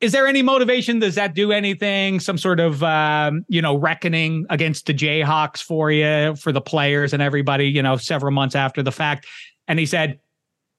is 0.00 0.10
there 0.10 0.26
any 0.26 0.42
motivation? 0.42 0.98
Does 0.98 1.14
that 1.14 1.32
do 1.32 1.52
anything? 1.52 2.18
Some 2.18 2.36
sort 2.36 2.58
of 2.58 2.82
um, 2.82 3.44
you 3.48 3.62
know 3.62 3.76
reckoning 3.76 4.46
against 4.50 4.86
the 4.86 4.94
Jayhawks 4.94 5.62
for 5.62 5.92
you 5.92 6.34
for 6.34 6.50
the 6.50 6.60
players 6.60 7.12
and 7.12 7.22
everybody 7.22 7.68
you 7.68 7.82
know 7.82 7.96
several 7.96 8.32
months 8.32 8.56
after 8.56 8.82
the 8.82 8.92
fact? 8.92 9.26
And 9.68 9.78
he 9.78 9.86
said 9.86 10.18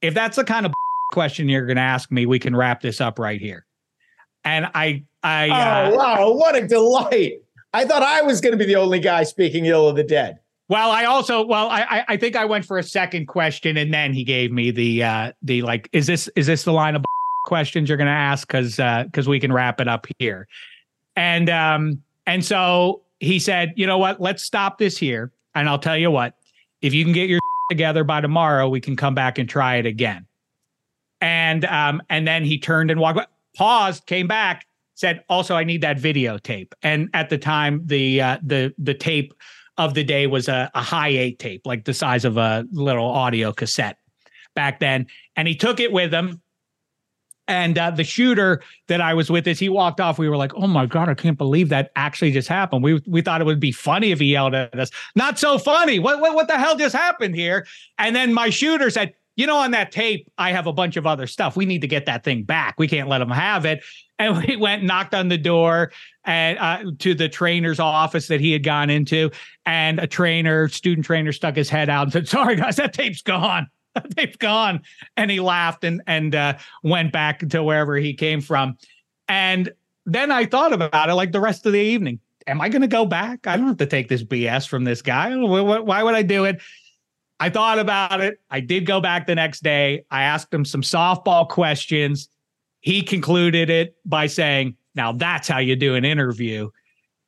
if 0.02 0.14
that's 0.14 0.36
the 0.36 0.44
kind 0.44 0.66
of 0.66 0.74
question 1.12 1.48
you're 1.48 1.66
going 1.66 1.78
to 1.78 1.82
ask 1.82 2.12
me, 2.12 2.26
we 2.26 2.38
can 2.38 2.56
wrap 2.56 2.82
this 2.82 3.00
up 3.00 3.18
right 3.18 3.40
here. 3.40 3.66
And 4.46 4.70
I, 4.74 5.04
I, 5.24 5.50
oh 5.50 5.54
uh, 5.54 5.98
wow, 5.98 6.32
what 6.32 6.56
a 6.56 6.68
delight! 6.68 7.42
I 7.74 7.86
thought 7.86 8.04
I 8.04 8.22
was 8.22 8.42
going 8.42 8.52
to 8.52 8.58
be 8.58 8.66
the 8.66 8.76
only 8.76 9.00
guy 9.00 9.24
speaking 9.24 9.66
ill 9.66 9.88
of 9.88 9.96
the 9.96 10.04
dead. 10.04 10.40
Well, 10.70 10.92
I 10.92 11.06
also, 11.06 11.46
well, 11.46 11.70
I, 11.70 12.06
I 12.08 12.18
think 12.18 12.36
I 12.36 12.46
went 12.46 12.66
for 12.66 12.78
a 12.78 12.84
second 12.84 13.28
question, 13.28 13.78
and 13.78 13.94
then 13.94 14.14
he 14.14 14.24
gave 14.24 14.52
me 14.52 14.72
the, 14.72 15.04
uh, 15.04 15.32
the 15.42 15.62
like, 15.62 15.90
is 15.92 16.08
this, 16.08 16.30
is 16.36 16.48
this 16.48 16.64
the 16.64 16.72
line 16.72 16.96
of 16.96 17.04
questions 17.46 17.90
you're 17.90 17.98
going 17.98 18.08
to 18.08 18.12
ask? 18.12 18.48
Because, 18.48 18.80
uh, 18.80 19.04
because 19.06 19.28
we 19.28 19.40
can 19.40 19.52
wrap 19.52 19.82
it 19.82 19.88
up 19.88 20.08
here. 20.20 20.48
And, 21.16 21.50
um, 21.50 22.02
and 22.26 22.44
so 22.46 23.02
he 23.20 23.40
said, 23.40 23.74
you 23.76 23.86
know 23.86 23.98
what? 23.98 24.22
Let's 24.22 24.44
stop 24.44 24.78
this 24.78 24.98
here, 24.98 25.32
and 25.54 25.68
I'll 25.68 25.80
tell 25.80 25.98
you 25.98 26.12
what. 26.12 26.36
If 26.82 26.94
you 26.94 27.04
can 27.04 27.14
get 27.14 27.30
your 27.30 27.40
together 27.70 28.04
by 28.04 28.22
tomorrow, 28.22 28.70
we 28.70 28.80
can 28.82 28.96
come 28.96 29.16
back 29.16 29.38
and 29.38 29.48
try 29.48 29.76
it 29.76 29.86
again. 29.86 30.26
And 31.22 31.66
um, 31.66 32.02
and 32.10 32.28
then 32.28 32.44
he 32.44 32.58
turned 32.58 32.92
and 32.92 33.00
walked, 33.00 33.30
paused, 33.56 34.06
came 34.06 34.28
back, 34.28 34.66
said, 34.96 35.24
also 35.30 35.56
I 35.56 35.64
need 35.64 35.82
that 35.82 35.98
videotape. 35.98 36.74
And 36.82 37.10
at 37.14 37.30
the 37.30 37.38
time, 37.38 37.82
the 37.86 38.22
uh, 38.22 38.38
the 38.44 38.74
the 38.78 38.94
tape 38.94 39.34
of 39.78 39.94
the 39.94 40.04
day 40.04 40.28
was 40.28 40.48
a, 40.48 40.70
a 40.76 40.82
high 40.82 41.10
eight 41.10 41.40
tape, 41.40 41.66
like 41.66 41.86
the 41.86 41.94
size 41.94 42.26
of 42.26 42.38
a 42.38 42.66
little 42.72 43.08
audio 43.08 43.52
cassette 43.52 43.98
back 44.56 44.80
then. 44.80 45.08
And 45.36 45.48
he 45.48 45.56
took 45.56 45.80
it 45.80 45.92
with 45.92 46.14
him 46.14 46.42
and 47.48 47.78
uh, 47.78 47.92
the 47.92 48.04
shooter 48.04 48.62
that 48.88 49.02
I 49.02 49.14
was 49.14 49.30
with, 49.30 49.48
as 49.48 49.60
he 49.60 49.68
walked 49.68 50.00
off, 50.00 50.18
we 50.18 50.30
were 50.30 50.38
like, 50.38 50.54
"Oh 50.56 50.68
my 50.68 50.86
god, 50.86 51.10
I 51.10 51.14
can't 51.14 51.38
believe 51.38 51.70
that 51.70 51.92
actually 51.96 52.32
just 52.32 52.48
happened." 52.48 52.84
We 52.84 53.02
we 53.06 53.22
thought 53.22 53.42
it 53.42 53.46
would 53.46 53.60
be 53.60 53.72
funny 53.72 54.12
if 54.12 54.20
he 54.20 54.28
yelled 54.28 54.56
at 54.56 54.78
us. 54.80 54.92
Not 55.16 55.40
so 55.40 55.58
funny. 55.58 56.00
What 56.00 56.22
what 56.22 56.36
what 56.36 56.48
the 56.48 56.58
hell 56.58 56.78
just 56.78 56.96
happened 56.96 57.36
here? 57.36 57.68
And 57.98 58.16
then 58.16 58.34
my 58.34 58.50
shooter 58.50 58.90
said, 58.90 59.14
"You 59.36 59.48
know, 59.48 59.58
on 59.58 59.72
that 59.72 59.92
tape, 59.92 60.32
I 60.38 60.52
have 60.52 60.68
a 60.68 60.74
bunch 60.74 60.98
of 60.98 61.06
other 61.06 61.28
stuff. 61.28 61.56
We 61.56 61.66
need 61.66 61.82
to 61.82 61.88
get 61.88 62.06
that 62.06 62.24
thing 62.24 62.44
back. 62.44 62.76
We 62.78 62.88
can't 62.88 63.10
let 63.10 63.20
them 63.20 63.32
have 63.32 63.66
it." 63.66 63.84
And 64.20 64.38
we 64.38 64.56
went 64.56 64.84
knocked 64.84 65.16
on 65.16 65.28
the 65.28 65.40
door 65.40 65.92
and 66.24 66.58
uh, 66.58 66.92
to 67.00 67.14
the 67.14 67.28
trainer's 67.28 67.80
office 67.80 68.28
that 68.28 68.40
he 68.40 68.54
had 68.54 68.64
gone 68.64 68.90
into, 68.90 69.32
and 69.66 70.00
a 70.00 70.08
trainer, 70.08 70.70
student 70.70 71.06
trainer, 71.06 71.34
stuck 71.34 71.56
his 71.56 71.68
head 71.68 71.90
out 71.90 72.04
and 72.04 72.14
said, 72.14 72.28
"Sorry 72.30 72.56
guys, 72.56 72.78
that 72.78 72.94
tape's 72.94 73.24
gone." 73.24 73.68
Tape's 74.16 74.38
gone 74.38 74.82
and 75.18 75.30
he 75.30 75.40
laughed 75.40 75.84
and 75.84 76.02
and 76.08 76.36
uh, 76.36 76.58
went 76.84 77.12
back 77.12 77.48
to 77.50 77.64
wherever 77.64 77.96
he 77.96 78.14
came 78.14 78.42
from 78.42 78.78
and 79.28 79.72
then 80.06 80.32
i 80.32 80.46
thought 80.46 80.74
about 80.74 81.10
it 81.10 81.14
like 81.14 81.32
the 81.32 81.40
rest 81.40 81.66
of 81.66 81.72
the 81.72 81.80
evening 81.80 82.20
am 82.48 82.60
i 82.60 82.70
going 82.70 82.82
to 82.82 82.88
go 82.88 83.06
back 83.06 83.46
i 83.48 83.56
don't 83.56 83.68
have 83.68 83.78
to 83.78 83.86
take 83.86 84.10
this 84.10 84.24
bs 84.24 84.68
from 84.68 84.84
this 84.84 85.02
guy 85.02 85.36
why 85.36 86.04
would 86.04 86.16
i 86.16 86.22
do 86.22 86.46
it 86.46 86.62
i 87.40 87.50
thought 87.50 87.80
about 87.80 88.22
it 88.22 88.40
i 88.50 88.60
did 88.60 88.86
go 88.86 89.00
back 89.00 89.28
the 89.28 89.36
next 89.36 89.64
day 89.64 90.04
i 90.12 90.24
asked 90.24 90.54
him 90.54 90.66
some 90.66 90.82
softball 90.82 91.48
questions 91.48 92.30
he 92.82 93.02
concluded 93.02 93.70
it 93.70 93.96
by 94.06 94.28
saying 94.28 94.76
now 94.96 95.12
that's 95.12 95.48
how 95.48 95.60
you 95.60 95.76
do 95.76 95.96
an 95.96 96.06
interview 96.06 96.70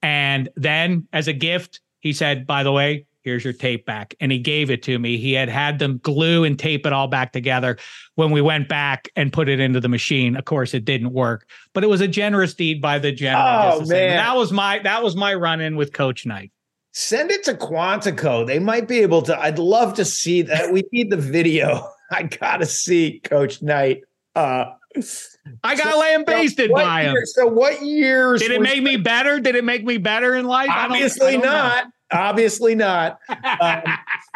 and 0.01 0.49
then 0.55 1.07
as 1.13 1.27
a 1.27 1.33
gift 1.33 1.81
he 1.99 2.13
said 2.13 2.45
by 2.45 2.63
the 2.63 2.71
way 2.71 3.05
here's 3.25 3.43
your 3.43 3.53
tape 3.53 3.85
back. 3.85 4.15
And 4.21 4.31
he 4.31 4.37
gave 4.37 4.69
it 4.69 4.83
to 4.83 4.97
me. 4.97 5.17
He 5.17 5.33
had 5.33 5.49
had 5.49 5.79
them 5.79 5.99
glue 6.03 6.45
and 6.45 6.57
tape 6.57 6.85
it 6.85 6.93
all 6.93 7.07
back 7.07 7.33
together 7.33 7.77
when 8.13 8.31
we 8.31 8.39
went 8.39 8.69
back 8.69 9.09
and 9.17 9.33
put 9.33 9.49
it 9.49 9.59
into 9.59 9.81
the 9.81 9.89
machine. 9.89 10.37
Of 10.37 10.45
course, 10.45 10.73
it 10.73 10.85
didn't 10.85 11.11
work, 11.11 11.49
but 11.73 11.83
it 11.83 11.87
was 11.87 11.99
a 11.99 12.07
generous 12.07 12.53
deed 12.53 12.81
by 12.81 12.99
the 12.99 13.11
general. 13.11 13.81
Oh, 13.81 13.85
man. 13.85 14.15
That 14.15 14.37
was 14.37 14.53
my 14.53 14.79
that 14.79 15.03
was 15.03 15.15
my 15.15 15.33
run 15.33 15.59
in 15.59 15.75
with 15.75 15.91
Coach 15.91 16.25
Knight. 16.25 16.51
Send 16.97 17.29
it 17.29 17.43
to 17.43 17.53
Quantico. 17.55 18.47
They 18.47 18.57
might 18.57 18.87
be 18.87 18.99
able 18.99 19.21
to. 19.23 19.37
I'd 19.37 19.59
love 19.59 19.95
to 19.95 20.05
see 20.05 20.43
that. 20.43 20.71
We 20.71 20.85
need 20.93 21.09
the 21.09 21.17
video. 21.17 21.89
I 22.11 22.23
gotta 22.23 22.65
see 22.65 23.19
Coach 23.21 23.61
Knight. 23.61 24.03
Uh, 24.33 24.71
I 25.61 25.75
got 25.75 25.91
so, 25.91 25.99
lambasted 25.99 26.69
so 26.69 26.73
by 26.73 27.03
him. 27.03 27.15
so 27.25 27.47
what 27.47 27.81
years 27.81 28.41
did 28.41 28.51
it 28.51 28.61
make 28.61 28.81
me 28.81 28.95
better? 28.95 29.41
Did 29.41 29.55
it 29.55 29.65
make 29.65 29.83
me 29.83 29.97
better 29.97 30.35
in 30.35 30.45
life? 30.45 30.69
Obviously 30.71 31.27
I 31.27 31.31
don't, 31.33 31.41
I 31.41 31.45
don't 31.45 31.53
not. 31.53 31.85
Know. 31.85 31.91
Obviously 32.13 32.75
not. 32.75 33.19
Um, 33.27 33.81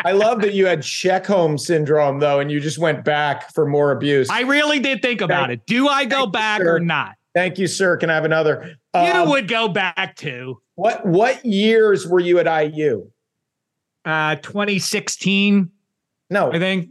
I 0.03 0.11
love 0.11 0.41
that 0.41 0.53
you 0.53 0.65
had 0.65 0.81
Checkholm 0.81 1.57
syndrome 1.57 2.19
though, 2.19 2.41
and 2.41 2.51
you 2.51 2.59
just 2.59 2.77
went 2.77 3.05
back 3.05 3.53
for 3.53 3.65
more 3.65 3.93
abuse. 3.93 4.29
I 4.29 4.41
really 4.41 4.79
did 4.79 5.01
think 5.01 5.21
about 5.21 5.47
thank, 5.47 5.61
it. 5.61 5.65
Do 5.65 5.87
I 5.87 6.03
go 6.03 6.25
back 6.25 6.59
you, 6.59 6.67
or 6.67 6.79
not? 6.81 7.15
Thank 7.33 7.57
you, 7.57 7.67
sir. 7.67 7.95
Can 7.95 8.09
I 8.09 8.15
have 8.15 8.25
another? 8.25 8.75
Um, 8.93 9.05
you 9.05 9.29
would 9.29 9.47
go 9.47 9.69
back 9.69 10.17
to 10.17 10.61
what? 10.79 11.05
What 11.05 11.45
years 11.45 12.07
were 12.07 12.19
you 12.21 12.39
at 12.39 12.47
IU? 12.73 13.09
Uh, 14.05 14.35
2016. 14.35 15.69
No, 16.29 16.51
I 16.51 16.59
think 16.59 16.89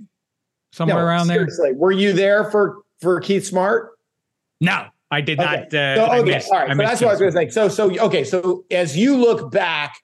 somewhere 0.72 0.98
No, 0.98 1.04
around 1.06 1.26
there. 1.28 1.36
seriously, 1.38 1.72
Were 1.72 1.92
you 1.92 2.12
there 2.12 2.50
for 2.50 2.82
for 3.00 3.20
Keith 3.20 3.46
Smart? 3.46 3.90
No, 4.60 4.86
I 5.10 5.20
did 5.22 5.38
Okay. 5.40 5.46
not. 5.50 5.74
Uh, 5.74 5.94
So, 5.96 6.04
I 6.04 6.18
okay, 6.18 6.30
missed- 6.32 6.50
all 6.52 6.58
right. 6.58 6.70
So 6.70 6.76
that's 6.76 7.00
what 7.00 7.08
I 7.08 7.12
was 7.12 7.20
going 7.20 7.32
to 7.32 7.38
say. 7.38 7.48
So, 7.50 7.68
so 7.68 7.98
okay. 8.06 8.24
So 8.24 8.64
as 8.70 8.96
you 8.96 9.16
look 9.16 9.50
back 9.50 9.96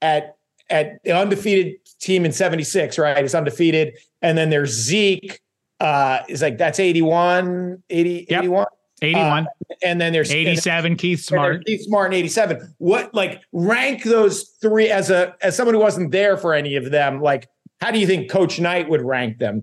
at 0.00 0.36
at 0.70 1.02
the 1.04 1.12
undefeated 1.12 1.74
team 2.00 2.24
in 2.24 2.32
'76, 2.32 2.98
right? 2.98 3.22
It's 3.24 3.34
undefeated, 3.34 3.94
and 4.22 4.36
then 4.38 4.50
there's 4.50 4.70
Zeke. 4.72 5.40
Uh, 5.78 6.20
is 6.28 6.40
like 6.40 6.56
that's 6.56 6.80
81, 6.80 7.82
80, 7.90 8.26
Yep. 8.30 8.38
81. 8.38 8.66
81, 9.02 9.46
uh, 9.46 9.74
and 9.82 10.00
then 10.00 10.12
there's 10.12 10.30
and 10.30 10.38
then 10.38 10.52
87, 10.52 10.96
Keith 10.96 11.20
Smart. 11.20 11.64
Keith 11.66 11.82
Smart 11.82 12.12
in 12.12 12.18
87. 12.18 12.74
What 12.78 13.12
like 13.14 13.42
rank 13.52 14.04
those 14.04 14.44
three 14.60 14.90
as 14.90 15.10
a 15.10 15.34
as 15.42 15.56
someone 15.56 15.74
who 15.74 15.80
wasn't 15.80 16.12
there 16.12 16.36
for 16.36 16.54
any 16.54 16.76
of 16.76 16.90
them? 16.90 17.20
Like, 17.20 17.48
how 17.80 17.90
do 17.90 17.98
you 17.98 18.06
think 18.06 18.30
Coach 18.30 18.58
Knight 18.58 18.88
would 18.88 19.02
rank 19.02 19.38
them? 19.38 19.62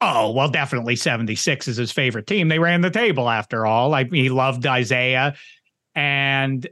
Oh, 0.00 0.32
well, 0.32 0.48
definitely 0.48 0.96
76 0.96 1.68
is 1.68 1.76
his 1.76 1.92
favorite 1.92 2.26
team. 2.26 2.48
They 2.48 2.58
ran 2.58 2.80
the 2.80 2.90
table 2.90 3.28
after 3.28 3.66
all. 3.66 3.88
Like 3.88 4.12
he 4.12 4.28
loved 4.28 4.66
Isaiah 4.66 5.34
and 5.94 6.66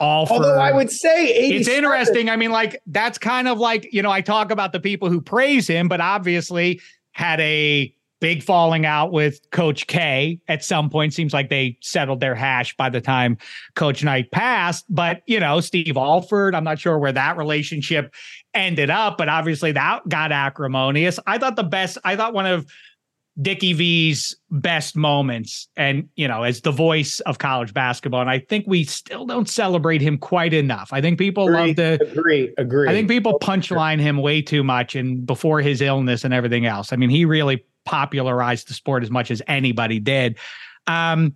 all 0.00 0.26
for 0.26 0.34
Although 0.34 0.60
I 0.60 0.72
would 0.72 0.90
say 0.90 1.30
87. 1.30 1.60
it's 1.60 1.68
interesting. 1.68 2.30
I 2.30 2.36
mean, 2.36 2.50
like 2.50 2.80
that's 2.86 3.18
kind 3.18 3.48
of 3.48 3.58
like, 3.58 3.92
you 3.92 4.02
know, 4.02 4.10
I 4.10 4.20
talk 4.20 4.50
about 4.50 4.72
the 4.72 4.80
people 4.80 5.08
who 5.08 5.20
praise 5.20 5.66
him, 5.66 5.88
but 5.88 6.00
obviously 6.00 6.80
had 7.12 7.40
a 7.40 7.92
big 8.20 8.42
falling 8.42 8.84
out 8.84 9.12
with 9.12 9.40
Coach 9.50 9.86
K 9.86 10.40
at 10.48 10.64
some 10.64 10.90
point. 10.90 11.14
Seems 11.14 11.32
like 11.32 11.50
they 11.50 11.78
settled 11.80 12.20
their 12.20 12.34
hash 12.34 12.76
by 12.76 12.90
the 12.90 13.00
time 13.00 13.38
Coach 13.74 14.02
Knight 14.02 14.30
passed. 14.32 14.84
But, 14.88 15.22
you 15.26 15.40
know, 15.40 15.60
Steve 15.60 15.96
Alford, 15.96 16.54
I'm 16.54 16.64
not 16.64 16.78
sure 16.78 16.98
where 16.98 17.12
that 17.12 17.36
relationship 17.36 18.14
ended 18.54 18.90
up, 18.90 19.18
but 19.18 19.28
obviously 19.28 19.72
that 19.72 20.08
got 20.08 20.32
acrimonious. 20.32 21.18
I 21.26 21.38
thought 21.38 21.56
the 21.56 21.62
best, 21.62 21.98
I 22.04 22.16
thought 22.16 22.34
one 22.34 22.46
of 22.46 22.66
Dickie 23.40 23.72
V's 23.72 24.36
best 24.50 24.96
moments, 24.96 25.68
and 25.76 26.08
you 26.16 26.26
know, 26.26 26.42
as 26.42 26.62
the 26.62 26.72
voice 26.72 27.20
of 27.20 27.38
college 27.38 27.72
basketball, 27.72 28.20
and 28.20 28.28
I 28.28 28.40
think 28.40 28.64
we 28.66 28.82
still 28.82 29.26
don't 29.26 29.48
celebrate 29.48 30.00
him 30.00 30.18
quite 30.18 30.52
enough. 30.52 30.92
I 30.92 31.00
think 31.00 31.20
people 31.20 31.46
agree, 31.46 31.68
love 31.68 31.76
to 31.76 32.10
agree, 32.10 32.52
agree. 32.58 32.88
I 32.88 32.92
think 32.92 33.08
people 33.08 33.38
punchline 33.38 34.00
him 34.00 34.16
way 34.16 34.42
too 34.42 34.64
much 34.64 34.96
and 34.96 35.24
before 35.24 35.60
his 35.60 35.80
illness 35.80 36.24
and 36.24 36.34
everything 36.34 36.66
else. 36.66 36.92
I 36.92 36.96
mean, 36.96 37.10
he 37.10 37.24
really 37.24 37.64
popularized 37.88 38.68
the 38.68 38.74
sport 38.74 39.02
as 39.02 39.10
much 39.10 39.30
as 39.30 39.40
anybody 39.48 39.98
did. 39.98 40.36
Um, 40.86 41.34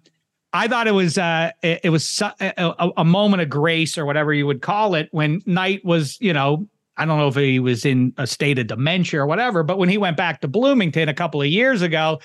I 0.52 0.68
thought 0.68 0.86
it 0.86 0.92
was 0.92 1.16
uh, 1.16 1.50
it, 1.62 1.80
it 1.84 1.88
was 1.88 2.20
a, 2.20 2.90
a 2.98 3.04
moment 3.04 3.40
of 3.40 3.48
grace 3.48 3.96
or 3.96 4.04
whatever 4.04 4.34
you 4.34 4.46
would 4.46 4.60
call 4.60 4.94
it 4.94 5.08
when 5.10 5.40
Knight 5.46 5.82
was, 5.82 6.20
you 6.20 6.34
know, 6.34 6.68
I 6.98 7.06
don't 7.06 7.16
know 7.18 7.28
if 7.28 7.36
he 7.36 7.58
was 7.58 7.86
in 7.86 8.12
a 8.18 8.26
state 8.26 8.58
of 8.58 8.66
dementia 8.66 9.22
or 9.22 9.26
whatever, 9.26 9.62
but 9.62 9.78
when 9.78 9.88
he 9.88 9.96
went 9.96 10.18
back 10.18 10.42
to 10.42 10.48
Bloomington 10.48 11.08
a 11.08 11.14
couple 11.14 11.40
of 11.40 11.48
years 11.48 11.80
ago 11.80 12.20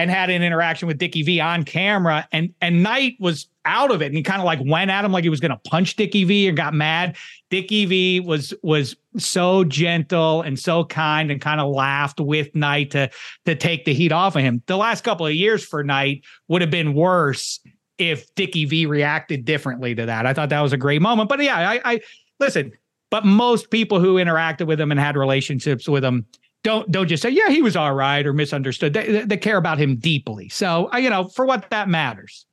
and 0.00 0.10
had 0.10 0.30
an 0.30 0.42
interaction 0.42 0.88
with 0.88 0.98
Dickie 0.98 1.22
V 1.22 1.40
on 1.40 1.64
camera, 1.64 2.26
and 2.32 2.54
and 2.60 2.82
Knight 2.82 3.16
was 3.20 3.48
out 3.64 3.90
of 3.90 4.00
it, 4.00 4.06
and 4.06 4.16
he 4.16 4.22
kind 4.22 4.40
of 4.40 4.46
like 4.46 4.58
went 4.64 4.90
at 4.90 5.04
him 5.04 5.12
like 5.12 5.24
he 5.24 5.30
was 5.30 5.40
going 5.40 5.50
to 5.50 5.60
punch 5.68 5.96
Dickie 5.96 6.24
V 6.24 6.48
and 6.48 6.56
got 6.56 6.72
mad. 6.74 7.16
Dickie 7.50 7.84
V 7.86 8.20
was 8.20 8.54
was 8.62 8.96
so 9.18 9.64
gentle 9.64 10.42
and 10.42 10.58
so 10.58 10.84
kind 10.84 11.30
and 11.30 11.40
kind 11.40 11.60
of 11.60 11.70
laughed 11.70 12.20
with 12.20 12.54
Knight 12.54 12.90
to 12.92 13.10
to 13.44 13.54
take 13.54 13.84
the 13.84 13.94
heat 13.94 14.12
off 14.12 14.36
of 14.36 14.42
him. 14.42 14.62
The 14.66 14.76
last 14.76 15.04
couple 15.04 15.26
of 15.26 15.34
years 15.34 15.64
for 15.64 15.84
Knight 15.84 16.24
would 16.48 16.62
have 16.62 16.70
been 16.70 16.94
worse 16.94 17.60
if 17.98 18.34
Dickie 18.34 18.64
V 18.64 18.86
reacted 18.86 19.44
differently 19.44 19.94
to 19.94 20.06
that. 20.06 20.24
I 20.24 20.32
thought 20.32 20.48
that 20.48 20.62
was 20.62 20.72
a 20.72 20.78
great 20.78 21.02
moment. 21.02 21.28
But 21.28 21.42
yeah, 21.42 21.56
I, 21.56 21.80
I 21.84 22.00
listen. 22.38 22.72
But 23.10 23.24
most 23.26 23.70
people 23.70 23.98
who 23.98 24.14
interacted 24.14 24.68
with 24.68 24.80
him 24.80 24.92
and 24.92 25.00
had 25.00 25.16
relationships 25.16 25.88
with 25.88 26.04
him 26.04 26.26
don't 26.62 26.90
don't 26.90 27.08
just 27.08 27.22
say 27.22 27.30
yeah 27.30 27.48
he 27.48 27.62
was 27.62 27.76
all 27.76 27.94
right 27.94 28.26
or 28.26 28.32
misunderstood. 28.32 28.92
They, 28.92 29.24
they 29.24 29.36
care 29.36 29.56
about 29.56 29.78
him 29.78 29.96
deeply. 29.96 30.48
So 30.48 30.88
I, 30.92 30.98
you 30.98 31.10
know 31.10 31.24
for 31.24 31.46
what 31.46 31.70
that 31.70 31.88
matters. 31.88 32.46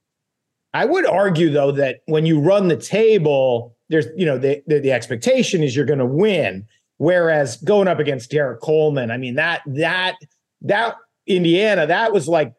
I 0.74 0.86
would 0.86 1.06
argue 1.06 1.50
though 1.50 1.72
that 1.74 2.02
when 2.06 2.26
you 2.26 2.40
run 2.40 2.68
the 2.68 2.78
table, 2.78 3.76
there's 3.90 4.08
you 4.16 4.26
know 4.26 4.38
the 4.38 4.62
the, 4.68 4.80
the 4.80 4.92
expectation 4.92 5.64
is 5.64 5.76
you're 5.76 5.86
going 5.86 6.00
to 6.00 6.06
win. 6.06 6.66
Whereas 7.00 7.58
going 7.58 7.88
up 7.88 8.00
against 8.00 8.32
Derrick 8.32 8.62
Coleman, 8.62 9.12
I 9.12 9.18
mean 9.18 9.36
that 9.36 9.62
that 9.68 10.16
that 10.62 10.96
Indiana 11.26 11.86
that 11.88 12.14
was 12.14 12.28
like 12.28 12.54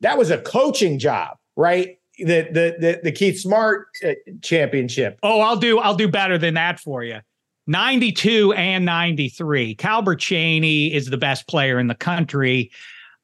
that 0.00 0.18
was 0.18 0.30
a 0.30 0.38
coaching 0.38 0.98
job, 0.98 1.36
right? 1.56 1.98
The 2.18 2.42
the 2.42 2.76
the, 2.78 3.00
the 3.04 3.12
Keith 3.12 3.40
Smart 3.40 3.88
uh, 4.04 4.12
championship. 4.42 5.18
Oh, 5.22 5.40
I'll 5.40 5.56
do 5.56 5.78
I'll 5.78 5.96
do 5.96 6.08
better 6.08 6.38
than 6.38 6.54
that 6.54 6.80
for 6.80 7.04
you. 7.04 7.20
92 7.66 8.52
and 8.52 8.84
93. 8.84 9.74
Calbert 9.76 10.20
Cheaney 10.20 10.92
is 10.92 11.06
the 11.06 11.16
best 11.16 11.48
player 11.48 11.78
in 11.78 11.86
the 11.86 11.94
country. 11.94 12.70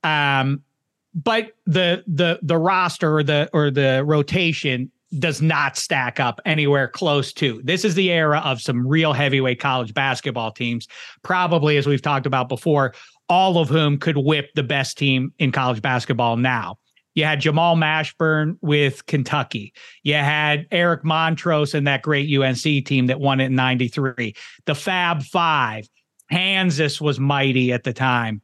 Um, 0.03 0.63
but 1.15 1.53
the 1.67 2.05
the 2.07 2.39
the 2.43 2.57
roster 2.57 3.17
or 3.17 3.23
the 3.23 3.51
or 3.53 3.71
the 3.71 4.03
rotation 4.07 4.91
does 5.19 5.43
not 5.43 5.77
stack 5.77 6.21
up 6.21 6.41
anywhere 6.45 6.87
close 6.87 7.33
to. 7.33 7.61
This 7.65 7.85
is 7.85 7.97
the 7.97 8.13
era 8.13 8.41
of 8.45 8.63
some 8.63 8.87
real 8.87 9.13
heavyweight 9.13 9.59
college 9.59 9.93
basketball 9.93 10.53
teams, 10.53 10.87
probably 11.23 11.77
as 11.77 11.87
we've 11.87 12.03
talked 12.03 12.27
about 12.27 12.49
before, 12.49 12.95
all 13.29 13.59
of 13.59 13.69
whom 13.69 13.99
could 13.99 14.17
whip 14.17 14.51
the 14.55 14.63
best 14.63 14.97
team 14.97 15.33
in 15.39 15.51
college 15.51 15.83
basketball 15.83 16.37
now. 16.37 16.79
You 17.21 17.27
had 17.27 17.43
Jamal 17.43 17.77
Mashburn 17.77 18.57
with 18.63 19.05
Kentucky. 19.05 19.75
You 20.05 20.15
had 20.15 20.67
Eric 20.71 21.03
Montross 21.03 21.75
and 21.75 21.87
that 21.87 22.01
great 22.01 22.35
UNC 22.35 22.63
team 22.63 23.09
that 23.09 23.21
won 23.21 23.41
it 23.41 23.47
in 23.47 23.55
93. 23.55 24.35
The 24.65 24.75
Fab 24.75 25.23
Five. 25.23 25.87
Kansas 26.33 26.99
was 26.99 27.21
mighty 27.21 27.75
at 27.75 27.85
the 27.85 27.93
time. 27.93 28.41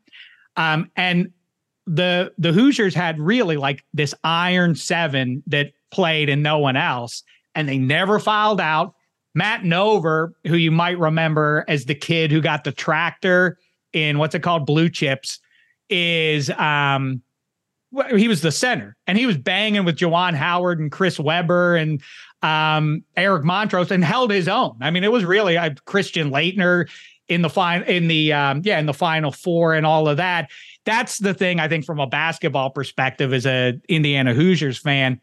Um, 0.56 0.90
and 0.94 1.30
the 1.86 2.34
the 2.36 2.52
Hoosiers 2.52 2.94
had 2.94 3.18
really 3.18 3.56
like 3.56 3.82
this 3.94 4.14
iron 4.24 4.74
seven 4.74 5.42
that 5.46 5.72
played 5.90 6.28
and 6.28 6.42
no 6.42 6.58
one 6.58 6.76
else, 6.76 7.22
and 7.54 7.66
they 7.66 7.78
never 7.78 8.18
filed 8.18 8.60
out. 8.60 8.92
Matt 9.34 9.62
Nover, 9.62 10.32
who 10.46 10.56
you 10.56 10.70
might 10.70 10.98
remember 10.98 11.64
as 11.66 11.86
the 11.86 11.94
kid 11.94 12.30
who 12.30 12.42
got 12.42 12.64
the 12.64 12.72
tractor 12.72 13.56
in 13.94 14.18
what's 14.18 14.34
it 14.34 14.42
called, 14.42 14.66
Blue 14.66 14.90
Chips, 14.90 15.38
is 15.88 16.50
um 16.50 17.22
he 18.16 18.28
was 18.28 18.40
the 18.40 18.52
center 18.52 18.96
and 19.06 19.16
he 19.16 19.26
was 19.26 19.38
banging 19.38 19.84
with 19.84 19.96
Juwan 19.96 20.34
Howard 20.34 20.80
and 20.80 20.90
Chris 20.90 21.18
Webber 21.18 21.76
and 21.76 22.02
um, 22.42 23.04
Eric 23.16 23.44
Montross 23.44 23.90
and 23.90 24.04
held 24.04 24.30
his 24.30 24.48
own. 24.48 24.76
I 24.80 24.90
mean, 24.90 25.04
it 25.04 25.12
was 25.12 25.24
really 25.24 25.56
uh, 25.56 25.70
Christian 25.84 26.30
Laettner 26.30 26.88
in 27.28 27.42
the 27.42 27.50
final 27.50 27.86
in 27.88 28.08
the 28.08 28.32
um, 28.32 28.62
yeah 28.64 28.78
in 28.78 28.86
the 28.86 28.94
final 28.94 29.32
four 29.32 29.74
and 29.74 29.86
all 29.86 30.08
of 30.08 30.16
that. 30.18 30.50
That's 30.84 31.18
the 31.18 31.34
thing 31.34 31.58
I 31.58 31.68
think 31.68 31.84
from 31.84 31.98
a 31.98 32.06
basketball 32.06 32.70
perspective 32.70 33.32
as 33.32 33.46
a 33.46 33.74
Indiana 33.88 34.34
Hoosiers 34.34 34.78
fan 34.78 35.20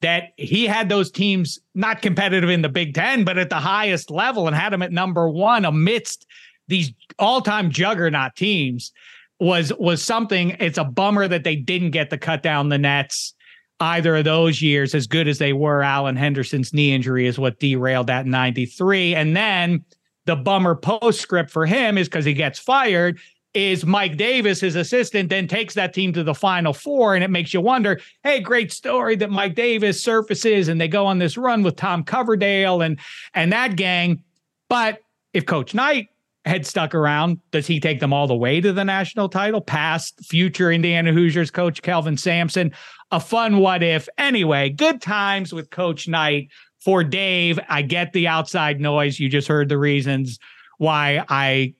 that 0.00 0.30
he 0.36 0.66
had 0.66 0.88
those 0.88 1.10
teams 1.10 1.58
not 1.74 2.02
competitive 2.02 2.50
in 2.50 2.62
the 2.62 2.68
Big 2.68 2.94
Ten, 2.94 3.24
but 3.24 3.36
at 3.38 3.50
the 3.50 3.56
highest 3.56 4.10
level 4.10 4.46
and 4.46 4.54
had 4.54 4.72
them 4.72 4.82
at 4.82 4.92
number 4.92 5.28
one 5.28 5.64
amidst 5.64 6.26
these 6.68 6.92
all-time 7.18 7.70
juggernaut 7.70 8.36
teams 8.36 8.92
was 9.40 9.72
was 9.78 10.02
something. 10.02 10.56
It's 10.60 10.78
a 10.78 10.84
bummer 10.84 11.28
that 11.28 11.44
they 11.44 11.56
didn't 11.56 11.90
get 11.90 12.10
to 12.10 12.18
cut 12.18 12.42
down 12.42 12.68
the 12.68 12.78
nets 12.78 13.34
either 13.80 14.16
of 14.16 14.24
those 14.24 14.60
years 14.60 14.94
as 14.94 15.06
good 15.06 15.28
as 15.28 15.38
they 15.38 15.52
were. 15.52 15.82
Alan 15.82 16.16
Henderson's 16.16 16.72
knee 16.72 16.92
injury 16.92 17.26
is 17.26 17.38
what 17.38 17.60
derailed 17.60 18.08
that 18.08 18.26
93. 18.26 19.14
And 19.14 19.36
then 19.36 19.84
the 20.26 20.36
bummer 20.36 20.74
postscript 20.74 21.50
for 21.50 21.64
him 21.64 21.96
is 21.96 22.08
because 22.08 22.24
he 22.24 22.34
gets 22.34 22.58
fired 22.58 23.18
is 23.54 23.86
Mike 23.86 24.16
Davis, 24.16 24.60
his 24.60 24.76
assistant, 24.76 25.30
then 25.30 25.48
takes 25.48 25.74
that 25.74 25.94
team 25.94 26.12
to 26.12 26.22
the 26.22 26.34
final 26.34 26.72
four. 26.72 27.14
And 27.14 27.24
it 27.24 27.30
makes 27.30 27.54
you 27.54 27.60
wonder, 27.60 27.98
hey, 28.22 28.40
great 28.40 28.72
story 28.72 29.16
that 29.16 29.30
Mike 29.30 29.54
Davis 29.54 30.02
surfaces 30.02 30.68
and 30.68 30.80
they 30.80 30.88
go 30.88 31.06
on 31.06 31.18
this 31.18 31.36
run 31.36 31.62
with 31.62 31.76
Tom 31.76 32.04
Coverdale 32.04 32.82
and 32.82 32.98
and 33.34 33.52
that 33.52 33.76
gang. 33.76 34.22
But 34.68 35.00
if 35.32 35.46
Coach 35.46 35.74
Knight 35.74 36.08
had 36.44 36.66
stuck 36.66 36.94
around, 36.94 37.38
does 37.50 37.66
he 37.66 37.80
take 37.80 38.00
them 38.00 38.12
all 38.12 38.26
the 38.26 38.34
way 38.34 38.60
to 38.60 38.72
the 38.72 38.84
national 38.84 39.28
title 39.28 39.60
past 39.60 40.24
future 40.24 40.72
Indiana 40.72 41.12
Hoosiers 41.12 41.50
coach 41.50 41.82
Kelvin 41.82 42.16
Sampson? 42.16 42.72
A 43.10 43.20
fun 43.20 43.58
what 43.58 43.82
if. 43.82 44.08
Anyway, 44.18 44.70
good 44.70 45.00
times 45.00 45.52
with 45.52 45.70
Coach 45.70 46.08
Knight. 46.08 46.48
For 46.80 47.02
Dave, 47.02 47.58
I 47.68 47.82
get 47.82 48.12
the 48.12 48.28
outside 48.28 48.80
noise. 48.80 49.18
You 49.18 49.28
just 49.28 49.48
heard 49.48 49.68
the 49.68 49.76
reasons 49.76 50.38
why 50.78 51.24
I 51.28 51.74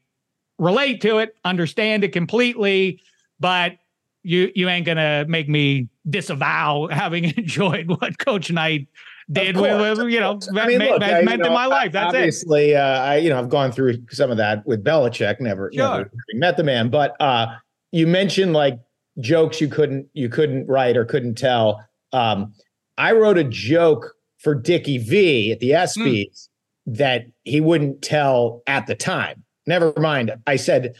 relate 0.58 1.00
to 1.02 1.18
it, 1.18 1.36
understand 1.44 2.02
it 2.02 2.12
completely, 2.12 3.00
but 3.38 3.76
you 4.24 4.50
you 4.54 4.68
ain't 4.68 4.84
gonna 4.84 5.24
make 5.28 5.48
me 5.48 5.88
disavow 6.08 6.88
having 6.90 7.24
enjoyed 7.36 7.88
what 7.88 8.18
Coach 8.18 8.50
Knight 8.50 8.88
did 9.30 9.56
with, 9.56 9.98
you 10.10 10.20
know 10.20 10.38
I 10.56 10.66
mean, 10.66 10.78
meant, 10.78 10.90
look, 10.92 11.02
I- 11.02 11.20
you 11.20 11.24
meant 11.26 11.44
in 11.44 11.52
my 11.52 11.66
life. 11.66 11.92
That's 11.92 12.14
it. 12.14 12.16
obviously, 12.18 12.74
uh, 12.74 12.80
I 13.00 13.16
you 13.16 13.28
know 13.28 13.38
I've 13.38 13.48
gone 13.50 13.72
through 13.72 13.98
some 14.10 14.30
of 14.30 14.36
that 14.38 14.66
with 14.66 14.82
Belichick. 14.84 15.40
Never, 15.40 15.70
Sure. 15.74 15.98
never 15.98 16.10
met 16.34 16.56
the 16.56 16.64
man, 16.64 16.88
but 16.88 17.14
uh, 17.20 17.46
you 17.92 18.06
mentioned 18.06 18.52
like 18.52 18.78
jokes 19.20 19.60
you 19.60 19.68
couldn't 19.68 20.06
you 20.14 20.28
couldn't 20.28 20.66
write 20.66 20.96
or 20.96 21.04
couldn't 21.04 21.34
tell. 21.36 21.84
Um, 22.12 22.54
I 22.96 23.12
wrote 23.12 23.36
a 23.38 23.44
joke 23.44 24.14
for 24.38 24.54
Dickie 24.54 24.98
V 24.98 25.52
at 25.52 25.60
the 25.60 25.70
ESPYS 25.70 26.48
that 26.86 27.26
he 27.44 27.60
wouldn't 27.60 28.00
tell 28.02 28.62
at 28.66 28.86
the 28.86 28.94
time. 28.94 29.44
Never 29.66 29.92
mind. 29.98 30.32
I 30.46 30.56
said 30.56 30.94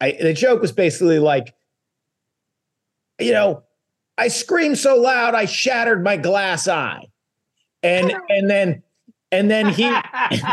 I, 0.00 0.12
the 0.12 0.32
joke 0.32 0.60
was 0.60 0.70
basically 0.72 1.18
like 1.18 1.54
you 3.18 3.32
know, 3.32 3.62
I 4.18 4.28
screamed 4.28 4.78
so 4.78 4.96
loud 4.96 5.34
I 5.34 5.44
shattered 5.46 6.02
my 6.04 6.16
glass 6.16 6.68
eye. 6.68 7.06
And 7.84 8.12
and 8.28 8.50
then 8.50 8.82
and 9.30 9.50
then 9.50 9.68
he 9.68 9.92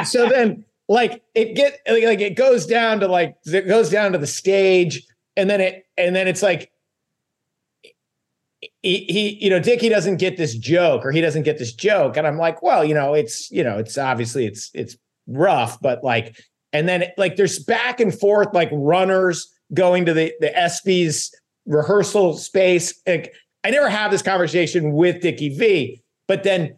so 0.06 0.28
then 0.30 0.66
like 0.88 1.24
it 1.36 1.56
get 1.56 1.80
like 1.88 2.20
it 2.20 2.36
goes 2.36 2.66
down 2.66 3.00
to 3.00 3.08
like 3.08 3.36
it 3.46 3.68
goes 3.68 3.90
down 3.90 4.12
to 4.12 4.18
the 4.18 4.28
stage 4.28 5.04
and 5.38 5.50
then 5.50 5.62
it 5.62 5.86
and 5.98 6.16
then 6.16 6.28
it's 6.28 6.42
like 6.42 6.72
he, 8.82 9.06
he 9.06 9.38
you 9.42 9.50
know 9.50 9.60
Dicky 9.60 9.90
doesn't 9.90 10.18
get 10.18 10.38
this 10.38 10.56
joke 10.56 11.06
or 11.06 11.12
he 11.12 11.22
doesn't 11.22 11.44
get 11.44 11.58
this 11.58 11.74
joke 11.74 12.18
and 12.18 12.28
I'm 12.28 12.38
like 12.38 12.62
well 12.62 12.84
you 12.84 12.94
know 12.94 13.14
it's 13.14 13.50
you 13.52 13.64
know 13.64 13.78
it's 13.78 13.98
obviously 13.98 14.46
it's 14.46 14.70
it's 14.74 14.98
rough 15.28 15.80
but 15.80 16.04
like 16.04 16.38
and 16.74 16.90
then 16.90 17.06
like 17.18 17.36
there's 17.36 17.60
back 17.60 18.00
and 18.00 18.14
forth 18.14 18.50
like 18.54 18.70
runners 18.72 19.50
going 19.74 20.06
to 20.06 20.14
the 20.14 20.34
the 20.42 20.50
ESPYS 20.50 21.32
rehearsal 21.66 22.34
space 22.34 23.00
like 23.08 23.34
I 23.64 23.70
never 23.70 23.90
have 23.90 24.12
this 24.12 24.22
conversation 24.22 24.92
with 24.92 25.22
Dickie 25.22 25.56
V 25.56 26.02
but 26.28 26.44
then 26.44 26.78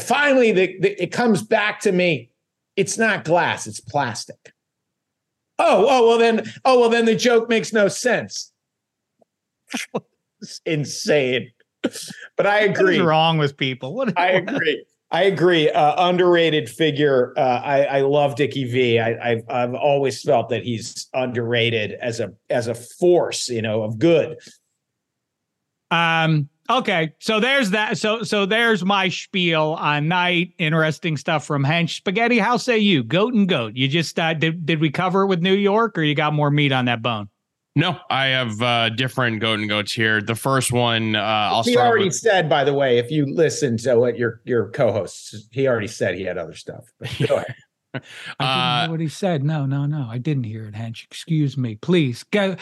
finally 0.00 0.52
the, 0.52 0.78
the 0.80 1.02
it 1.02 1.12
comes 1.12 1.42
back 1.42 1.80
to 1.80 1.92
me 1.92 2.30
it's 2.76 2.98
not 2.98 3.24
glass 3.24 3.66
it's 3.66 3.80
plastic 3.80 4.52
oh 5.58 5.86
oh 5.88 6.08
well 6.08 6.18
then 6.18 6.44
oh 6.64 6.80
well 6.80 6.90
then 6.90 7.04
the 7.04 7.16
joke 7.16 7.48
makes 7.48 7.72
no 7.72 7.88
sense 7.88 8.52
it's 10.40 10.60
insane. 10.64 11.50
But 12.36 12.46
I 12.46 12.60
agree. 12.60 12.98
What's 12.98 13.06
wrong 13.06 13.38
with 13.38 13.56
people? 13.56 13.94
What 13.94 14.18
I 14.18 14.30
agree. 14.32 14.84
I 15.10 15.22
agree. 15.24 15.70
Uh, 15.70 16.08
underrated 16.08 16.68
figure. 16.68 17.32
Uh, 17.36 17.40
I, 17.64 17.82
I 17.84 18.00
love 18.02 18.34
Dickie 18.34 18.64
V. 18.64 18.98
I, 18.98 19.30
I've 19.30 19.42
I've 19.48 19.74
always 19.74 20.22
felt 20.22 20.50
that 20.50 20.64
he's 20.64 21.08
underrated 21.14 21.92
as 21.92 22.20
a 22.20 22.32
as 22.50 22.66
a 22.66 22.74
force, 22.74 23.48
you 23.48 23.62
know, 23.62 23.82
of 23.82 23.98
good. 23.98 24.38
Um. 25.90 26.48
Okay, 26.70 27.14
so 27.18 27.40
there's 27.40 27.70
that. 27.70 27.96
So 27.96 28.22
so 28.22 28.44
there's 28.44 28.84
my 28.84 29.08
spiel 29.08 29.76
on 29.78 30.06
Knight. 30.08 30.52
Interesting 30.58 31.16
stuff 31.16 31.46
from 31.46 31.64
Hench 31.64 31.96
Spaghetti. 31.96 32.38
How 32.38 32.58
say 32.58 32.76
you, 32.78 33.02
goat 33.02 33.32
and 33.32 33.48
goat? 33.48 33.74
You 33.74 33.88
just 33.88 34.18
uh, 34.18 34.34
did 34.34 34.66
did 34.66 34.78
we 34.78 34.90
cover 34.90 35.22
it 35.22 35.26
with 35.28 35.40
New 35.40 35.54
York, 35.54 35.96
or 35.96 36.02
you 36.02 36.14
got 36.14 36.34
more 36.34 36.50
meat 36.50 36.72
on 36.72 36.84
that 36.84 37.00
bone? 37.00 37.28
No, 37.74 37.98
I 38.10 38.26
have 38.26 38.60
uh, 38.60 38.88
different 38.90 39.40
goat 39.40 39.60
and 39.60 39.68
goats 39.68 39.92
here. 39.92 40.20
The 40.20 40.34
first 40.34 40.72
one, 40.72 41.14
uh, 41.16 41.20
I'll 41.22 41.62
he 41.62 41.72
start. 41.72 41.86
already 41.86 42.06
with, 42.06 42.16
said, 42.16 42.48
by 42.50 42.64
the 42.64 42.74
way, 42.74 42.98
if 42.98 43.10
you 43.10 43.24
listen 43.24 43.78
to 43.78 43.96
what 43.98 44.18
your 44.18 44.42
your 44.44 44.68
co-hosts, 44.70 45.48
he 45.52 45.66
already 45.68 45.86
said 45.86 46.16
he 46.16 46.24
had 46.24 46.36
other 46.36 46.54
stuff. 46.54 46.84
But 47.00 47.14
go 47.26 47.36
ahead. 47.36 47.54
I 47.94 48.00
didn't 48.00 48.06
Uh, 48.40 48.80
hear 48.82 48.90
what 48.90 49.00
he 49.00 49.08
said. 49.08 49.42
No, 49.42 49.64
no, 49.64 49.86
no. 49.86 50.06
I 50.10 50.18
didn't 50.18 50.44
hear 50.44 50.64
it, 50.66 50.74
Hench. 50.74 51.04
Excuse 51.04 51.56
me. 51.56 51.76
Please 51.76 52.24
go, 52.24 52.56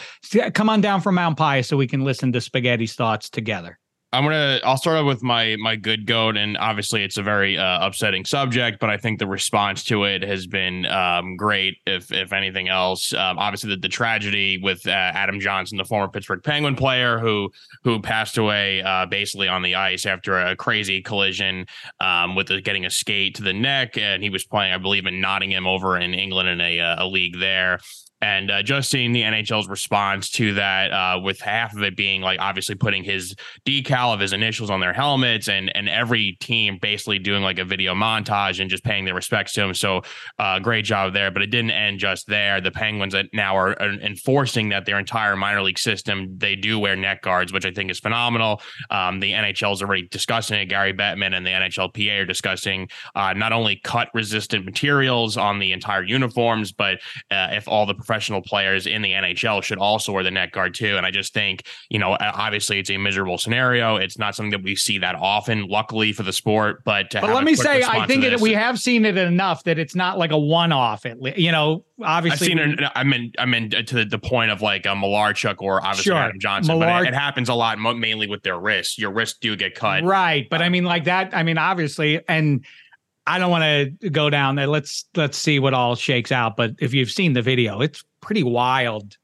come 0.53 0.69
on 0.69 0.79
down 0.79 1.01
from 1.01 1.15
Mount 1.15 1.37
Pius 1.37 1.67
so 1.67 1.75
we 1.75 1.87
can 1.87 2.05
listen 2.05 2.31
to 2.31 2.39
Spaghetti's 2.39 2.93
thoughts 2.93 3.29
together. 3.29 3.77
I'm 4.13 4.23
gonna. 4.23 4.61
I'll 4.63 4.77
start 4.77 4.97
off 4.97 5.05
with 5.05 5.21
my 5.21 5.57
my 5.59 5.75
good 5.75 6.05
goat, 6.05 6.37
and 6.37 6.57
obviously 6.57 7.03
it's 7.03 7.17
a 7.17 7.23
very 7.23 7.57
uh, 7.57 7.85
upsetting 7.85 8.23
subject, 8.23 8.79
but 8.79 8.89
I 8.89 8.95
think 8.95 9.19
the 9.19 9.27
response 9.27 9.83
to 9.85 10.05
it 10.05 10.23
has 10.23 10.47
been 10.47 10.85
um, 10.85 11.35
great. 11.35 11.75
If 11.85 12.13
if 12.13 12.31
anything 12.31 12.69
else, 12.69 13.13
um, 13.13 13.37
obviously 13.37 13.71
the, 13.71 13.77
the 13.77 13.89
tragedy 13.89 14.59
with 14.59 14.87
uh, 14.87 14.91
Adam 14.91 15.41
Johnson, 15.41 15.77
the 15.77 15.83
former 15.83 16.07
Pittsburgh 16.07 16.41
Penguin 16.41 16.77
player 16.77 17.19
who 17.19 17.51
who 17.83 18.01
passed 18.01 18.37
away 18.37 18.81
uh, 18.81 19.05
basically 19.07 19.49
on 19.49 19.61
the 19.61 19.75
ice 19.75 20.05
after 20.05 20.39
a 20.39 20.55
crazy 20.55 21.01
collision 21.01 21.65
um, 21.99 22.33
with 22.33 22.49
a, 22.49 22.61
getting 22.61 22.85
a 22.85 22.89
skate 22.89 23.35
to 23.35 23.43
the 23.43 23.53
neck, 23.53 23.97
and 23.97 24.23
he 24.23 24.29
was 24.29 24.45
playing, 24.45 24.71
I 24.71 24.77
believe, 24.77 25.05
in 25.05 25.19
Nottingham 25.19 25.67
over 25.67 25.97
in 25.97 26.13
England 26.13 26.47
in 26.47 26.61
a 26.61 26.79
uh, 26.79 27.03
a 27.03 27.07
league 27.07 27.37
there 27.39 27.79
and 28.21 28.49
uh, 28.49 28.63
just 28.63 28.89
seeing 28.89 29.11
the 29.11 29.21
NHL's 29.21 29.67
response 29.67 30.29
to 30.31 30.53
that, 30.55 30.91
uh, 30.91 31.19
with 31.21 31.39
half 31.39 31.75
of 31.75 31.83
it 31.83 31.95
being 31.95 32.21
like 32.21 32.39
obviously 32.39 32.75
putting 32.75 33.03
his 33.03 33.35
decal 33.65 34.13
of 34.13 34.19
his 34.19 34.33
initials 34.33 34.69
on 34.69 34.79
their 34.79 34.93
helmets, 34.93 35.49
and 35.49 35.75
and 35.75 35.89
every 35.89 36.37
team 36.39 36.77
basically 36.81 37.19
doing 37.19 37.43
like 37.43 37.59
a 37.59 37.65
video 37.65 37.93
montage 37.93 38.59
and 38.59 38.69
just 38.69 38.83
paying 38.83 39.05
their 39.05 39.15
respects 39.15 39.53
to 39.53 39.63
him. 39.63 39.73
So, 39.73 40.01
uh, 40.39 40.59
great 40.59 40.85
job 40.85 41.13
there. 41.13 41.31
But 41.31 41.41
it 41.41 41.47
didn't 41.47 41.71
end 41.71 41.99
just 41.99 42.27
there. 42.27 42.61
The 42.61 42.71
Penguins 42.71 43.15
now 43.33 43.55
are, 43.55 43.79
are 43.81 43.93
enforcing 43.93 44.69
that 44.69 44.85
their 44.85 44.99
entire 44.99 45.35
minor 45.35 45.61
league 45.61 45.79
system 45.79 46.37
they 46.37 46.55
do 46.55 46.79
wear 46.79 46.95
neck 46.95 47.21
guards, 47.21 47.53
which 47.53 47.65
I 47.65 47.71
think 47.71 47.91
is 47.91 47.99
phenomenal. 47.99 48.61
Um, 48.89 49.19
the 49.19 49.31
NHL 49.31 49.73
is 49.73 49.81
already 49.81 50.07
discussing 50.07 50.59
it. 50.59 50.65
Gary 50.65 50.93
Bettman 50.93 51.35
and 51.35 51.45
the 51.45 51.51
NHLPA 51.51 52.21
are 52.21 52.25
discussing 52.25 52.89
uh, 53.15 53.33
not 53.33 53.53
only 53.53 53.79
cut 53.83 54.09
resistant 54.13 54.65
materials 54.65 55.37
on 55.37 55.59
the 55.59 55.71
entire 55.71 56.03
uniforms, 56.03 56.71
but 56.71 56.99
uh, 57.31 57.49
if 57.51 57.67
all 57.67 57.85
the 57.85 57.95
professional 58.07 58.41
players 58.41 58.87
in 58.87 59.01
the 59.01 59.11
NHL 59.11 59.61
should 59.61 59.77
also 59.77 60.13
wear 60.13 60.23
the 60.23 60.31
neck 60.31 60.53
guard 60.53 60.73
too. 60.73 60.95
And 60.95 61.05
I 61.05 61.11
just 61.11 61.33
think, 61.33 61.63
you 61.89 61.99
know, 61.99 62.15
obviously 62.19 62.79
it's 62.79 62.89
a 62.89 62.97
miserable 62.97 63.37
scenario. 63.37 63.97
It's 63.97 64.17
not 64.17 64.33
something 64.33 64.51
that 64.51 64.63
we 64.63 64.75
see 64.75 64.97
that 64.99 65.15
often, 65.15 65.67
luckily 65.67 66.13
for 66.13 66.23
the 66.23 66.31
sport. 66.31 66.83
But 66.85 67.07
But 67.11 67.29
let 67.33 67.43
me 67.43 67.55
say, 67.55 67.83
I 67.83 68.07
think 68.07 68.39
we 68.39 68.53
have 68.53 68.79
seen 68.79 69.03
it 69.03 69.17
enough 69.17 69.65
that 69.65 69.77
it's 69.77 69.93
not 69.93 70.17
like 70.17 70.31
a 70.31 70.39
one-off. 70.39 71.05
At 71.05 71.21
least, 71.21 71.37
you 71.37 71.51
know, 71.51 71.83
obviously, 72.01 72.53
I've 72.53 72.59
seen 72.59 72.79
it. 72.79 72.91
I 72.95 73.03
mean, 73.03 73.33
I 73.37 73.45
mean, 73.45 73.73
uh, 73.75 73.81
to 73.83 74.05
the, 74.05 74.17
point 74.17 74.51
of 74.51 74.61
like 74.61 74.85
a 74.85 74.89
Malarchuk 74.89 75.55
or 75.59 75.77
obviously 75.85 76.03
Sure. 76.11 76.17
Adam 76.17 76.39
Johnson, 76.39 76.79
Millard- 76.79 77.03
but 77.03 77.07
it, 77.07 77.13
it 77.13 77.13
happens 77.13 77.49
a 77.49 77.53
lot, 77.53 77.77
mainly 77.77 78.27
with 78.27 78.41
their 78.43 78.59
wrists. 78.59 78.97
Your 78.97 79.11
wrists 79.11 79.37
do 79.39 79.55
get 79.55 79.75
cut. 79.75 80.03
right? 80.03 80.47
But 80.49 80.61
I 80.61 80.67
um, 80.67 80.71
mean, 80.71 80.85
like 80.85 81.03
that. 81.03 81.35
I 81.35 81.43
mean, 81.43 81.57
obviously, 81.57 82.21
and 82.27 82.65
I 83.27 83.39
don't 83.39 83.51
want 83.51 83.99
to 84.01 84.09
go 84.09 84.29
down 84.29 84.55
there. 84.55 84.67
Let's 84.67 85.05
let's 85.15 85.37
see 85.37 85.59
what 85.59 85.73
all 85.73 85.95
shakes 85.95 86.31
out. 86.31 86.55
But 86.55 86.71
if 86.79 86.93
you've 86.93 87.11
seen 87.11 87.33
the 87.33 87.41
video, 87.41 87.81
it's 87.81 88.03
pretty 88.21 88.43
wild. 88.43 89.17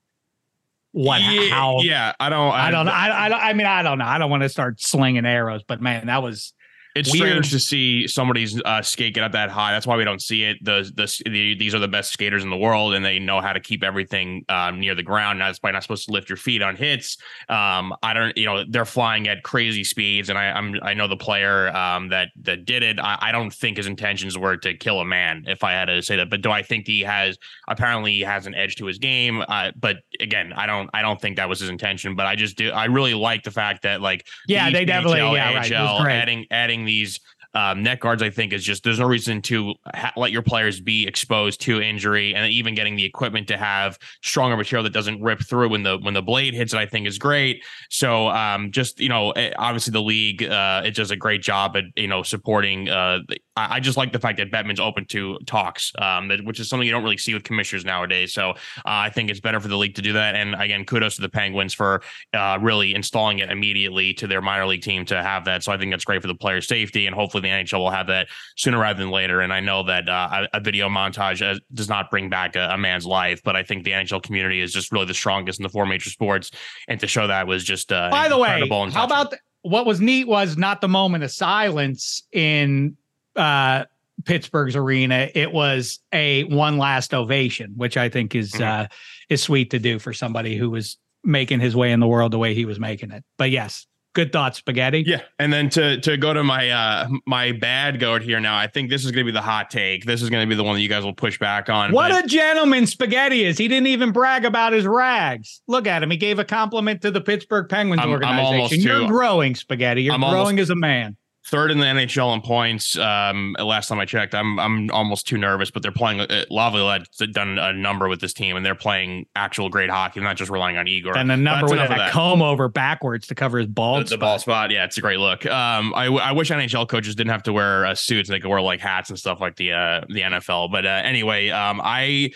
What? 0.91 1.21
Yeah, 1.21 1.49
how? 1.49 1.77
yeah, 1.81 2.13
I 2.19 2.29
don't. 2.29 2.51
I 2.51 2.69
don't. 2.69 2.87
I, 2.87 3.25
I, 3.25 3.29
don't- 3.29 3.41
I 3.41 3.53
mean, 3.53 3.65
I 3.65 3.81
don't 3.81 3.97
know. 3.97 4.05
I 4.05 4.17
don't 4.19 4.29
want 4.29 4.43
to 4.43 4.49
start 4.49 4.79
slinging 4.79 5.25
arrows, 5.25 5.63
but 5.67 5.81
man, 5.81 6.07
that 6.07 6.21
was 6.21 6.53
It's 6.95 7.11
Weird. 7.11 7.27
strange 7.43 7.51
to 7.51 7.59
see 7.59 8.07
somebody's 8.07 8.61
uh, 8.63 8.83
skate 8.83 9.15
get 9.15 9.23
up 9.23 9.31
that 9.31 9.49
high. 9.49 9.71
That's 9.71 9.87
why 9.87 9.97
we 9.97 10.03
don't 10.03 10.21
see 10.21 10.43
it. 10.43 10.63
The, 10.63 10.83
the 10.95 11.29
the 11.29 11.55
these 11.55 11.73
are 11.73 11.79
the 11.79 11.87
best 11.87 12.11
skaters 12.13 12.43
in 12.43 12.51
the 12.51 12.57
world, 12.57 12.93
and 12.93 13.03
they 13.03 13.17
know 13.17 13.41
how 13.41 13.51
to 13.51 13.59
keep 13.59 13.83
everything 13.83 14.45
um, 14.47 14.79
near 14.79 14.93
the 14.93 15.01
ground. 15.01 15.39
Now, 15.39 15.47
that's 15.47 15.57
why 15.59 15.71
not 15.71 15.81
supposed 15.81 16.05
to 16.05 16.11
lift 16.11 16.29
your 16.29 16.37
feet 16.37 16.61
on 16.61 16.75
hits. 16.75 17.17
Um, 17.49 17.95
I 18.03 18.13
don't, 18.13 18.37
you 18.37 18.45
know, 18.45 18.63
they're 18.69 18.85
flying 18.85 19.27
at 19.27 19.41
crazy 19.41 19.83
speeds, 19.83 20.29
and 20.29 20.37
I, 20.37 20.51
I'm 20.51 20.75
I 20.83 20.93
know 20.93 21.07
the 21.07 21.17
player 21.17 21.75
um, 21.75 22.09
that 22.09 22.29
that 22.43 22.65
did 22.65 22.83
it. 22.83 22.99
I, 22.99 23.17
I 23.19 23.31
don't 23.31 23.51
think 23.51 23.77
his 23.77 23.87
intentions 23.87 24.37
were 24.37 24.55
to 24.57 24.75
kill 24.75 24.99
a 24.99 25.05
man, 25.05 25.45
if 25.47 25.63
I 25.63 25.71
had 25.71 25.85
to 25.85 26.01
say 26.03 26.17
that. 26.17 26.29
But 26.29 26.41
do 26.43 26.51
I 26.51 26.61
think 26.61 26.85
he 26.85 27.01
has? 27.01 27.39
Apparently, 27.67 28.11
he 28.11 28.21
has 28.21 28.45
an 28.45 28.53
edge 28.53 28.75
to 28.75 28.85
his 28.85 28.99
game. 28.99 29.43
Uh, 29.47 29.71
but 29.75 29.97
again, 30.19 30.53
I 30.53 30.67
don't 30.67 30.91
I 30.93 31.01
don't 31.01 31.19
think 31.19 31.37
that 31.37 31.49
was 31.49 31.59
his 31.59 31.69
intention. 31.69 32.15
But 32.15 32.27
I 32.27 32.35
just 32.35 32.55
do. 32.55 32.69
I 32.69 32.85
really 32.85 33.15
like 33.15 33.41
the 33.41 33.51
fact 33.51 33.81
that 33.81 33.99
like 33.99 34.27
Yeah, 34.47 34.67
the 34.69 34.73
they 34.73 34.85
definitely- 34.85 35.21
NHL, 35.21 35.33
yeah, 35.33 35.53
right. 35.55 35.73
AHL, 35.73 36.03
great. 36.03 36.13
adding 36.51 36.82
adding 36.83 36.85
these 36.85 37.19
um, 37.55 37.83
neck 37.83 37.99
guards, 37.99 38.23
I 38.23 38.31
think, 38.31 38.51
is 38.51 38.63
just 38.63 38.83
there's 38.83 38.99
no 38.99 39.05
reason 39.05 39.39
to 39.43 39.75
ha- 39.93 40.13
let 40.17 40.31
your 40.31 40.41
players 40.41 40.81
be 40.81 41.05
exposed 41.05 41.61
to 41.61 41.79
injury, 41.79 42.33
and 42.33 42.51
even 42.51 42.73
getting 42.73 42.95
the 42.95 43.05
equipment 43.05 43.47
to 43.49 43.57
have 43.57 43.99
stronger 44.23 44.57
material 44.57 44.83
that 44.83 44.93
doesn't 44.93 45.21
rip 45.21 45.39
through 45.43 45.69
when 45.69 45.83
the 45.83 45.99
when 45.99 46.15
the 46.15 46.21
blade 46.23 46.55
hits 46.55 46.73
it. 46.73 46.77
I 46.77 46.87
think 46.87 47.05
is 47.05 47.19
great. 47.19 47.63
So 47.91 48.27
um, 48.29 48.71
just 48.71 48.99
you 48.99 49.09
know, 49.09 49.31
eh, 49.31 49.51
obviously 49.55 49.91
the 49.91 50.01
league 50.01 50.41
uh, 50.43 50.81
it 50.83 50.95
does 50.95 51.11
a 51.11 51.15
great 51.15 51.43
job 51.43 51.77
at 51.77 51.83
you 51.95 52.07
know 52.07 52.23
supporting. 52.23 52.89
Uh, 52.89 53.19
I, 53.55 53.75
I 53.75 53.79
just 53.79 53.97
like 53.97 54.11
the 54.11 54.19
fact 54.19 54.37
that 54.37 54.51
Bettman's 54.51 54.79
open 54.79 55.05
to 55.07 55.37
talks, 55.45 55.91
um, 55.99 56.27
that, 56.27 56.43
which 56.43 56.59
is 56.59 56.69
something 56.69 56.85
you 56.85 56.91
don't 56.91 57.03
really 57.03 57.17
see 57.17 57.33
with 57.33 57.43
commissioners 57.43 57.85
nowadays. 57.85 58.33
So 58.33 58.51
uh, 58.51 58.53
I 58.85 59.09
think 59.09 59.29
it's 59.29 59.39
better 59.39 59.59
for 59.59 59.67
the 59.67 59.77
league 59.77 59.95
to 59.95 60.01
do 60.01 60.13
that. 60.13 60.35
And 60.35 60.55
again, 60.55 60.85
kudos 60.85 61.15
to 61.15 61.21
the 61.21 61.29
Penguins 61.29 61.73
for 61.73 62.01
uh, 62.33 62.57
really 62.61 62.93
installing 62.95 63.39
it 63.39 63.49
immediately 63.49 64.13
to 64.15 64.27
their 64.27 64.41
minor 64.41 64.65
league 64.65 64.81
team 64.81 65.05
to 65.05 65.21
have 65.21 65.45
that. 65.45 65.63
So 65.63 65.71
I 65.71 65.77
think 65.77 65.91
that's 65.91 66.05
great 66.05 66.21
for 66.21 66.27
the 66.27 66.35
player 66.35 66.61
safety, 66.61 67.07
and 67.07 67.15
hopefully 67.15 67.41
the 67.41 67.49
NHL 67.49 67.79
will 67.79 67.91
have 67.91 68.07
that 68.07 68.27
sooner 68.57 68.79
rather 68.79 68.99
than 68.99 69.11
later. 69.11 69.41
And 69.41 69.53
I 69.53 69.59
know 69.59 69.83
that 69.83 70.07
uh, 70.09 70.47
a, 70.53 70.59
video 70.63 70.87
montage 70.87 71.41
uh, 71.41 71.59
does 71.73 71.89
not 71.89 72.09
bring 72.09 72.29
back 72.29 72.55
a, 72.55 72.69
a 72.71 72.77
man's 72.77 73.05
life, 73.05 73.41
but 73.43 73.55
I 73.55 73.63
think 73.63 73.83
the 73.83 73.91
NHL 73.91 74.23
community 74.23 74.61
is 74.61 74.71
just 74.71 74.93
really 74.93 75.05
the 75.05 75.13
strongest 75.13 75.59
in 75.59 75.63
the 75.63 75.69
four 75.69 75.85
major 75.85 76.09
sports, 76.09 76.51
and 76.87 76.99
to 77.01 77.07
show 77.07 77.27
that 77.27 77.47
was 77.47 77.63
just 77.63 77.91
uh, 77.91 78.09
By 78.09 78.29
the 78.29 78.37
way, 78.37 78.65
how 78.91 79.03
about 79.03 79.31
the, 79.31 79.39
what 79.63 79.85
was 79.85 79.99
neat 79.99 80.27
was 80.27 80.57
not 80.57 80.81
the 80.81 80.87
moment 80.87 81.23
of 81.23 81.31
silence 81.31 82.23
in 82.31 82.95
uh, 83.35 83.85
Pittsburgh's 84.25 84.75
arena. 84.75 85.29
It 85.33 85.51
was 85.51 85.99
a 86.13 86.43
one 86.45 86.77
last 86.77 87.13
ovation, 87.13 87.73
which 87.75 87.97
I 87.97 88.09
think 88.09 88.35
is 88.35 88.51
Mhm. 88.53 88.61
uh, 88.61 88.87
is 89.29 89.41
sweet 89.41 89.71
to 89.71 89.79
do 89.79 89.99
for 89.99 90.13
somebody 90.13 90.55
who 90.55 90.69
was 90.69 90.97
making 91.23 91.59
his 91.59 91.75
way 91.75 91.91
in 91.91 91.99
the 91.99 92.07
world 92.07 92.31
the 92.31 92.37
way 92.39 92.53
he 92.53 92.65
was 92.65 92.79
making 92.79 93.11
it. 93.11 93.23
But 93.37 93.49
yes, 93.49 93.87
good 94.13 94.31
thoughts, 94.31 94.59
spaghetti. 94.59 95.03
Yeah, 95.07 95.21
and 95.39 95.51
then 95.51 95.69
to 95.71 95.99
to 96.01 96.15
go 96.17 96.33
to 96.33 96.43
my 96.43 96.69
uh 96.69 97.07
my 97.25 97.53
bad 97.53 97.99
goat 97.99 98.21
here 98.21 98.39
now, 98.39 98.55
I 98.55 98.67
think 98.67 98.89
this 98.91 99.03
is 99.03 99.11
going 99.11 99.25
to 99.25 99.31
be 99.31 99.35
the 99.35 99.41
hot 99.41 99.71
take. 99.71 100.05
This 100.05 100.21
is 100.21 100.29
going 100.29 100.47
to 100.47 100.49
be 100.49 100.55
the 100.55 100.63
one 100.63 100.75
that 100.75 100.81
you 100.81 100.89
guys 100.89 101.03
will 101.03 101.13
push 101.13 101.39
back 101.39 101.67
on. 101.69 101.91
What 101.91 102.11
but- 102.11 102.25
a 102.25 102.27
gentleman 102.27 102.85
Spaghetti 102.85 103.43
is. 103.45 103.57
He 103.57 103.67
didn't 103.67 103.87
even 103.87 104.11
brag 104.11 104.45
about 104.45 104.73
his 104.73 104.85
rags. 104.85 105.61
Look 105.67 105.87
at 105.87 106.03
him. 106.03 106.11
He 106.11 106.17
gave 106.17 106.37
a 106.39 106.45
compliment 106.45 107.01
to 107.01 107.09
the 107.11 107.21
Pittsburgh 107.21 107.67
Penguins 107.67 107.99
I'm- 107.99 108.09
I'm 108.09 108.13
organization. 108.13 108.45
almost 108.53 108.75
You're 108.75 108.99
too- 108.99 109.07
growing, 109.07 109.55
Spaghetti. 109.55 110.03
You're 110.03 110.13
I'm 110.13 110.19
growing 110.21 110.35
almost- 110.35 110.59
as 110.59 110.69
a 110.69 110.75
man. 110.75 111.17
Third 111.45 111.71
in 111.71 111.79
the 111.79 111.85
NHL 111.85 112.33
in 112.33 112.41
points. 112.41 112.97
Um, 112.97 113.55
last 113.59 113.87
time 113.87 113.99
I 113.99 114.05
checked, 114.05 114.33
I'm 114.33 114.59
I'm 114.59 114.89
almost 114.91 115.27
too 115.27 115.37
nervous, 115.37 115.71
but 115.71 115.81
they're 115.81 115.91
playing. 115.91 116.21
Uh, 116.21 116.45
Laviolette's 116.49 117.17
done 117.31 117.59
a 117.59 117.73
number 117.73 118.07
with 118.07 118.21
this 118.21 118.33
team, 118.33 118.55
and 118.55 118.65
they're 118.65 118.75
playing 118.75 119.25
actual 119.35 119.69
great 119.69 119.89
hockey, 119.89 120.19
not 120.21 120.37
just 120.37 120.49
relying 120.49 120.77
on 120.77 120.87
Igor. 120.87 121.17
And 121.17 121.31
a 121.31 121.37
number 121.37 121.67
with 121.67 121.77
that, 121.77 121.89
that, 121.89 122.11
comb 122.11 122.41
over 122.41 122.67
backwards 122.67 123.27
to 123.27 123.35
cover 123.35 123.57
his 123.57 123.67
bald. 123.67 124.05
The, 124.05 124.11
the 124.11 124.17
ball 124.17 124.39
spot, 124.39 124.71
yeah, 124.71 124.85
it's 124.85 124.97
a 124.97 125.01
great 125.01 125.19
look. 125.19 125.45
Um, 125.45 125.93
I, 125.95 126.05
I 126.05 126.31
wish 126.31 126.49
NHL 126.49 126.87
coaches 126.87 127.15
didn't 127.15 127.31
have 127.31 127.43
to 127.43 127.53
wear 127.53 127.85
uh, 127.85 127.95
suits; 127.95 128.29
and 128.29 128.35
they 128.35 128.39
could 128.39 128.49
wear 128.49 128.61
like 128.61 128.79
hats 128.79 129.09
and 129.09 129.19
stuff 129.19 129.41
like 129.41 129.55
the 129.55 129.73
uh, 129.73 130.01
the 130.07 130.21
NFL. 130.21 130.71
But 130.71 130.85
uh, 130.85 131.01
anyway, 131.03 131.49
um, 131.49 131.81
I 131.83 132.31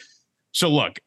so 0.51 0.69
look, 0.69 0.99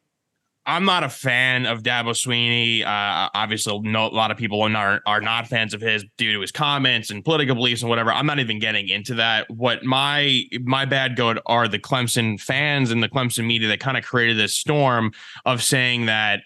I'm 0.65 0.85
not 0.85 1.03
a 1.03 1.09
fan 1.09 1.65
of 1.65 1.81
Dabo 1.81 2.11
Swinney. 2.11 2.81
Uh, 2.83 3.29
obviously, 3.33 3.79
no, 3.79 4.07
a 4.07 4.09
lot 4.09 4.29
of 4.29 4.37
people 4.37 4.61
are 4.61 4.69
not, 4.69 5.01
are 5.07 5.19
not 5.19 5.47
fans 5.47 5.73
of 5.73 5.81
his 5.81 6.05
due 6.17 6.33
to 6.33 6.41
his 6.41 6.51
comments 6.51 7.09
and 7.09 7.25
political 7.25 7.55
beliefs 7.55 7.81
and 7.81 7.89
whatever. 7.89 8.11
I'm 8.11 8.27
not 8.27 8.37
even 8.39 8.59
getting 8.59 8.87
into 8.87 9.15
that. 9.15 9.49
What 9.49 9.83
my 9.83 10.43
my 10.61 10.85
bad 10.85 11.15
goat 11.15 11.39
are 11.47 11.67
the 11.67 11.79
Clemson 11.79 12.39
fans 12.39 12.91
and 12.91 13.01
the 13.01 13.09
Clemson 13.09 13.45
media 13.45 13.69
that 13.69 13.79
kind 13.79 13.97
of 13.97 14.03
created 14.03 14.37
this 14.37 14.53
storm 14.53 15.13
of 15.45 15.63
saying 15.63 16.05
that 16.05 16.41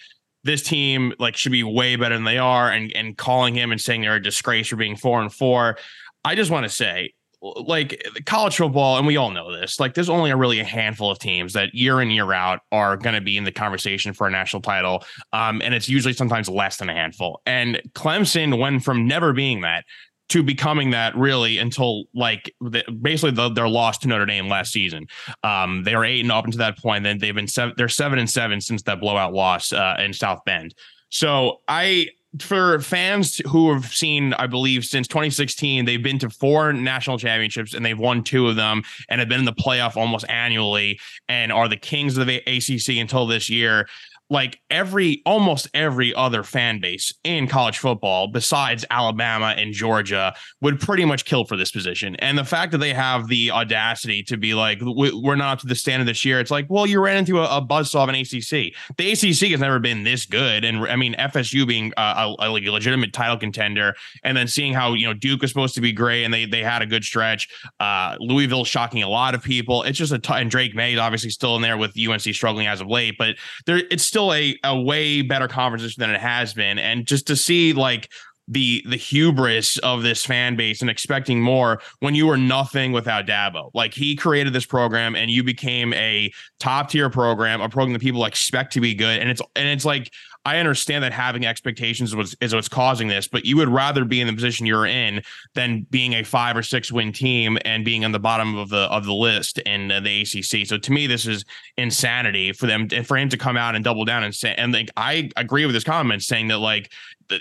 this 0.46 0.62
team 0.62 1.12
like 1.20 1.36
should 1.36 1.52
be 1.52 1.64
way 1.64 1.98
better 1.98 2.16
than 2.16 2.24
they 2.24 2.38
are 2.38 2.72
and 2.72 2.96
and 2.96 3.18
calling 3.18 3.54
him 3.54 3.72
and 3.72 3.82
saying 3.82 4.02
they're 4.02 4.16
a 4.16 4.24
disgrace 4.24 4.70
for 4.70 4.78
being 4.78 4.96
four 4.96 5.22
and 5.22 5.34
four. 5.34 5.78
I 6.24 6.36
just 6.36 6.52
want 6.52 6.64
to 6.64 6.70
say 6.70 7.15
like 7.56 8.04
college 8.26 8.58
football, 8.58 8.98
and 8.98 9.06
we 9.06 9.18
all 9.18 9.32
know 9.32 9.56
this, 9.56 9.80
like 9.80 9.94
there's 9.94 10.10
only 10.10 10.32
a 10.32 10.38
really 10.38 10.60
a 10.60 10.64
handful 10.64 11.12
of 11.12 11.20
teams 11.20 11.54
that 11.54 11.74
year 11.74 12.02
in, 12.02 12.10
year 12.10 12.34
out 12.34 12.62
are 12.72 12.98
going 12.98 13.16
to 13.16 13.22
be 13.22 13.38
in 13.38 13.44
the 13.44 13.52
conversation 13.52 14.14
for 14.14 14.28
a 14.28 14.32
national 14.32 14.62
title. 14.62 15.04
Um, 15.34 15.62
and 15.62 15.74
it's 15.74 15.88
usually 15.88 16.14
sometimes 16.14 16.50
less 16.50 16.78
than 16.78 16.90
a 16.90 16.94
handful. 16.94 17.42
And 17.46 17.82
Clemson 17.94 18.60
went 18.60 18.84
from 18.84 19.08
never 19.08 19.34
being 19.34 19.62
that 19.62 19.86
to 20.30 20.42
becoming 20.42 20.90
that 20.90 21.16
really 21.16 21.60
until 21.60 22.06
like 22.16 22.52
the, 22.60 22.84
basically 23.02 23.32
the, 23.32 23.50
their 23.50 23.70
loss 23.70 24.00
to 24.00 24.08
Notre 24.08 24.26
Dame 24.26 24.48
last 24.48 24.72
season. 24.72 25.06
Um, 25.44 25.84
they 25.84 25.96
were 25.96 26.04
eight 26.04 26.22
and 26.22 26.32
up 26.32 26.46
until 26.46 26.60
that 26.60 26.80
point. 26.80 27.04
Then 27.04 27.20
they've 27.20 27.36
been 27.36 27.48
seven, 27.48 27.76
they're 27.78 27.90
seven 27.90 28.18
and 28.18 28.30
seven 28.30 28.60
since 28.60 28.82
that 28.84 29.00
blowout 29.00 29.34
loss 29.34 29.72
uh, 29.72 29.98
in 30.00 30.14
South 30.14 30.40
Bend. 30.46 30.74
So 31.10 31.62
I 31.68 32.10
for 32.40 32.80
fans 32.80 33.42
who 33.48 33.74
have 33.74 33.86
seen, 33.94 34.34
I 34.34 34.48
believe, 34.48 34.86
since 34.86 35.08
2016, 35.08 35.86
they've 35.86 36.02
been 36.02 36.20
to 36.20 36.30
four 36.30 36.74
national 36.74 37.18
championships 37.18 37.74
and 37.74 37.86
they've 37.86 37.98
won 37.98 38.24
two 38.24 38.48
of 38.48 38.56
them 38.56 38.84
and 39.10 39.20
have 39.20 39.30
been 39.30 39.40
in 39.40 39.46
the 39.46 39.54
playoff 39.54 39.96
almost 39.96 40.26
annually 40.30 41.00
and 41.28 41.52
are 41.52 41.68
the 41.68 41.78
kings 41.78 42.18
of 42.18 42.28
the 42.28 42.38
ACC 42.48 42.98
until 42.98 43.28
this 43.28 43.50
year 43.50 43.88
like 44.30 44.60
every 44.70 45.22
almost 45.26 45.68
every 45.74 46.14
other 46.14 46.44
fan 46.44 46.80
base 46.80 47.14
in 47.24 47.48
college 47.48 47.78
football 47.78 48.28
besides 48.28 48.84
Alabama 48.90 49.54
and 49.58 49.72
Georgia 49.72 50.34
would 50.62 50.80
pretty 50.80 51.06
much 51.06 51.26
kill 51.26 51.46
for 51.46 51.56
this 51.56 51.72
position. 51.72 52.16
And 52.18 52.38
the 52.38 52.44
fact 52.44 52.72
that 52.72 52.80
they 52.80 52.94
have 52.94 53.28
the 53.28 53.52
audacity 53.52 54.24
to 54.24 54.38
be 54.38 54.54
like, 54.54 54.80
we're 54.82 55.36
not 55.36 55.54
up 55.54 55.60
to 55.60 55.68
the 55.68 55.76
standard 55.76 56.08
this 56.08 56.26
year, 56.26 56.40
it's 56.40 56.52
like, 56.52 56.66
well, 56.70 56.88
you 56.88 57.00
ran 57.00 57.18
into 57.18 57.40
a, 57.40 57.58
a 57.58 57.62
buzzsaw 57.62 58.04
of 58.04 58.10
an 58.10 58.16
ACC. 58.16 58.74
The 58.98 59.12
ACC 59.12 59.52
has 59.52 59.60
never 59.60 59.80
been 59.80 60.04
this 60.04 60.26
good. 60.26 60.66
And 60.66 60.86
I 60.88 60.96
mean, 60.96 61.14
FSU 61.16 61.68
being 61.68 61.94
a, 61.98 62.02
a, 62.02 62.36
a, 62.40 62.50
legitimate 62.50 63.14
title 63.14 63.38
contender, 63.38 63.94
and 64.24 64.36
then 64.36 64.48
seeing 64.48 64.74
how, 64.74 64.94
you 64.94 65.06
know, 65.06 65.14
Duke 65.14 65.42
was 65.42 65.52
supposed 65.52 65.76
to 65.76 65.82
be 65.82 65.92
great 65.92 66.24
and 66.24 66.34
they, 66.34 66.46
they 66.46 66.64
had 66.64 66.82
a 66.82 66.86
good 66.86 67.04
stretch. 67.04 67.48
Uh, 67.80 68.16
Louisville 68.20 68.66
shocking 68.66 69.04
a 69.04 69.10
lot 69.10 69.36
of 69.36 69.44
people. 69.44 69.84
It's 69.84 69.98
just 69.98 70.12
a 70.12 70.20
t- 70.20 70.34
and 70.34 70.50
Drake 70.50 70.74
Maye 70.74 70.94
is 70.94 71.00
obviously 71.00 71.30
still 71.30 71.56
in 71.56 71.62
there 71.62 71.78
with 71.78 71.94
UNC 71.98 72.22
struggling 72.22 72.68
as 72.68 72.82
of 72.82 72.88
late, 72.88 73.16
but 73.18 73.36
there 73.66 73.82
it's 73.92 74.04
still 74.16 74.34
a, 74.34 74.58
a 74.64 74.80
way 74.80 75.22
better 75.22 75.46
conversation 75.46 76.00
than 76.00 76.10
it 76.10 76.22
has 76.22 76.54
been. 76.54 76.80
And 76.80 77.06
just 77.06 77.28
to 77.28 77.36
see 77.36 77.74
like 77.74 78.10
the 78.48 78.84
the 78.88 78.98
hubris 78.98 79.78
of 79.80 80.04
this 80.04 80.26
fan 80.26 80.56
base 80.56 80.82
and 80.82 80.90
expecting 80.90 81.42
more 81.42 81.82
when 82.00 82.14
you 82.14 82.28
were 82.28 82.38
nothing 82.38 82.92
without 82.92 83.26
Dabo. 83.26 83.72
Like 83.74 83.94
he 83.94 84.16
created 84.16 84.54
this 84.54 84.66
program 84.66 85.16
and 85.16 85.32
you 85.32 85.44
became 85.44 85.94
a 85.94 86.32
top 86.60 86.90
tier 86.90 87.10
program, 87.10 87.62
a 87.62 87.70
program 87.70 87.94
that 87.94 88.02
people 88.02 88.26
expect 88.26 88.74
to 88.74 88.82
be 88.82 88.94
good. 88.94 89.20
And 89.20 89.30
it's 89.30 89.42
and 89.56 89.68
it's 89.68 89.86
like 89.86 90.12
I 90.46 90.60
understand 90.60 91.04
that 91.04 91.12
having 91.12 91.46
expectations 91.46 92.16
was 92.16 92.36
is 92.40 92.54
what's 92.54 92.70
causing 92.70 93.08
this, 93.08 93.28
but 93.28 93.46
you 93.46 93.58
would 93.58 93.68
rather 93.68 94.06
be 94.06 94.22
in 94.22 94.28
the 94.28 94.34
position 94.34 94.68
you're 94.68 94.86
in 94.86 95.24
than 95.56 95.88
being 95.90 96.14
a 96.14 96.24
five 96.24 96.56
or 96.56 96.62
six 96.62 96.92
win 96.92 97.12
team 97.12 97.58
and 97.66 97.84
being 97.84 98.06
on 98.06 98.12
the 98.12 98.20
bottom 98.20 98.56
of 98.56 98.70
the 98.70 98.84
of 98.92 99.06
the 99.06 99.14
list 99.14 99.58
in 99.60 99.88
the 99.88 100.22
ACC. 100.22 100.68
So 100.68 100.78
to 100.78 100.92
me, 100.92 101.08
this 101.08 101.26
is 101.26 101.46
insanity 101.78 102.54
for 102.54 102.68
them 102.68 102.88
and 102.92 103.08
for 103.08 103.18
him 103.18 103.30
to 103.30 103.38
come 103.38 103.58
out 103.58 103.74
and 103.74 103.84
double 103.84 104.06
down 104.06 104.24
and 104.24 104.36
say 104.36 104.54
and 104.56 104.72
like 104.72 104.92
I 104.96 105.32
agree 105.36 105.66
with 105.66 105.74
his 105.74 105.84
comments 105.84 106.28
saying 106.28 106.50
that 106.50 106.60
like 106.60 106.92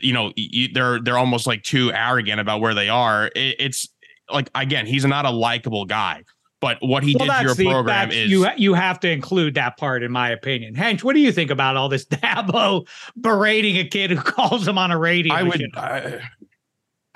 you 0.01 0.13
know 0.13 0.33
you, 0.37 0.69
they're 0.73 1.01
they're 1.01 1.19
almost 1.19 1.47
like 1.47 1.63
too 1.63 1.93
arrogant 1.93 2.41
about 2.41 2.61
where 2.61 2.75
they 2.75 2.89
are. 2.89 3.27
It, 3.29 3.57
it's 3.59 3.89
like 4.31 4.51
again, 4.55 4.87
he's 4.87 5.05
not 5.05 5.27
a 5.27 5.31
likable 5.31 5.85
guy. 5.85 6.25
But 6.61 6.79
what 6.81 7.03
he 7.03 7.15
well, 7.19 7.27
did 7.27 7.35
to 7.35 7.43
your 7.43 7.55
the, 7.55 7.67
program 7.67 8.11
is 8.11 8.31
you 8.31 8.47
you 8.57 8.73
have 8.73 8.99
to 9.01 9.11
include 9.11 9.55
that 9.57 9.77
part, 9.77 10.03
in 10.03 10.11
my 10.11 10.31
opinion. 10.31 10.75
Hench, 10.75 11.03
what 11.03 11.15
do 11.15 11.21
you 11.21 11.31
think 11.31 11.51
about 11.51 11.77
all 11.77 11.91
this 11.91 12.05
Dabo 12.07 12.89
berating 13.19 13.77
a 13.77 13.85
kid 13.85 14.11
who 14.11 14.17
calls 14.23 14.67
him 14.67 14.79
on 14.79 14.91
a 14.91 14.99
radio? 14.99 15.35
I 15.35 15.43
would. 15.43 15.63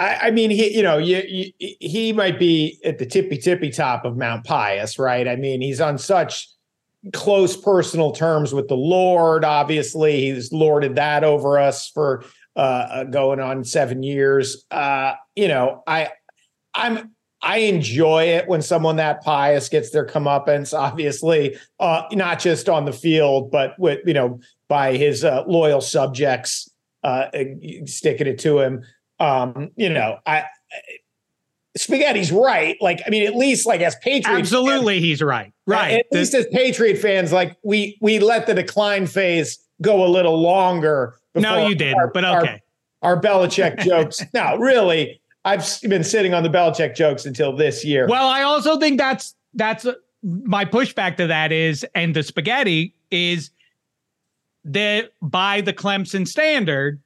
I, 0.00 0.18
I, 0.28 0.30
mean, 0.30 0.50
he, 0.50 0.76
you 0.76 0.82
know, 0.82 0.98
you, 0.98 1.22
you, 1.26 1.74
he 1.80 2.12
might 2.12 2.38
be 2.38 2.78
at 2.84 2.98
the 2.98 3.06
tippy 3.06 3.38
tippy 3.38 3.70
top 3.70 4.04
of 4.04 4.16
Mount 4.16 4.44
Pius, 4.44 4.98
right? 4.98 5.26
I 5.26 5.34
mean, 5.34 5.60
he's 5.60 5.80
on 5.80 5.98
such 5.98 6.48
close 7.12 7.56
personal 7.56 8.12
terms 8.12 8.52
with 8.52 8.68
the 8.68 8.76
Lord. 8.76 9.44
Obviously, 9.44 10.20
he's 10.20 10.52
lorded 10.52 10.96
that 10.96 11.24
over 11.24 11.58
us 11.58 11.88
for 11.88 12.22
uh, 12.59 12.61
uh 12.61 13.04
going 13.04 13.40
on 13.40 13.64
seven 13.64 14.02
years. 14.02 14.66
Uh, 14.70 15.14
you 15.34 15.48
know, 15.48 15.82
I, 15.86 16.11
I'm 16.74 17.14
I 17.40 17.59
enjoy 17.59 18.24
it 18.24 18.48
when 18.48 18.62
someone 18.62 18.96
that 18.96 19.22
pious 19.22 19.68
gets 19.68 19.90
their 19.90 20.04
comeuppance, 20.04 20.76
obviously, 20.76 21.56
uh, 21.78 22.02
not 22.12 22.40
just 22.40 22.68
on 22.68 22.84
the 22.84 22.92
field, 22.92 23.50
but 23.50 23.78
with, 23.78 24.00
you 24.04 24.14
know, 24.14 24.40
by 24.68 24.96
his 24.96 25.24
uh, 25.24 25.44
loyal 25.46 25.80
subjects 25.80 26.68
uh, 27.04 27.26
sticking 27.86 28.26
it 28.26 28.38
to 28.40 28.59
him. 28.59 28.82
Um, 29.20 29.70
you 29.76 29.88
know, 29.88 30.18
I, 30.26 30.44
Spaghetti's 31.76 32.32
right. 32.32 32.76
Like, 32.80 33.02
I 33.06 33.11
mean, 33.11 33.24
at 33.24 33.36
least 33.36 33.66
like 33.66 33.82
as 33.82 33.94
Patriot, 33.96 34.38
absolutely, 34.38 34.94
fans, 34.94 35.04
he's 35.04 35.22
right. 35.22 35.52
Right. 35.66 36.00
At 36.00 36.06
least 36.11 36.34
as 36.34 36.46
Patriot 36.46 36.98
fans, 36.98 37.32
like 37.32 37.56
we 37.62 37.98
we 38.00 38.18
let 38.18 38.46
the 38.46 38.54
decline 38.54 39.06
phase 39.06 39.59
go 39.80 40.04
a 40.04 40.09
little 40.09 40.40
longer. 40.40 41.14
No, 41.41 41.66
you 41.66 41.74
didn't. 41.74 42.12
But 42.12 42.24
okay, 42.24 42.62
our, 43.03 43.16
our 43.16 43.20
Belichick 43.20 43.78
jokes. 43.84 44.22
no, 44.34 44.57
really, 44.57 45.20
I've 45.45 45.64
been 45.82 46.05
sitting 46.05 46.34
on 46.34 46.43
the 46.43 46.49
Belichick 46.51 46.95
jokes 46.95 47.26
until 47.26 47.55
this 47.55 47.84
year. 47.84 48.07
Well, 48.09 48.28
I 48.28 48.43
also 48.43 48.78
think 48.78 48.99
that's 48.99 49.34
that's 49.55 49.86
uh, 49.86 49.95
my 50.22 50.64
pushback 50.64 51.16
to 51.16 51.26
that 51.26 51.53
is, 51.53 51.86
and 51.95 52.14
the 52.14 52.22
spaghetti 52.22 52.95
is 53.11 53.51
that 54.64 55.12
by 55.22 55.61
the 55.61 55.72
Clemson 55.72 56.26
standard, 56.26 57.01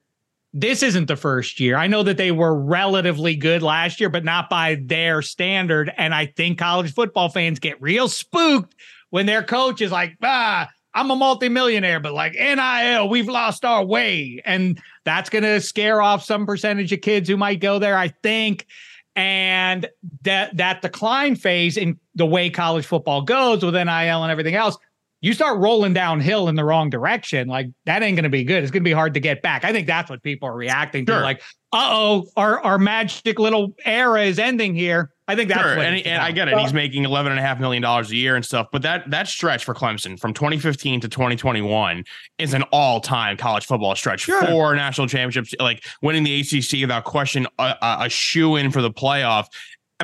this 0.53 0.83
isn't 0.83 1.07
the 1.07 1.15
first 1.15 1.59
year. 1.59 1.77
I 1.77 1.87
know 1.87 2.03
that 2.03 2.17
they 2.17 2.31
were 2.31 2.55
relatively 2.55 3.35
good 3.35 3.63
last 3.63 3.99
year, 3.99 4.09
but 4.09 4.23
not 4.23 4.49
by 4.49 4.75
their 4.83 5.21
standard. 5.21 5.91
And 5.97 6.13
I 6.13 6.27
think 6.27 6.59
college 6.59 6.93
football 6.93 7.29
fans 7.29 7.59
get 7.59 7.81
real 7.81 8.07
spooked 8.07 8.75
when 9.09 9.25
their 9.25 9.43
coach 9.43 9.81
is 9.81 9.91
like, 9.91 10.15
ah, 10.21 10.69
I'm 10.93 11.09
a 11.09 11.15
multimillionaire, 11.15 11.99
but 11.99 12.13
like 12.13 12.33
NIL, 12.33 13.09
we've 13.09 13.27
lost 13.27 13.65
our 13.65 13.83
way. 13.83 14.41
And 14.45 14.79
that's 15.05 15.29
going 15.29 15.43
to 15.43 15.59
scare 15.59 16.01
off 16.01 16.23
some 16.23 16.45
percentage 16.45 16.93
of 16.93 17.01
kids 17.01 17.27
who 17.27 17.37
might 17.37 17.59
go 17.59 17.79
there, 17.79 17.97
I 17.97 18.09
think. 18.09 18.67
And 19.15 19.87
that 20.23 20.57
that 20.57 20.81
decline 20.81 21.35
phase 21.35 21.77
in 21.77 21.99
the 22.15 22.25
way 22.25 22.49
college 22.49 22.85
football 22.85 23.21
goes 23.21 23.63
with 23.63 23.75
NIL 23.75 23.87
and 23.87 24.31
everything 24.31 24.55
else, 24.55 24.77
you 25.21 25.33
start 25.33 25.59
rolling 25.59 25.93
downhill 25.93 26.49
in 26.49 26.55
the 26.55 26.65
wrong 26.65 26.89
direction, 26.89 27.47
like 27.47 27.67
that 27.85 28.01
ain't 28.01 28.17
going 28.17 28.23
to 28.23 28.29
be 28.29 28.43
good. 28.43 28.61
It's 28.61 28.71
going 28.71 28.83
to 28.83 28.87
be 28.87 28.91
hard 28.91 29.13
to 29.13 29.19
get 29.19 29.41
back. 29.41 29.63
I 29.63 29.71
think 29.71 29.87
that's 29.87 30.09
what 30.09 30.21
people 30.23 30.49
are 30.49 30.55
reacting 30.55 31.05
sure. 31.05 31.19
to. 31.19 31.21
Like, 31.21 31.41
uh 31.71 31.89
oh, 31.91 32.27
our 32.35 32.59
our 32.61 32.77
magic 32.77 33.39
little 33.39 33.73
era 33.85 34.23
is 34.23 34.39
ending 34.39 34.75
here. 34.75 35.12
I 35.27 35.35
think 35.35 35.49
that's 35.49 35.61
sure. 35.61 35.79
and, 35.79 36.05
and 36.05 36.21
I 36.21 36.31
get 36.31 36.49
it. 36.49 36.57
He's 36.57 36.73
making 36.73 37.05
eleven 37.05 37.31
and 37.31 37.39
a 37.39 37.41
half 37.41 37.59
million 37.59 37.81
dollars 37.81 38.11
a 38.11 38.15
year 38.15 38.35
and 38.35 38.43
stuff, 38.43 38.67
but 38.71 38.81
that 38.81 39.09
that 39.11 39.27
stretch 39.27 39.63
for 39.63 39.73
Clemson 39.73 40.19
from 40.19 40.33
2015 40.33 41.01
to 41.01 41.07
2021 41.07 42.03
is 42.39 42.53
an 42.53 42.63
all 42.73 42.99
time 42.99 43.37
college 43.37 43.65
football 43.65 43.95
stretch. 43.95 44.21
Sure. 44.21 44.45
Four 44.45 44.75
national 44.75 45.07
championships, 45.07 45.53
like 45.59 45.85
winning 46.01 46.23
the 46.23 46.41
ACC 46.41 46.81
without 46.81 47.05
question, 47.05 47.47
a, 47.57 47.97
a 48.01 48.09
shoe 48.09 48.57
in 48.57 48.69
for 48.69 48.81
the 48.81 48.91
playoff. 48.91 49.47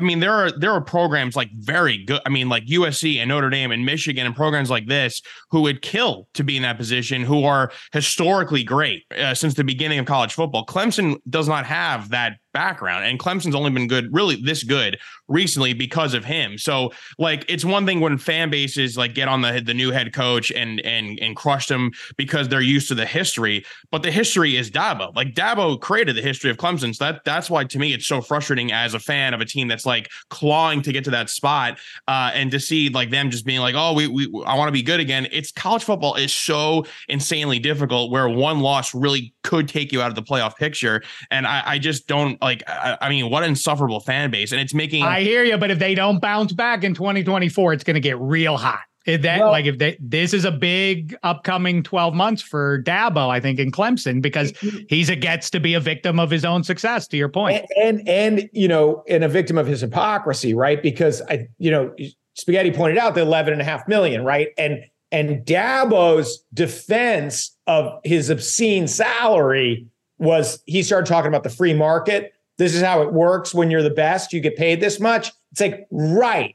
I 0.00 0.02
mean, 0.02 0.20
there 0.20 0.32
are 0.32 0.50
there 0.50 0.72
are 0.72 0.80
programs 0.80 1.36
like 1.36 1.50
very 1.52 1.98
good. 1.98 2.22
I 2.24 2.30
mean, 2.30 2.48
like 2.48 2.64
USC 2.64 3.18
and 3.18 3.28
Notre 3.28 3.50
Dame 3.50 3.70
and 3.70 3.84
Michigan 3.84 4.24
and 4.24 4.34
programs 4.34 4.70
like 4.70 4.86
this 4.86 5.20
who 5.50 5.60
would 5.62 5.82
kill 5.82 6.26
to 6.32 6.42
be 6.42 6.56
in 6.56 6.62
that 6.62 6.78
position, 6.78 7.22
who 7.22 7.44
are 7.44 7.70
historically 7.92 8.64
great 8.64 9.04
uh, 9.18 9.34
since 9.34 9.52
the 9.52 9.64
beginning 9.64 9.98
of 9.98 10.06
college 10.06 10.32
football. 10.32 10.64
Clemson 10.64 11.16
does 11.28 11.48
not 11.48 11.66
have 11.66 12.08
that 12.10 12.38
background. 12.52 13.04
And 13.04 13.18
Clemson's 13.18 13.54
only 13.54 13.70
been 13.70 13.88
good, 13.88 14.12
really 14.12 14.36
this 14.36 14.62
good 14.62 14.98
recently 15.28 15.72
because 15.72 16.12
of 16.12 16.24
him. 16.24 16.58
So 16.58 16.92
like 17.18 17.44
it's 17.48 17.64
one 17.64 17.86
thing 17.86 18.00
when 18.00 18.18
fan 18.18 18.50
bases 18.50 18.96
like 18.96 19.14
get 19.14 19.28
on 19.28 19.40
the 19.40 19.62
the 19.64 19.74
new 19.74 19.90
head 19.90 20.12
coach 20.12 20.50
and 20.50 20.80
and 20.80 21.18
and 21.20 21.36
crush 21.36 21.68
them 21.68 21.92
because 22.16 22.48
they're 22.48 22.60
used 22.60 22.88
to 22.88 22.94
the 22.94 23.06
history, 23.06 23.64
but 23.90 24.02
the 24.02 24.10
history 24.10 24.56
is 24.56 24.70
Dabo. 24.70 25.14
Like 25.14 25.34
Dabo 25.34 25.80
created 25.80 26.16
the 26.16 26.22
history 26.22 26.50
of 26.50 26.56
Clemson. 26.56 26.94
So 26.94 27.04
that 27.04 27.24
that's 27.24 27.48
why 27.48 27.64
to 27.64 27.78
me 27.78 27.92
it's 27.92 28.06
so 28.06 28.20
frustrating 28.20 28.72
as 28.72 28.94
a 28.94 28.98
fan 28.98 29.32
of 29.32 29.40
a 29.40 29.44
team 29.44 29.68
that's 29.68 29.86
like 29.86 30.10
clawing 30.28 30.82
to 30.82 30.92
get 30.92 31.04
to 31.04 31.10
that 31.10 31.30
spot 31.30 31.78
uh, 32.08 32.30
and 32.34 32.50
to 32.50 32.60
see 32.60 32.88
like 32.88 33.10
them 33.10 33.30
just 33.30 33.46
being 33.46 33.60
like, 33.60 33.74
oh, 33.76 33.94
we, 33.94 34.08
we 34.08 34.26
I 34.44 34.56
want 34.56 34.68
to 34.68 34.72
be 34.72 34.82
good 34.82 35.00
again. 35.00 35.28
It's 35.30 35.52
college 35.52 35.84
football 35.84 36.16
is 36.16 36.34
so 36.34 36.84
insanely 37.08 37.58
difficult 37.58 38.10
where 38.10 38.28
one 38.28 38.60
loss 38.60 38.94
really 38.94 39.32
could 39.42 39.68
take 39.68 39.92
you 39.92 40.02
out 40.02 40.08
of 40.08 40.16
the 40.16 40.22
playoff 40.22 40.56
picture. 40.56 41.02
And 41.30 41.46
I, 41.46 41.62
I 41.64 41.78
just 41.78 42.06
don't 42.06 42.39
like. 42.42 42.62
I, 42.68 42.98
I 43.00 43.08
mean, 43.08 43.30
what 43.30 43.44
insufferable 43.44 44.00
fan 44.00 44.30
base, 44.30 44.52
and 44.52 44.60
it's 44.60 44.74
making. 44.74 45.02
I 45.02 45.22
hear 45.22 45.44
you, 45.44 45.56
but 45.58 45.70
if 45.70 45.78
they 45.78 45.94
don't 45.94 46.20
bounce 46.20 46.52
back 46.52 46.84
in 46.84 46.94
2024, 46.94 47.72
it's 47.72 47.84
going 47.84 47.94
to 47.94 48.00
get 48.00 48.18
real 48.18 48.56
hot. 48.56 48.80
If 49.06 49.22
that 49.22 49.40
well, 49.40 49.50
like 49.50 49.64
if 49.64 49.78
they 49.78 49.96
this 49.98 50.34
is 50.34 50.44
a 50.44 50.50
big 50.50 51.16
upcoming 51.22 51.82
12 51.82 52.14
months 52.14 52.42
for 52.42 52.82
Dabo, 52.82 53.30
I 53.30 53.40
think 53.40 53.58
in 53.58 53.72
Clemson 53.72 54.20
because 54.20 54.52
he's 54.88 55.08
a 55.08 55.16
gets 55.16 55.48
to 55.50 55.60
be 55.60 55.72
a 55.72 55.80
victim 55.80 56.20
of 56.20 56.30
his 56.30 56.44
own 56.44 56.62
success. 56.62 57.08
To 57.08 57.16
your 57.16 57.30
point, 57.30 57.64
and 57.76 58.00
and, 58.00 58.08
and 58.08 58.50
you 58.52 58.68
know, 58.68 59.02
and 59.08 59.24
a 59.24 59.28
victim 59.28 59.56
of 59.56 59.66
his 59.66 59.80
hypocrisy, 59.80 60.52
right? 60.52 60.82
Because 60.82 61.22
I, 61.22 61.48
you 61.58 61.70
know, 61.70 61.94
Spaghetti 62.34 62.70
pointed 62.70 62.98
out 62.98 63.14
the 63.14 63.22
11 63.22 63.54
and 63.54 63.62
a 63.62 63.64
half 63.64 63.88
million, 63.88 64.22
right? 64.22 64.48
And 64.58 64.84
and 65.10 65.44
Dabo's 65.46 66.44
defense 66.52 67.56
of 67.66 68.00
his 68.04 68.30
obscene 68.30 68.86
salary 68.86 69.86
was 70.20 70.62
he 70.66 70.82
started 70.82 71.06
talking 71.06 71.28
about 71.28 71.42
the 71.42 71.50
free 71.50 71.74
market. 71.74 72.34
This 72.58 72.74
is 72.74 72.82
how 72.82 73.02
it 73.02 73.12
works 73.12 73.54
when 73.54 73.70
you're 73.70 73.82
the 73.82 73.90
best. 73.90 74.32
You 74.32 74.40
get 74.40 74.54
paid 74.54 74.80
this 74.80 75.00
much. 75.00 75.32
It's 75.50 75.60
like, 75.60 75.88
right. 75.90 76.54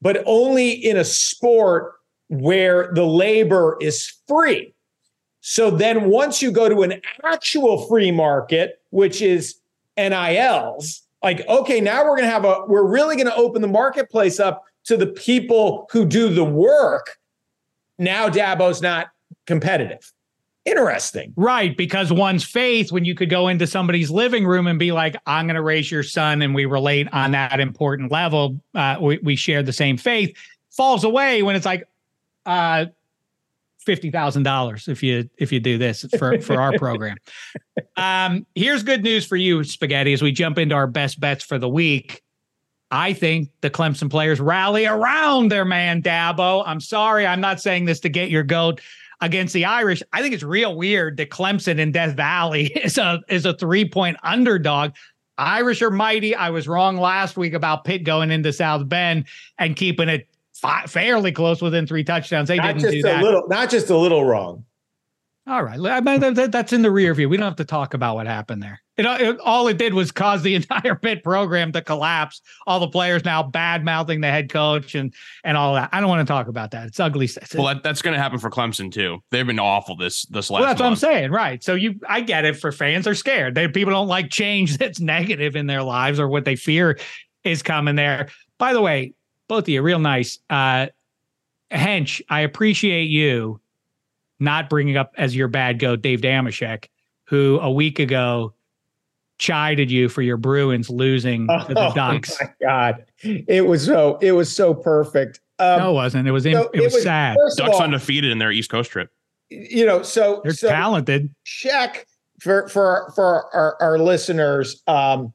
But 0.00 0.22
only 0.24 0.70
in 0.70 0.96
a 0.96 1.04
sport 1.04 1.94
where 2.28 2.90
the 2.94 3.04
labor 3.04 3.76
is 3.80 4.12
free. 4.28 4.72
So 5.40 5.70
then 5.70 6.08
once 6.08 6.40
you 6.40 6.52
go 6.52 6.68
to 6.68 6.82
an 6.82 7.02
actual 7.24 7.86
free 7.88 8.12
market, 8.12 8.80
which 8.90 9.20
is 9.20 9.56
NILs, 9.98 11.02
like, 11.22 11.46
okay, 11.48 11.80
now 11.80 12.04
we're 12.04 12.16
going 12.16 12.22
to 12.22 12.30
have 12.30 12.44
a, 12.44 12.64
we're 12.68 12.86
really 12.86 13.16
going 13.16 13.26
to 13.26 13.34
open 13.34 13.60
the 13.60 13.68
marketplace 13.68 14.38
up 14.38 14.64
to 14.84 14.96
the 14.96 15.06
people 15.06 15.88
who 15.90 16.04
do 16.04 16.32
the 16.32 16.44
work. 16.44 17.18
Now 17.98 18.28
Dabo's 18.28 18.80
not 18.80 19.08
competitive 19.46 20.12
interesting. 20.70 21.32
Right. 21.36 21.76
Because 21.76 22.12
one's 22.12 22.44
faith, 22.44 22.92
when 22.92 23.04
you 23.04 23.14
could 23.14 23.30
go 23.30 23.48
into 23.48 23.66
somebody's 23.66 24.10
living 24.10 24.46
room 24.46 24.66
and 24.66 24.78
be 24.78 24.92
like, 24.92 25.16
I'm 25.26 25.46
going 25.46 25.56
to 25.56 25.62
raise 25.62 25.90
your 25.90 26.02
son, 26.02 26.42
and 26.42 26.54
we 26.54 26.64
relate 26.64 27.08
on 27.12 27.32
that 27.32 27.60
important 27.60 28.10
level, 28.10 28.60
uh, 28.74 28.96
we, 29.00 29.18
we 29.18 29.36
share 29.36 29.62
the 29.62 29.72
same 29.72 29.96
faith, 29.96 30.36
falls 30.70 31.04
away 31.04 31.42
when 31.42 31.56
it's 31.56 31.66
like, 31.66 31.84
uh, 32.46 32.86
fifty 33.80 34.10
thousand 34.10 34.42
dollars 34.42 34.88
if 34.88 35.02
you 35.02 35.28
if 35.38 35.50
you 35.50 35.58
do 35.58 35.78
this 35.78 36.04
for 36.18 36.40
for 36.40 36.60
our 36.60 36.76
program. 36.78 37.16
Um, 37.96 38.46
here's 38.54 38.82
good 38.82 39.02
news 39.02 39.26
for 39.26 39.36
you, 39.36 39.62
Spaghetti. 39.62 40.14
As 40.14 40.22
we 40.22 40.32
jump 40.32 40.56
into 40.58 40.74
our 40.74 40.86
best 40.86 41.20
bets 41.20 41.44
for 41.44 41.58
the 41.58 41.68
week, 41.68 42.22
I 42.90 43.12
think 43.12 43.50
the 43.60 43.68
Clemson 43.68 44.08
players 44.08 44.40
rally 44.40 44.86
around 44.86 45.50
their 45.50 45.66
man 45.66 46.00
Dabo. 46.00 46.62
I'm 46.64 46.80
sorry, 46.80 47.26
I'm 47.26 47.42
not 47.42 47.60
saying 47.60 47.84
this 47.84 48.00
to 48.00 48.08
get 48.08 48.30
your 48.30 48.42
goat 48.42 48.80
against 49.20 49.54
the 49.54 49.64
Irish. 49.64 50.02
I 50.12 50.22
think 50.22 50.34
it's 50.34 50.42
real 50.42 50.76
weird 50.76 51.16
that 51.18 51.30
Clemson 51.30 51.78
in 51.78 51.92
Death 51.92 52.16
Valley 52.16 52.66
is 52.84 52.98
a 52.98 53.20
is 53.28 53.46
a 53.46 53.54
three 53.54 53.88
point 53.88 54.16
underdog. 54.22 54.92
Irish 55.38 55.80
are 55.80 55.90
mighty. 55.90 56.34
I 56.34 56.50
was 56.50 56.68
wrong 56.68 56.98
last 56.98 57.36
week 57.36 57.54
about 57.54 57.84
Pitt 57.84 58.04
going 58.04 58.30
into 58.30 58.52
South 58.52 58.88
Bend 58.88 59.26
and 59.58 59.74
keeping 59.74 60.08
it 60.08 60.28
fi- 60.54 60.84
fairly 60.86 61.32
close 61.32 61.62
within 61.62 61.86
three 61.86 62.04
touchdowns. 62.04 62.48
They 62.48 62.56
not 62.56 62.76
didn't 62.76 62.90
do 62.90 63.02
that. 63.02 63.22
Little, 63.22 63.48
not 63.48 63.70
just 63.70 63.88
a 63.88 63.96
little 63.96 64.24
wrong. 64.24 64.64
All 65.50 65.64
right, 65.64 65.80
that's 66.52 66.72
in 66.72 66.82
the 66.82 66.92
rear 66.92 67.12
view. 67.12 67.28
We 67.28 67.36
don't 67.36 67.44
have 67.44 67.56
to 67.56 67.64
talk 67.64 67.92
about 67.92 68.14
what 68.14 68.28
happened 68.28 68.62
there. 68.62 68.80
It, 68.96 69.04
it, 69.04 69.40
all 69.40 69.66
it 69.66 69.78
did 69.78 69.94
was 69.94 70.12
cause 70.12 70.42
the 70.42 70.54
entire 70.54 70.94
Pitt 70.94 71.24
program 71.24 71.72
to 71.72 71.82
collapse. 71.82 72.40
All 72.68 72.78
the 72.78 72.86
players 72.86 73.24
now 73.24 73.42
bad 73.42 73.84
mouthing 73.84 74.20
the 74.20 74.28
head 74.28 74.48
coach 74.48 74.94
and 74.94 75.12
and 75.42 75.56
all 75.56 75.74
that. 75.74 75.88
I 75.90 75.98
don't 75.98 76.08
want 76.08 76.24
to 76.24 76.32
talk 76.32 76.46
about 76.46 76.70
that. 76.70 76.86
It's 76.86 77.00
ugly. 77.00 77.24
It's, 77.24 77.52
well, 77.52 77.66
that, 77.66 77.82
that's 77.82 78.00
going 78.00 78.14
to 78.14 78.22
happen 78.22 78.38
for 78.38 78.48
Clemson 78.48 78.92
too. 78.92 79.18
They've 79.32 79.44
been 79.44 79.58
awful 79.58 79.96
this 79.96 80.22
this 80.26 80.50
last. 80.50 80.60
Well, 80.60 80.68
that's 80.68 80.78
month. 80.78 81.02
what 81.02 81.08
I'm 81.08 81.14
saying, 81.14 81.32
right? 81.32 81.64
So 81.64 81.74
you, 81.74 81.98
I 82.08 82.20
get 82.20 82.44
it. 82.44 82.56
For 82.56 82.70
fans 82.70 83.08
are 83.08 83.16
scared. 83.16 83.56
They 83.56 83.66
people 83.66 83.92
don't 83.92 84.06
like 84.06 84.30
change 84.30 84.78
that's 84.78 85.00
negative 85.00 85.56
in 85.56 85.66
their 85.66 85.82
lives 85.82 86.20
or 86.20 86.28
what 86.28 86.44
they 86.44 86.54
fear 86.54 86.96
is 87.42 87.60
coming 87.60 87.96
there. 87.96 88.28
By 88.58 88.72
the 88.72 88.80
way, 88.80 89.14
both 89.48 89.64
of 89.64 89.68
you, 89.68 89.82
real 89.82 89.98
nice. 89.98 90.38
Uh, 90.48 90.86
Hench, 91.72 92.20
I 92.28 92.40
appreciate 92.40 93.10
you 93.10 93.60
not 94.40 94.68
bringing 94.68 94.96
up 94.96 95.12
as 95.16 95.36
your 95.36 95.48
bad 95.48 95.78
goat 95.78 96.02
Dave 96.02 96.20
Dameshek, 96.20 96.86
who 97.24 97.60
a 97.60 97.70
week 97.70 97.98
ago 97.98 98.54
chided 99.38 99.90
you 99.90 100.08
for 100.08 100.22
your 100.22 100.36
Bruins 100.36 100.90
losing 100.90 101.46
to 101.46 101.66
the 101.68 101.88
oh 101.88 101.94
Ducks. 101.94 102.36
Oh 102.40 102.46
my 102.46 102.66
god, 102.66 103.04
it 103.22 103.66
was 103.66 103.84
so 103.84 104.18
it 104.20 104.32
was 104.32 104.54
so 104.54 104.74
perfect. 104.74 105.40
Um, 105.58 105.78
no, 105.78 105.90
it 105.90 105.94
wasn't. 105.94 106.28
It 106.28 106.32
was 106.32 106.44
so 106.44 106.70
it, 106.72 106.80
was, 106.80 106.94
was 106.94 107.02
sad. 107.02 107.36
Ducks 107.56 107.74
all, 107.74 107.82
undefeated 107.82 108.30
in 108.30 108.38
their 108.38 108.50
East 108.50 108.70
Coast 108.70 108.90
trip. 108.90 109.10
You 109.50 109.84
know, 109.84 110.02
so 110.02 110.40
they're 110.42 110.52
so 110.52 110.68
talented. 110.68 111.34
Check 111.44 112.06
for 112.40 112.68
for 112.68 113.12
for 113.14 113.54
our, 113.54 113.76
our 113.80 113.98
listeners. 113.98 114.82
Um, 114.86 115.32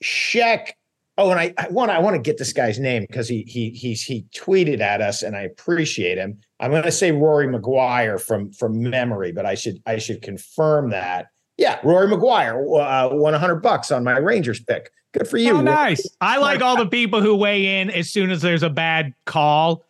Shek. 0.00 0.76
Oh, 1.22 1.30
and 1.30 1.38
I, 1.38 1.54
I 1.56 1.68
want 1.68 1.92
I 1.92 2.00
want 2.00 2.16
to 2.16 2.20
get 2.20 2.36
this 2.38 2.52
guy's 2.52 2.80
name 2.80 3.06
because 3.08 3.28
he 3.28 3.44
he 3.46 3.70
he's 3.70 4.02
he 4.02 4.26
tweeted 4.34 4.80
at 4.80 5.00
us 5.00 5.22
and 5.22 5.36
I 5.36 5.42
appreciate 5.42 6.18
him. 6.18 6.40
I'm 6.58 6.72
going 6.72 6.82
to 6.82 6.90
say 6.90 7.12
Rory 7.12 7.46
McGuire 7.46 8.20
from 8.20 8.50
from 8.50 8.82
memory, 8.82 9.30
but 9.30 9.46
I 9.46 9.54
should 9.54 9.80
I 9.86 9.98
should 9.98 10.20
confirm 10.20 10.90
that. 10.90 11.26
Yeah, 11.56 11.78
Rory 11.84 12.08
McGuire 12.08 12.54
uh, 12.54 13.10
won 13.10 13.34
100 13.34 13.56
bucks 13.56 13.92
on 13.92 14.02
my 14.02 14.18
Rangers 14.18 14.58
pick. 14.64 14.90
Good 15.12 15.28
for 15.28 15.36
you. 15.36 15.52
Oh, 15.52 15.60
nice. 15.60 16.04
I 16.20 16.38
like 16.38 16.60
all 16.60 16.76
the 16.76 16.86
people 16.86 17.20
who 17.20 17.36
weigh 17.36 17.80
in 17.80 17.90
as 17.90 18.10
soon 18.10 18.30
as 18.30 18.42
there's 18.42 18.64
a 18.64 18.70
bad 18.70 19.14
call 19.24 19.84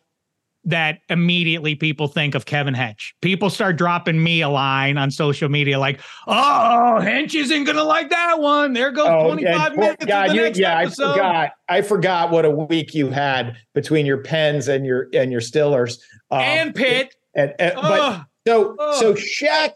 that 0.64 1.00
immediately 1.08 1.74
people 1.74 2.08
think 2.08 2.34
of 2.34 2.46
Kevin 2.46 2.74
Hench. 2.74 3.12
People 3.20 3.50
start 3.50 3.76
dropping 3.76 4.22
me 4.22 4.40
a 4.40 4.48
line 4.48 4.96
on 4.96 5.10
social 5.10 5.48
media 5.48 5.78
like, 5.78 6.00
"Oh, 6.26 6.98
Hench 7.00 7.34
isn't 7.34 7.64
going 7.64 7.76
to 7.76 7.82
like 7.82 8.10
that 8.10 8.38
one. 8.38 8.72
There 8.72 8.90
goes 8.90 9.08
oh, 9.08 9.34
25 9.34 9.76
minutes 9.76 10.04
God, 10.04 10.34
you, 10.34 10.50
yeah, 10.54 10.80
episode. 10.80 11.10
I 11.10 11.14
forgot. 11.14 11.50
I 11.68 11.82
forgot 11.82 12.30
what 12.30 12.44
a 12.44 12.50
week 12.50 12.94
you 12.94 13.08
had 13.08 13.56
between 13.74 14.06
your 14.06 14.18
pens 14.18 14.68
and 14.68 14.86
your 14.86 15.08
and 15.12 15.32
your 15.32 15.40
Stillers 15.40 15.98
um, 16.30 16.40
and 16.40 16.74
Pitt. 16.74 17.14
And, 17.34 17.54
and, 17.58 17.72
and 17.72 17.80
but 17.80 18.26
so 18.46 18.76
so 18.98 19.14
Shaq 19.14 19.72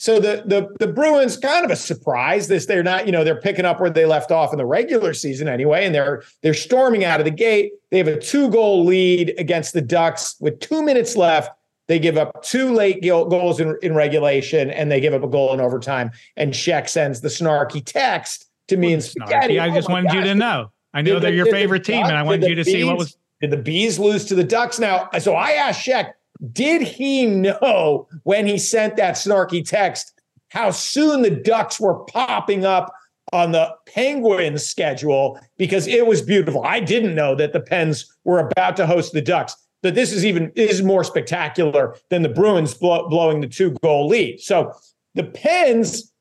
so 0.00 0.18
the 0.18 0.42
the 0.46 0.66
the 0.78 0.90
Bruins 0.90 1.36
kind 1.36 1.62
of 1.62 1.70
a 1.70 1.76
surprise. 1.76 2.48
This 2.48 2.64
they're 2.64 2.82
not, 2.82 3.04
you 3.04 3.12
know, 3.12 3.22
they're 3.22 3.38
picking 3.38 3.66
up 3.66 3.80
where 3.80 3.90
they 3.90 4.06
left 4.06 4.30
off 4.30 4.50
in 4.50 4.56
the 4.56 4.64
regular 4.64 5.12
season 5.12 5.46
anyway, 5.46 5.84
and 5.84 5.94
they're 5.94 6.22
they're 6.40 6.54
storming 6.54 7.04
out 7.04 7.20
of 7.20 7.26
the 7.26 7.30
gate. 7.30 7.72
They 7.90 7.98
have 7.98 8.08
a 8.08 8.18
two 8.18 8.48
goal 8.48 8.86
lead 8.86 9.34
against 9.36 9.74
the 9.74 9.82
Ducks 9.82 10.36
with 10.40 10.58
two 10.58 10.82
minutes 10.82 11.16
left. 11.16 11.50
They 11.86 11.98
give 11.98 12.16
up 12.16 12.42
two 12.42 12.72
late 12.72 13.02
goals 13.02 13.60
in, 13.60 13.76
in 13.82 13.94
regulation, 13.94 14.70
and 14.70 14.90
they 14.90 15.02
give 15.02 15.12
up 15.12 15.22
a 15.22 15.28
goal 15.28 15.52
in 15.52 15.60
overtime. 15.60 16.12
And 16.34 16.56
Shek 16.56 16.88
sends 16.88 17.20
the 17.20 17.28
snarky 17.28 17.84
text 17.84 18.48
to 18.68 18.78
me 18.78 18.94
and 18.94 19.02
Spaghetti. 19.02 19.60
I 19.60 19.68
oh 19.68 19.74
just 19.74 19.90
oh 19.90 19.92
wanted 19.92 20.06
gosh. 20.06 20.14
you 20.14 20.22
to 20.22 20.34
know. 20.34 20.72
I 20.94 21.02
know 21.02 21.14
did 21.14 21.24
they're 21.24 21.30
the, 21.32 21.36
your 21.36 21.46
favorite 21.46 21.84
team, 21.84 22.06
and 22.06 22.16
I 22.16 22.22
wanted 22.22 22.48
you 22.48 22.54
to 22.54 22.64
bees, 22.64 22.72
see 22.72 22.84
what 22.84 22.96
was. 22.96 23.18
Did 23.42 23.50
the 23.50 23.58
bees 23.58 23.98
lose 23.98 24.24
to 24.26 24.34
the 24.34 24.44
Ducks? 24.44 24.78
Now, 24.78 25.10
so 25.18 25.34
I 25.34 25.52
asked 25.52 25.82
Shek, 25.82 26.16
did 26.52 26.82
he 26.82 27.26
know 27.26 28.08
when 28.24 28.46
he 28.46 28.58
sent 28.58 28.96
that 28.96 29.14
snarky 29.16 29.66
text 29.66 30.20
how 30.48 30.70
soon 30.70 31.22
the 31.22 31.30
Ducks 31.30 31.78
were 31.78 32.00
popping 32.04 32.64
up 32.64 32.92
on 33.32 33.52
the 33.52 33.74
Penguins 33.86 34.66
schedule? 34.66 35.38
Because 35.58 35.86
it 35.86 36.06
was 36.06 36.22
beautiful. 36.22 36.64
I 36.64 36.80
didn't 36.80 37.14
know 37.14 37.34
that 37.34 37.52
the 37.52 37.60
Pens 37.60 38.16
were 38.24 38.40
about 38.40 38.76
to 38.76 38.86
host 38.86 39.12
the 39.12 39.22
Ducks. 39.22 39.54
That 39.82 39.94
this 39.94 40.12
is 40.12 40.26
even 40.26 40.52
is 40.56 40.82
more 40.82 41.04
spectacular 41.04 41.96
than 42.10 42.22
the 42.22 42.28
Bruins 42.28 42.74
blow, 42.74 43.08
blowing 43.08 43.40
the 43.40 43.48
two 43.48 43.70
goal 43.82 44.08
lead. 44.08 44.40
So 44.40 44.72
the 45.14 45.24
Pens 45.24 46.12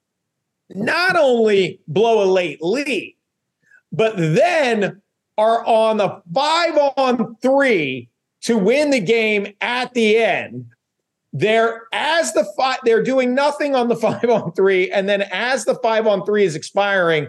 not 0.69 1.17
only 1.17 1.81
blow 1.87 2.23
a 2.23 2.27
late 2.29 2.61
lead, 2.61 3.17
but 3.91 4.15
then 4.15 5.01
are 5.37 5.65
on 5.65 5.97
the 5.97 6.21
five 6.33 6.77
on 6.97 7.35
three 7.41 8.09
to 8.41 8.57
win 8.57 8.89
the 8.89 8.99
game 8.99 9.53
at 9.61 9.93
the 9.93 10.17
end. 10.17 10.65
They're 11.31 11.83
as 11.93 12.33
the 12.33 12.45
five, 12.57 12.79
they're 12.83 13.03
doing 13.03 13.35
nothing 13.35 13.75
on 13.75 13.87
the 13.87 13.95
five 14.07 14.29
on 14.29 14.53
three. 14.53 14.91
And 14.91 15.07
then 15.07 15.23
as 15.31 15.65
the 15.65 15.75
five 15.75 16.07
on 16.07 16.25
three 16.25 16.43
is 16.43 16.55
expiring, 16.55 17.27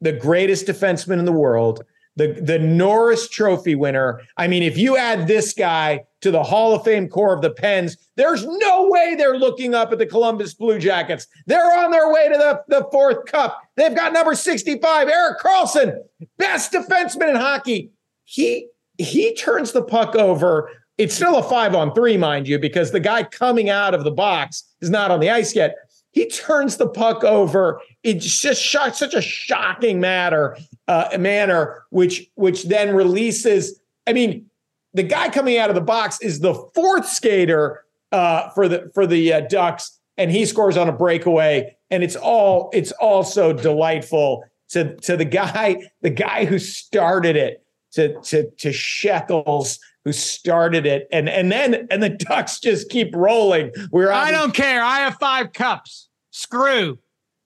the 0.00 0.12
greatest 0.12 0.66
defenseman 0.66 1.18
in 1.18 1.24
the 1.24 1.32
world, 1.32 1.82
the 2.16 2.38
the 2.42 2.58
Norris 2.58 3.28
Trophy 3.28 3.74
winner. 3.74 4.20
I 4.36 4.46
mean, 4.46 4.62
if 4.62 4.76
you 4.76 4.96
add 4.96 5.26
this 5.26 5.52
guy 5.52 6.04
to 6.22 6.30
the 6.30 6.42
Hall 6.42 6.74
of 6.74 6.84
Fame 6.84 7.08
core 7.08 7.34
of 7.34 7.42
the 7.42 7.50
Pens, 7.50 7.96
there's 8.16 8.44
no 8.44 8.88
way 8.88 9.14
they're 9.14 9.38
looking 9.38 9.74
up 9.74 9.92
at 9.92 9.98
the 9.98 10.06
Columbus 10.06 10.54
Blue 10.54 10.78
Jackets. 10.78 11.26
They're 11.46 11.78
on 11.78 11.90
their 11.90 12.12
way 12.12 12.28
to 12.28 12.36
the, 12.36 12.62
the 12.68 12.88
fourth 12.90 13.26
cup. 13.26 13.62
They've 13.76 13.94
got 13.94 14.12
number 14.12 14.34
65, 14.34 15.08
Erik 15.08 15.38
Karlsson, 15.40 15.98
best 16.38 16.72
defenseman 16.72 17.30
in 17.30 17.36
hockey. 17.36 17.90
He 18.24 18.68
he 18.98 19.34
turns 19.34 19.72
the 19.72 19.82
puck 19.82 20.14
over. 20.14 20.70
It's 20.98 21.14
still 21.14 21.36
a 21.36 21.42
five 21.42 21.74
on 21.74 21.94
three, 21.94 22.16
mind 22.16 22.48
you, 22.48 22.58
because 22.58 22.90
the 22.90 23.00
guy 23.00 23.22
coming 23.24 23.68
out 23.68 23.94
of 23.94 24.04
the 24.04 24.10
box 24.10 24.64
is 24.80 24.90
not 24.90 25.10
on 25.10 25.20
the 25.20 25.30
ice 25.30 25.54
yet. 25.54 25.76
He 26.12 26.26
turns 26.28 26.78
the 26.78 26.88
puck 26.88 27.24
over. 27.24 27.80
It's 28.02 28.40
just 28.40 28.70
such 28.70 29.12
a 29.12 29.20
shocking 29.20 30.00
matter, 30.00 30.56
uh, 30.88 31.08
manner, 31.18 31.84
which 31.90 32.30
which 32.36 32.64
then 32.64 32.94
releases. 32.94 33.78
I 34.06 34.14
mean, 34.14 34.46
the 34.94 35.02
guy 35.02 35.28
coming 35.28 35.58
out 35.58 35.68
of 35.68 35.74
the 35.74 35.82
box 35.82 36.18
is 36.22 36.40
the 36.40 36.54
fourth 36.74 37.06
skater 37.06 37.84
uh, 38.12 38.48
for 38.50 38.66
the 38.66 38.90
for 38.94 39.06
the 39.06 39.34
uh, 39.34 39.40
Ducks, 39.42 39.98
and 40.16 40.30
he 40.30 40.46
scores 40.46 40.78
on 40.78 40.88
a 40.88 40.92
breakaway. 40.92 41.76
And 41.90 42.02
it's 42.02 42.16
all 42.16 42.70
it's 42.72 42.92
all 42.92 43.22
so 43.22 43.52
delightful 43.52 44.42
to 44.70 44.96
to 44.96 45.18
the 45.18 45.26
guy 45.26 45.82
the 46.00 46.10
guy 46.10 46.46
who 46.46 46.58
started 46.58 47.36
it 47.36 47.65
to 47.92 48.20
to 48.22 48.50
to 48.50 48.72
Shekels 48.72 49.78
who 50.04 50.12
started 50.12 50.86
it, 50.86 51.08
and 51.10 51.28
and 51.28 51.50
then 51.50 51.88
and 51.90 52.02
the 52.02 52.10
Ducks 52.10 52.60
just 52.60 52.90
keep 52.90 53.14
rolling. 53.14 53.72
We're 53.90 54.12
I 54.12 54.30
don't 54.30 54.54
care. 54.54 54.82
I 54.82 55.00
have 55.00 55.16
five 55.16 55.52
cups. 55.52 56.08
Screw. 56.30 56.98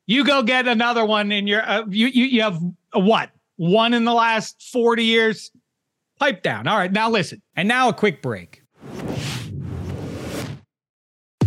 You 0.06 0.24
go 0.24 0.42
get 0.42 0.68
another 0.68 1.04
one 1.04 1.32
in 1.32 1.46
your. 1.46 1.62
Uh, 1.62 1.84
you 1.88 2.08
you 2.08 2.24
you 2.24 2.42
have 2.42 2.60
a 2.92 3.00
what? 3.00 3.30
One 3.56 3.94
in 3.94 4.04
the 4.04 4.12
last 4.12 4.70
forty 4.72 5.04
years. 5.04 5.50
Pipe 6.18 6.42
down. 6.42 6.66
All 6.66 6.76
right. 6.76 6.92
Now 6.92 7.08
listen. 7.08 7.40
And 7.56 7.66
now 7.66 7.88
a 7.88 7.94
quick 7.94 8.20
break. 8.20 8.59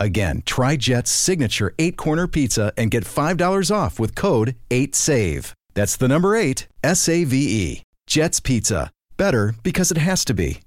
Again, 0.00 0.42
try 0.44 0.76
Jet's 0.76 1.10
signature 1.10 1.74
eight 1.78 1.96
corner 1.96 2.26
pizza 2.26 2.72
and 2.76 2.90
get 2.90 3.04
$5 3.04 3.74
off 3.74 3.98
with 3.98 4.14
code 4.14 4.56
8SAVE. 4.70 5.52
That's 5.74 5.96
the 5.96 6.08
number 6.08 6.36
eight, 6.36 6.68
S 6.82 7.08
A 7.08 7.24
V 7.24 7.36
E. 7.36 7.82
Jet's 8.06 8.40
Pizza. 8.40 8.90
Better 9.16 9.54
because 9.62 9.90
it 9.90 9.98
has 9.98 10.24
to 10.26 10.34
be. 10.34 10.60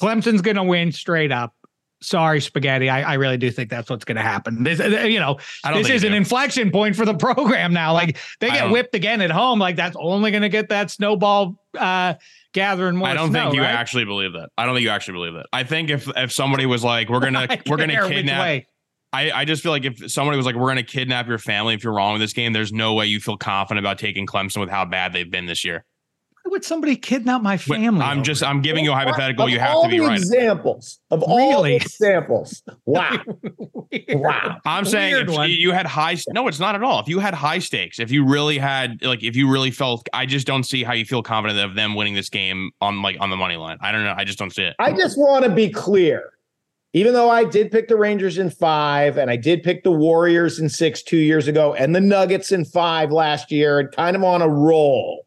Clemson's 0.00 0.40
going 0.40 0.56
to 0.56 0.62
win 0.62 0.92
straight 0.92 1.32
up. 1.32 1.54
Sorry, 2.02 2.40
spaghetti. 2.40 2.88
I, 2.88 3.02
I 3.02 3.14
really 3.14 3.36
do 3.36 3.50
think 3.50 3.68
that's 3.68 3.90
what's 3.90 4.06
going 4.06 4.16
to 4.16 4.22
happen. 4.22 4.62
This, 4.62 4.80
uh, 4.80 4.86
you 5.02 5.20
know, 5.20 5.38
this 5.74 5.90
is 5.90 6.02
an 6.02 6.12
do. 6.12 6.16
inflection 6.16 6.70
point 6.70 6.96
for 6.96 7.04
the 7.04 7.14
program 7.18 7.74
now. 7.74 7.92
Like 7.92 8.16
they 8.40 8.48
get 8.48 8.70
whipped 8.70 8.94
again 8.94 9.20
at 9.20 9.30
home. 9.30 9.58
Like 9.58 9.76
that's 9.76 9.96
only 10.00 10.30
going 10.30 10.42
to 10.42 10.48
get 10.48 10.70
that 10.70 10.90
snowball 10.90 11.56
uh, 11.78 12.14
gathering 12.52 12.96
more. 12.96 13.08
I 13.08 13.14
don't 13.14 13.30
snow, 13.30 13.44
think 13.44 13.54
you 13.54 13.62
right? 13.62 13.70
actually 13.74 14.04
believe 14.04 14.32
that. 14.32 14.50
I 14.56 14.66
don't 14.66 14.74
think 14.74 14.84
you 14.84 14.90
actually 14.90 15.14
believe 15.14 15.34
that. 15.34 15.46
I 15.52 15.64
think 15.64 15.90
if 15.90 16.08
if 16.16 16.32
somebody 16.32 16.66
was 16.66 16.84
like, 16.84 17.08
we're 17.08 17.20
gonna 17.20 17.46
we're 17.66 17.76
gonna 17.76 18.08
kidnap. 18.08 18.64
I, 19.12 19.32
I 19.32 19.44
just 19.44 19.60
feel 19.60 19.72
like 19.72 19.84
if 19.84 20.10
somebody 20.10 20.36
was 20.36 20.46
like, 20.46 20.54
we're 20.54 20.68
gonna 20.68 20.84
kidnap 20.84 21.26
your 21.26 21.38
family 21.38 21.74
if 21.74 21.82
you're 21.82 21.92
wrong 21.92 22.12
with 22.12 22.20
this 22.20 22.32
game, 22.32 22.52
there's 22.52 22.72
no 22.72 22.94
way 22.94 23.06
you 23.06 23.18
feel 23.18 23.36
confident 23.36 23.84
about 23.84 23.98
taking 23.98 24.26
Clemson 24.26 24.60
with 24.60 24.70
how 24.70 24.84
bad 24.84 25.12
they've 25.12 25.30
been 25.30 25.46
this 25.46 25.64
year. 25.64 25.84
Why 26.50 26.54
would 26.54 26.64
somebody 26.64 26.96
kidnap 26.96 27.42
my 27.42 27.56
But 27.58 27.76
family? 27.76 28.02
I'm 28.02 28.24
just? 28.24 28.42
I'm 28.42 28.60
giving 28.60 28.84
you 28.84 28.90
a 28.90 28.94
hypothetical. 28.96 29.44
Of 29.44 29.50
You 29.52 29.60
have 29.60 29.82
to 29.84 29.88
be 29.88 29.98
the 30.00 30.06
right. 30.06 30.18
Examples 30.18 30.98
of 31.12 31.22
all 31.22 31.38
Really? 31.62 31.70
the 31.70 31.76
examples. 31.84 32.62
Wow. 32.86 33.18
Wow. 34.08 34.56
I'm 34.64 34.84
saying 34.84 35.12
Weird 35.14 35.28
if 35.30 35.34
one. 35.36 35.50
you 35.50 35.70
had 35.70 35.86
high 35.86 36.16
no, 36.30 36.48
it's 36.48 36.58
not 36.58 36.74
at 36.74 36.82
all. 36.82 36.98
If 37.00 37.08
you 37.08 37.20
had 37.20 37.34
high 37.34 37.60
stakes, 37.60 38.00
if 38.00 38.10
you 38.10 38.24
really 38.26 38.58
had 38.58 39.00
like 39.04 39.22
if 39.22 39.36
you 39.36 39.48
really 39.50 39.70
felt 39.70 40.08
I 40.12 40.26
just 40.26 40.44
don't 40.46 40.64
see 40.64 40.82
how 40.82 40.92
you 40.92 41.04
feel 41.04 41.22
confident 41.22 41.60
of 41.60 41.76
them 41.76 41.94
winning 41.94 42.14
this 42.14 42.28
game 42.30 42.70
on 42.80 43.00
like 43.02 43.16
on 43.20 43.30
the 43.30 43.36
money 43.36 43.56
line. 43.56 43.78
I 43.80 43.92
don't 43.92 44.02
know. 44.04 44.14
I 44.16 44.24
just 44.24 44.38
don't 44.38 44.52
see 44.52 44.62
it. 44.64 44.74
I 44.80 44.92
just 44.92 45.16
want 45.18 45.44
to 45.44 45.50
be 45.50 45.70
clear. 45.70 46.30
Even 46.94 47.12
though 47.12 47.30
I 47.30 47.44
did 47.44 47.70
pick 47.70 47.86
the 47.86 47.96
Rangers 47.96 48.38
in 48.38 48.50
five 48.50 49.16
and 49.16 49.30
I 49.30 49.36
did 49.36 49.62
pick 49.62 49.84
the 49.84 49.92
Warriors 49.92 50.58
in 50.58 50.68
six 50.68 51.02
two 51.02 51.18
years 51.18 51.46
ago 51.46 51.74
and 51.74 51.94
the 51.94 52.00
Nuggets 52.00 52.50
in 52.50 52.64
five 52.64 53.12
last 53.12 53.52
year 53.52 53.78
and 53.78 53.92
kind 53.92 54.16
of 54.16 54.24
on 54.24 54.42
a 54.42 54.48
roll, 54.48 55.24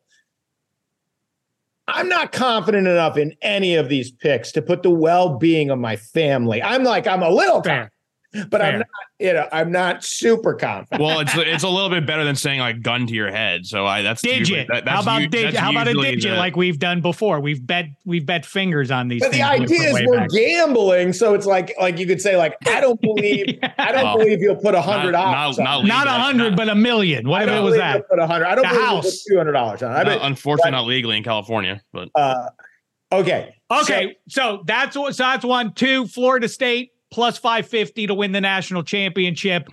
I'm 1.87 2.07
not 2.07 2.31
confident 2.31 2.87
enough 2.87 3.17
in 3.17 3.35
any 3.41 3.75
of 3.75 3.89
these 3.89 4.11
picks 4.11 4.51
to 4.53 4.61
put 4.61 4.83
the 4.83 4.89
well 4.89 5.37
being 5.37 5.69
of 5.69 5.79
my 5.79 5.95
family. 5.95 6.63
I'm 6.63 6.83
like, 6.83 7.07
I'm 7.07 7.23
a 7.23 7.29
little 7.29 7.61
Fair. 7.61 7.91
Confident, 8.33 8.49
but 8.51 8.61
I'm 8.61 8.77
not, 8.79 8.87
you 9.19 9.33
know, 9.33 9.47
I'm 9.51 9.71
not 9.71 10.03
super 10.03 10.53
confident. 10.53 11.01
Well, 11.01 11.19
it's 11.19 11.35
it's 11.35 11.63
a 11.63 11.69
little 11.69 11.89
bit 11.89 12.05
better 12.05 12.23
than 12.23 12.35
saying 12.35 12.59
like 12.59 12.81
gun 12.81 13.07
to 13.07 13.13
your 13.13 13.31
head. 13.31 13.65
So 13.65 13.85
I 13.85 14.01
that's 14.01 14.23
usually- 14.23 14.39
Digit. 14.61 14.67
that- 14.69 14.87
how 14.87 15.01
about 15.01 15.21
u- 15.21 15.27
digit? 15.27 15.55
How 15.55 15.71
about 15.71 15.87
a 15.87 15.93
digit 15.93 16.31
the- 16.31 16.37
like 16.37 16.55
we've 16.55 16.79
done 16.79 17.01
before? 17.01 17.39
We've 17.39 17.65
bet 17.65 17.85
we've 18.05 18.25
bet 18.25 18.45
fingers 18.45 18.91
on 18.91 19.07
these. 19.07 19.21
But 19.21 19.31
the 19.31 19.37
things 19.37 19.71
idea 19.71 19.89
is 19.89 20.01
we're 20.07 20.17
back. 20.17 20.29
gambling, 20.31 21.13
so 21.13 21.33
it's 21.33 21.45
like 21.45 21.73
like 21.79 21.99
you 21.99 22.07
could 22.07 22.21
say 22.21 22.35
like 22.37 22.55
I 22.67 22.81
don't 22.81 22.99
believe 23.01 23.59
I 23.77 23.91
don't 23.91 24.03
Well, 24.03 24.17
believe 24.17 24.39
you'll 24.41 24.55
put 24.55 24.75
a 24.75 24.81
hundred 24.81 25.11
not- 25.13 25.31
dollars. 25.33 25.57
not- 25.59 25.85
not 25.85 26.05
not 26.05 26.07
a 26.07 26.19
hundred, 26.21 26.55
but 26.55 26.69
a 26.69 26.75
million. 26.75 27.27
What 27.27 27.43
if 27.43 27.49
it 27.49 27.59
was 27.61 27.75
that? 27.75 28.09
Put 28.09 28.19
a 28.19 28.27
hundred. 28.27 28.45
I 28.47 28.55
don't 28.55 28.63
The 28.63 28.69
believe 28.69 28.81
you'll 28.87 28.95
house. 29.01 29.23
two 29.23 29.37
hundred 29.37 29.53
dollars 29.53 29.83
on. 29.83 29.91
I 29.91 30.03
bet. 30.03 30.19
unfortunately, 30.21 30.71
not 30.71 30.85
legally 30.85 31.17
in 31.17 31.23
California, 31.23 31.81
but 31.93 32.09
Uh, 32.15 32.49
okay. 33.11 33.55
Okay, 33.71 34.15
so 34.29 34.61
that's 34.67 34.95
what 34.95 35.15
so 35.15 35.23
that's 35.23 35.43
one. 35.43 35.73
Two, 35.73 36.05
Florida 36.05 36.47
State 36.47 36.91
plus 37.13 37.37
five 37.37 37.67
fifty 37.67 38.07
to 38.07 38.13
win 38.13 38.31
the 38.31 38.41
national 38.41 38.83
championship. 38.83 39.69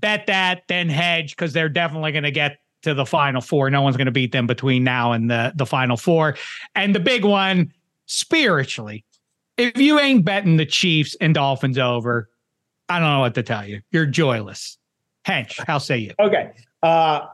Bet 0.00 0.26
that, 0.26 0.62
then 0.68 0.88
hedge 0.88 1.36
because 1.36 1.52
they're 1.52 1.68
definitely 1.68 2.12
going 2.12 2.24
to 2.24 2.30
get 2.30 2.58
to 2.82 2.94
the 2.94 3.04
final 3.04 3.40
four. 3.40 3.68
No 3.70 3.82
one's 3.82 3.96
going 3.96 4.06
to 4.06 4.12
beat 4.12 4.32
them 4.32 4.46
between 4.46 4.82
now 4.82 5.12
and 5.12 5.30
the 5.30 5.52
the 5.54 5.66
final 5.66 5.96
four. 5.96 6.36
And 6.74 6.94
the 6.94 7.00
big 7.00 7.24
one, 7.24 7.72
spiritually, 8.06 9.04
if 9.58 9.76
you 9.76 9.98
ain't 10.00 10.24
betting 10.24 10.56
the 10.56 10.66
Chiefs 10.66 11.14
and 11.20 11.34
Dolphins 11.34 11.78
over, 11.78 12.30
I 12.88 12.98
don't 12.98 13.10
know 13.10 13.20
what 13.20 13.34
to 13.34 13.42
tell 13.42 13.66
you. 13.66 13.82
You're 13.90 14.06
joyless. 14.06 14.78
Hench, 15.26 15.62
how 15.66 15.78
say 15.78 15.98
you? 15.98 16.14
Okay. 16.18 16.52
Uh, 16.82 17.26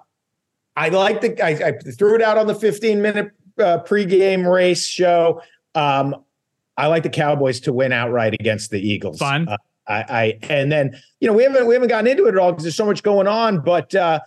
I 0.76 0.88
like 0.88 1.20
the. 1.20 1.40
I, 1.44 1.68
I 1.68 1.72
threw 1.92 2.16
it 2.16 2.22
out 2.22 2.38
on 2.38 2.48
the 2.48 2.54
15 2.54 3.00
minute 3.00 3.30
uh, 3.58 3.78
pregame 3.84 4.50
race 4.50 4.86
show. 4.86 5.40
Um, 5.76 6.16
I 6.76 6.88
like 6.88 7.02
the 7.02 7.10
Cowboys 7.10 7.60
to 7.60 7.72
win 7.72 7.92
outright 7.92 8.34
against 8.34 8.70
the 8.70 8.80
Eagles. 8.80 9.18
Fun. 9.18 9.48
Uh, 9.48 9.56
I, 9.86 10.04
I 10.08 10.38
and 10.48 10.72
then 10.72 10.98
you 11.20 11.28
know 11.28 11.34
we 11.34 11.42
haven't 11.42 11.66
we 11.66 11.74
haven't 11.74 11.88
gotten 11.88 12.06
into 12.06 12.26
it 12.26 12.34
at 12.34 12.38
all 12.38 12.52
because 12.52 12.64
there's 12.64 12.76
so 12.76 12.86
much 12.86 13.02
going 13.02 13.26
on, 13.26 13.60
but 13.60 13.94
uh, 13.94 14.20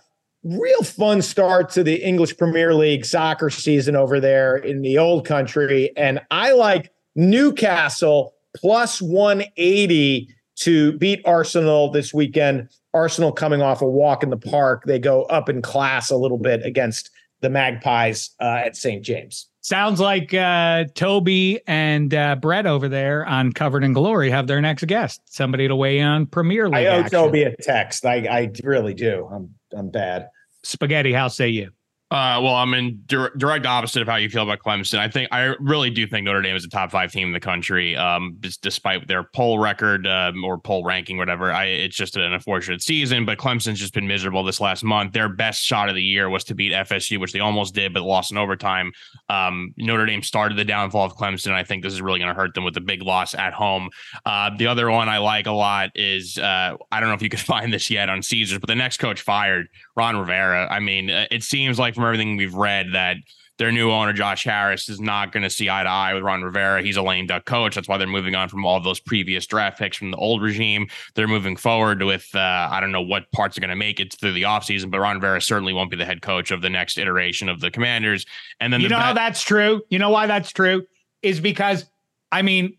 real 0.44 0.82
fun 0.82 1.20
start 1.20 1.70
to 1.70 1.82
the 1.82 1.96
English 1.96 2.36
Premier 2.36 2.74
League 2.74 3.04
soccer 3.04 3.50
season 3.50 3.96
over 3.96 4.20
there 4.20 4.56
in 4.56 4.82
the 4.82 4.98
old 4.98 5.26
country, 5.26 5.90
and 5.96 6.20
I 6.30 6.52
like 6.52 6.92
Newcastle 7.16 8.34
plus 8.56 9.02
180 9.02 10.28
to 10.60 10.92
beat 10.98 11.20
Arsenal 11.24 11.90
this 11.90 12.14
weekend. 12.14 12.68
Arsenal 12.94 13.32
coming 13.32 13.62
off 13.62 13.82
a 13.82 13.88
walk 13.88 14.22
in 14.22 14.30
the 14.30 14.36
park. 14.36 14.84
They 14.86 14.98
go 14.98 15.22
up 15.24 15.48
in 15.48 15.62
class 15.62 16.10
a 16.10 16.16
little 16.16 16.38
bit 16.38 16.64
against 16.64 17.10
the 17.40 17.50
Magpies 17.50 18.30
uh, 18.40 18.62
at 18.64 18.76
St. 18.76 19.04
James. 19.04 19.47
Sounds 19.60 20.00
like 20.00 20.32
uh, 20.32 20.84
Toby 20.94 21.60
and 21.66 22.14
uh, 22.14 22.36
Brett 22.36 22.66
over 22.66 22.88
there 22.88 23.26
on 23.26 23.52
Covered 23.52 23.84
in 23.84 23.92
Glory 23.92 24.30
have 24.30 24.46
their 24.46 24.60
next 24.60 24.86
guest. 24.86 25.20
Somebody 25.26 25.68
to 25.68 25.76
weigh 25.76 25.98
in 25.98 26.06
on 26.06 26.26
Premier 26.26 26.68
League. 26.68 26.86
I 26.86 26.86
owe 26.86 27.00
action. 27.00 27.10
Toby 27.10 27.42
a 27.42 27.56
text. 27.56 28.06
I, 28.06 28.26
I 28.26 28.50
really 28.62 28.94
do. 28.94 29.28
I'm 29.32 29.54
I'm 29.76 29.90
bad. 29.90 30.28
Spaghetti, 30.62 31.12
how 31.12 31.28
say 31.28 31.48
you? 31.48 31.70
Uh, 32.10 32.40
well, 32.42 32.54
I'm 32.54 32.72
in 32.72 33.02
dir- 33.04 33.34
direct 33.36 33.66
opposite 33.66 34.00
of 34.00 34.08
how 34.08 34.16
you 34.16 34.30
feel 34.30 34.42
about 34.42 34.60
Clemson. 34.60 34.98
I 34.98 35.08
think 35.08 35.28
I 35.30 35.54
really 35.60 35.90
do 35.90 36.06
think 36.06 36.24
Notre 36.24 36.40
Dame 36.40 36.56
is 36.56 36.64
a 36.64 36.68
top 36.68 36.90
five 36.90 37.12
team 37.12 37.28
in 37.28 37.32
the 37.34 37.40
country. 37.40 37.96
Um, 37.96 38.38
despite 38.40 39.06
their 39.06 39.24
poll 39.24 39.58
record 39.58 40.06
um, 40.06 40.42
or 40.42 40.58
poll 40.58 40.84
ranking, 40.84 41.18
whatever. 41.18 41.52
I 41.52 41.66
it's 41.66 41.96
just 41.96 42.16
an 42.16 42.32
unfortunate 42.32 42.80
season. 42.80 43.26
But 43.26 43.36
Clemson's 43.36 43.78
just 43.78 43.92
been 43.92 44.08
miserable 44.08 44.42
this 44.42 44.58
last 44.58 44.82
month. 44.84 45.12
Their 45.12 45.28
best 45.28 45.62
shot 45.62 45.90
of 45.90 45.94
the 45.94 46.02
year 46.02 46.30
was 46.30 46.44
to 46.44 46.54
beat 46.54 46.72
FSU, 46.72 47.20
which 47.20 47.32
they 47.32 47.40
almost 47.40 47.74
did, 47.74 47.92
but 47.92 48.02
lost 48.02 48.30
in 48.30 48.38
overtime. 48.38 48.90
Um, 49.28 49.74
Notre 49.76 50.06
Dame 50.06 50.22
started 50.22 50.56
the 50.56 50.64
downfall 50.64 51.04
of 51.04 51.14
Clemson. 51.14 51.52
I 51.52 51.62
think 51.62 51.82
this 51.82 51.92
is 51.92 52.00
really 52.00 52.20
going 52.20 52.34
to 52.34 52.40
hurt 52.40 52.54
them 52.54 52.64
with 52.64 52.76
a 52.78 52.80
big 52.80 53.02
loss 53.02 53.34
at 53.34 53.52
home. 53.52 53.90
Uh, 54.24 54.50
the 54.56 54.66
other 54.66 54.90
one 54.90 55.10
I 55.10 55.18
like 55.18 55.46
a 55.46 55.52
lot 55.52 55.90
is 55.94 56.38
uh, 56.38 56.74
I 56.90 57.00
don't 57.00 57.10
know 57.10 57.14
if 57.14 57.22
you 57.22 57.28
could 57.28 57.40
find 57.54 57.70
this 57.70 57.90
yet 57.90 58.08
on 58.08 58.22
Caesars, 58.22 58.58
but 58.60 58.68
the 58.68 58.74
next 58.74 58.96
coach 58.96 59.20
fired, 59.20 59.66
Ron 59.94 60.16
Rivera. 60.16 60.68
I 60.70 60.80
mean, 60.80 61.10
uh, 61.10 61.26
it 61.30 61.42
seems 61.42 61.78
like 61.78 61.97
from 61.98 62.06
everything 62.06 62.36
we've 62.36 62.54
read 62.54 62.88
that 62.92 63.16
their 63.58 63.72
new 63.72 63.90
owner 63.90 64.12
Josh 64.12 64.44
Harris 64.44 64.88
is 64.88 65.00
not 65.00 65.32
going 65.32 65.42
to 65.42 65.50
see 65.50 65.68
eye 65.68 65.82
to 65.82 65.88
eye 65.88 66.14
with 66.14 66.22
Ron 66.22 66.42
Rivera. 66.42 66.80
He's 66.80 66.96
a 66.96 67.02
lame 67.02 67.26
duck 67.26 67.44
coach. 67.44 67.74
That's 67.74 67.88
why 67.88 67.98
they're 67.98 68.06
moving 68.06 68.36
on 68.36 68.48
from 68.48 68.64
all 68.64 68.76
of 68.76 68.84
those 68.84 69.00
previous 69.00 69.46
draft 69.46 69.78
picks 69.78 69.96
from 69.96 70.12
the 70.12 70.16
old 70.16 70.42
regime. 70.42 70.86
They're 71.14 71.28
moving 71.28 71.56
forward 71.56 72.02
with 72.04 72.28
uh, 72.34 72.68
I 72.70 72.78
don't 72.80 72.92
know 72.92 73.02
what 73.02 73.30
parts 73.32 73.58
are 73.58 73.60
going 73.60 73.70
to 73.70 73.76
make 73.76 73.98
it 73.98 74.14
through 74.14 74.32
the 74.32 74.42
offseason, 74.42 74.92
but 74.92 75.00
Ron 75.00 75.16
Rivera 75.16 75.42
certainly 75.42 75.72
won't 75.72 75.90
be 75.90 75.96
the 75.96 76.04
head 76.04 76.22
coach 76.22 76.52
of 76.52 76.62
the 76.62 76.70
next 76.70 76.98
iteration 76.98 77.48
of 77.48 77.60
the 77.60 77.70
Commanders. 77.70 78.24
And 78.60 78.72
then 78.72 78.80
you 78.80 78.88
the 78.88 78.94
know 78.94 79.00
how 79.00 79.12
that's 79.12 79.42
true. 79.42 79.82
You 79.90 79.98
know 79.98 80.10
why 80.10 80.28
that's 80.28 80.52
true 80.52 80.86
is 81.22 81.40
because 81.40 81.84
I 82.30 82.42
mean, 82.42 82.76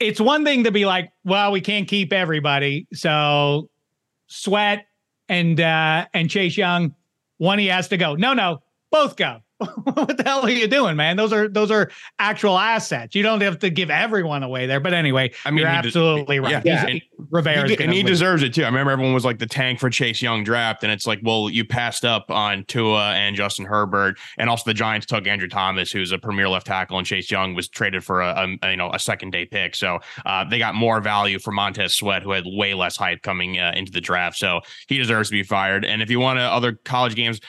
it's 0.00 0.20
one 0.20 0.44
thing 0.44 0.64
to 0.64 0.70
be 0.70 0.86
like, 0.86 1.12
well, 1.24 1.52
we 1.52 1.60
can't 1.60 1.86
keep 1.86 2.10
everybody, 2.10 2.86
so 2.94 3.68
Sweat 4.28 4.86
and 5.28 5.60
uh 5.60 6.06
and 6.14 6.30
Chase 6.30 6.56
Young, 6.56 6.94
one 7.42 7.58
he 7.58 7.66
has 7.66 7.88
to 7.88 7.96
go. 7.96 8.14
No, 8.14 8.34
no, 8.34 8.60
both 8.92 9.16
go. 9.16 9.40
what 9.94 10.16
the 10.16 10.22
hell 10.24 10.42
are 10.42 10.50
you 10.50 10.66
doing, 10.68 10.96
man? 10.96 11.16
Those 11.16 11.32
are 11.32 11.48
those 11.48 11.70
are 11.70 11.90
actual 12.18 12.58
assets. 12.58 13.14
You 13.14 13.22
don't 13.22 13.40
have 13.40 13.58
to 13.60 13.70
give 13.70 13.90
everyone 13.90 14.42
away 14.42 14.66
there. 14.66 14.80
But 14.80 14.94
anyway, 14.94 15.32
I 15.44 15.50
mean, 15.50 15.58
you're 15.58 15.68
he 15.68 15.82
de- 15.82 15.88
absolutely 15.88 16.40
right. 16.40 16.64
yeah, 16.64 16.86
He's- 16.86 16.90
and 16.90 17.02
Rivera's 17.30 17.70
He, 17.70 17.78
and 17.78 17.92
he 17.92 18.02
deserves 18.02 18.42
it 18.42 18.54
too. 18.54 18.62
I 18.62 18.66
remember 18.66 18.92
everyone 18.92 19.14
was 19.14 19.24
like 19.24 19.38
the 19.38 19.46
tank 19.46 19.80
for 19.80 19.90
Chase 19.90 20.20
Young 20.22 20.44
draft, 20.44 20.82
and 20.82 20.92
it's 20.92 21.06
like, 21.06 21.20
well, 21.22 21.48
you 21.48 21.64
passed 21.64 22.04
up 22.04 22.30
on 22.30 22.64
Tua 22.64 23.12
and 23.12 23.36
Justin 23.36 23.64
Herbert, 23.64 24.18
and 24.38 24.50
also 24.50 24.64
the 24.66 24.74
Giants 24.74 25.06
took 25.06 25.26
Andrew 25.26 25.48
Thomas, 25.48 25.92
who's 25.92 26.12
a 26.12 26.18
premier 26.18 26.48
left 26.48 26.66
tackle, 26.66 26.98
and 26.98 27.06
Chase 27.06 27.30
Young 27.30 27.54
was 27.54 27.68
traded 27.68 28.04
for 28.04 28.20
a, 28.22 28.56
a 28.62 28.70
you 28.70 28.76
know 28.76 28.90
a 28.92 28.98
second 28.98 29.30
day 29.30 29.44
pick. 29.44 29.74
So 29.74 30.00
uh, 30.26 30.44
they 30.44 30.58
got 30.58 30.74
more 30.74 31.00
value 31.00 31.38
for 31.38 31.52
Montez 31.52 31.94
Sweat, 31.94 32.22
who 32.22 32.32
had 32.32 32.44
way 32.46 32.74
less 32.74 32.96
hype 32.96 33.22
coming 33.22 33.58
uh, 33.58 33.72
into 33.74 33.92
the 33.92 34.00
draft. 34.00 34.36
So 34.36 34.60
he 34.88 34.98
deserves 34.98 35.28
to 35.28 35.32
be 35.32 35.42
fired. 35.42 35.84
And 35.84 36.02
if 36.02 36.10
you 36.10 36.20
want 36.20 36.38
to 36.38 36.42
other 36.42 36.72
college 36.84 37.14
games. 37.14 37.40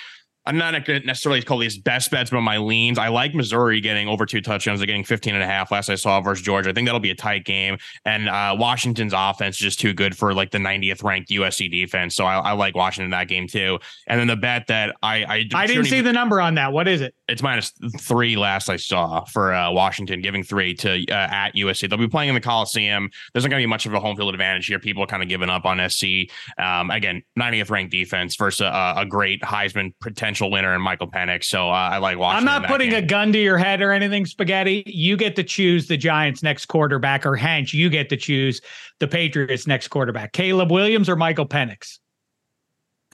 I'm 0.45 0.57
not 0.57 0.73
necessarily 0.87 1.41
call 1.41 1.57
these 1.57 1.77
best 1.77 2.11
bets, 2.11 2.29
but 2.29 2.41
my 2.41 2.57
leans. 2.57 2.97
I 2.97 3.07
like 3.07 3.33
Missouri 3.33 3.79
getting 3.79 4.07
over 4.07 4.25
two 4.25 4.41
touchdowns. 4.41 4.79
They're 4.79 4.87
getting 4.87 5.03
15 5.03 5.33
and 5.33 5.43
a 5.43 5.47
half 5.47 5.71
last 5.71 5.89
I 5.89 5.95
saw 5.95 6.19
versus 6.21 6.43
Georgia. 6.43 6.69
I 6.69 6.73
think 6.73 6.87
that'll 6.87 6.99
be 6.99 7.11
a 7.11 7.15
tight 7.15 7.45
game. 7.45 7.77
And 8.05 8.27
uh, 8.27 8.55
Washington's 8.57 9.13
offense 9.15 9.55
is 9.55 9.61
just 9.61 9.79
too 9.79 9.93
good 9.93 10.17
for 10.17 10.33
like 10.33 10.51
the 10.51 10.57
90th 10.57 11.03
ranked 11.03 11.29
USC 11.29 11.71
defense. 11.71 12.15
So 12.15 12.25
I, 12.25 12.37
I 12.39 12.51
like 12.53 12.75
Washington 12.75 13.05
in 13.05 13.11
that 13.11 13.27
game 13.27 13.47
too. 13.47 13.79
And 14.07 14.19
then 14.19 14.27
the 14.27 14.35
bet 14.35 14.67
that 14.67 14.95
I 15.01 15.23
I, 15.23 15.47
I 15.53 15.67
didn't 15.67 15.85
see 15.85 16.01
the 16.01 16.13
number 16.13 16.41
on 16.41 16.55
that. 16.55 16.73
What 16.73 16.87
is 16.87 17.01
it? 17.01 17.15
it's 17.29 17.41
minus 17.41 17.71
three 17.99 18.35
last 18.35 18.69
I 18.69 18.75
saw 18.75 19.23
for 19.25 19.53
uh, 19.53 19.71
Washington, 19.71 20.21
giving 20.21 20.43
three 20.43 20.73
to 20.75 21.03
uh, 21.09 21.13
at 21.31 21.55
USC. 21.55 21.89
They'll 21.89 21.97
be 21.97 22.07
playing 22.07 22.29
in 22.29 22.35
the 22.35 22.41
Coliseum. 22.41 23.09
There's 23.33 23.43
not 23.43 23.49
going 23.49 23.61
to 23.61 23.65
be 23.65 23.69
much 23.69 23.85
of 23.85 23.93
a 23.93 23.99
home 23.99 24.15
field 24.17 24.33
advantage 24.33 24.67
here. 24.67 24.77
People 24.77 25.03
are 25.03 25.07
kind 25.07 25.23
of 25.23 25.29
giving 25.29 25.49
up 25.49 25.65
on 25.65 25.89
SC. 25.89 26.29
Um, 26.57 26.91
again, 26.91 27.23
90th 27.39 27.71
ranked 27.71 27.91
defense 27.91 28.35
versus 28.35 28.61
a, 28.61 28.93
a 28.97 29.05
great 29.05 29.41
Heisman 29.41 29.93
potential 30.01 30.32
winner 30.41 30.73
in 30.75 30.81
Michael 30.81 31.07
Penix. 31.07 31.45
So 31.45 31.69
uh, 31.69 31.71
I 31.73 31.97
like 31.97 32.17
watching. 32.17 32.37
I'm 32.39 32.45
not 32.45 32.63
that 32.63 32.71
putting 32.71 32.89
game. 32.91 33.03
a 33.03 33.07
gun 33.07 33.31
to 33.33 33.39
your 33.39 33.57
head 33.57 33.81
or 33.81 33.91
anything, 33.91 34.25
Spaghetti. 34.25 34.83
You 34.85 35.17
get 35.17 35.35
to 35.37 35.43
choose 35.43 35.87
the 35.87 35.97
Giants' 35.97 36.43
next 36.43 36.65
quarterback, 36.67 37.25
or 37.25 37.37
Hench, 37.37 37.73
you 37.73 37.89
get 37.89 38.09
to 38.09 38.17
choose 38.17 38.61
the 38.99 39.07
Patriots' 39.07 39.67
next 39.67 39.89
quarterback. 39.89 40.33
Caleb 40.33 40.71
Williams 40.71 41.09
or 41.09 41.15
Michael 41.15 41.47
Penix? 41.47 41.99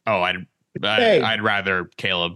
Oh, 0.07 0.21
I'd 0.21 0.45
Hey. 0.81 1.21
I, 1.21 1.33
I'd 1.33 1.41
rather 1.41 1.89
Caleb. 1.97 2.33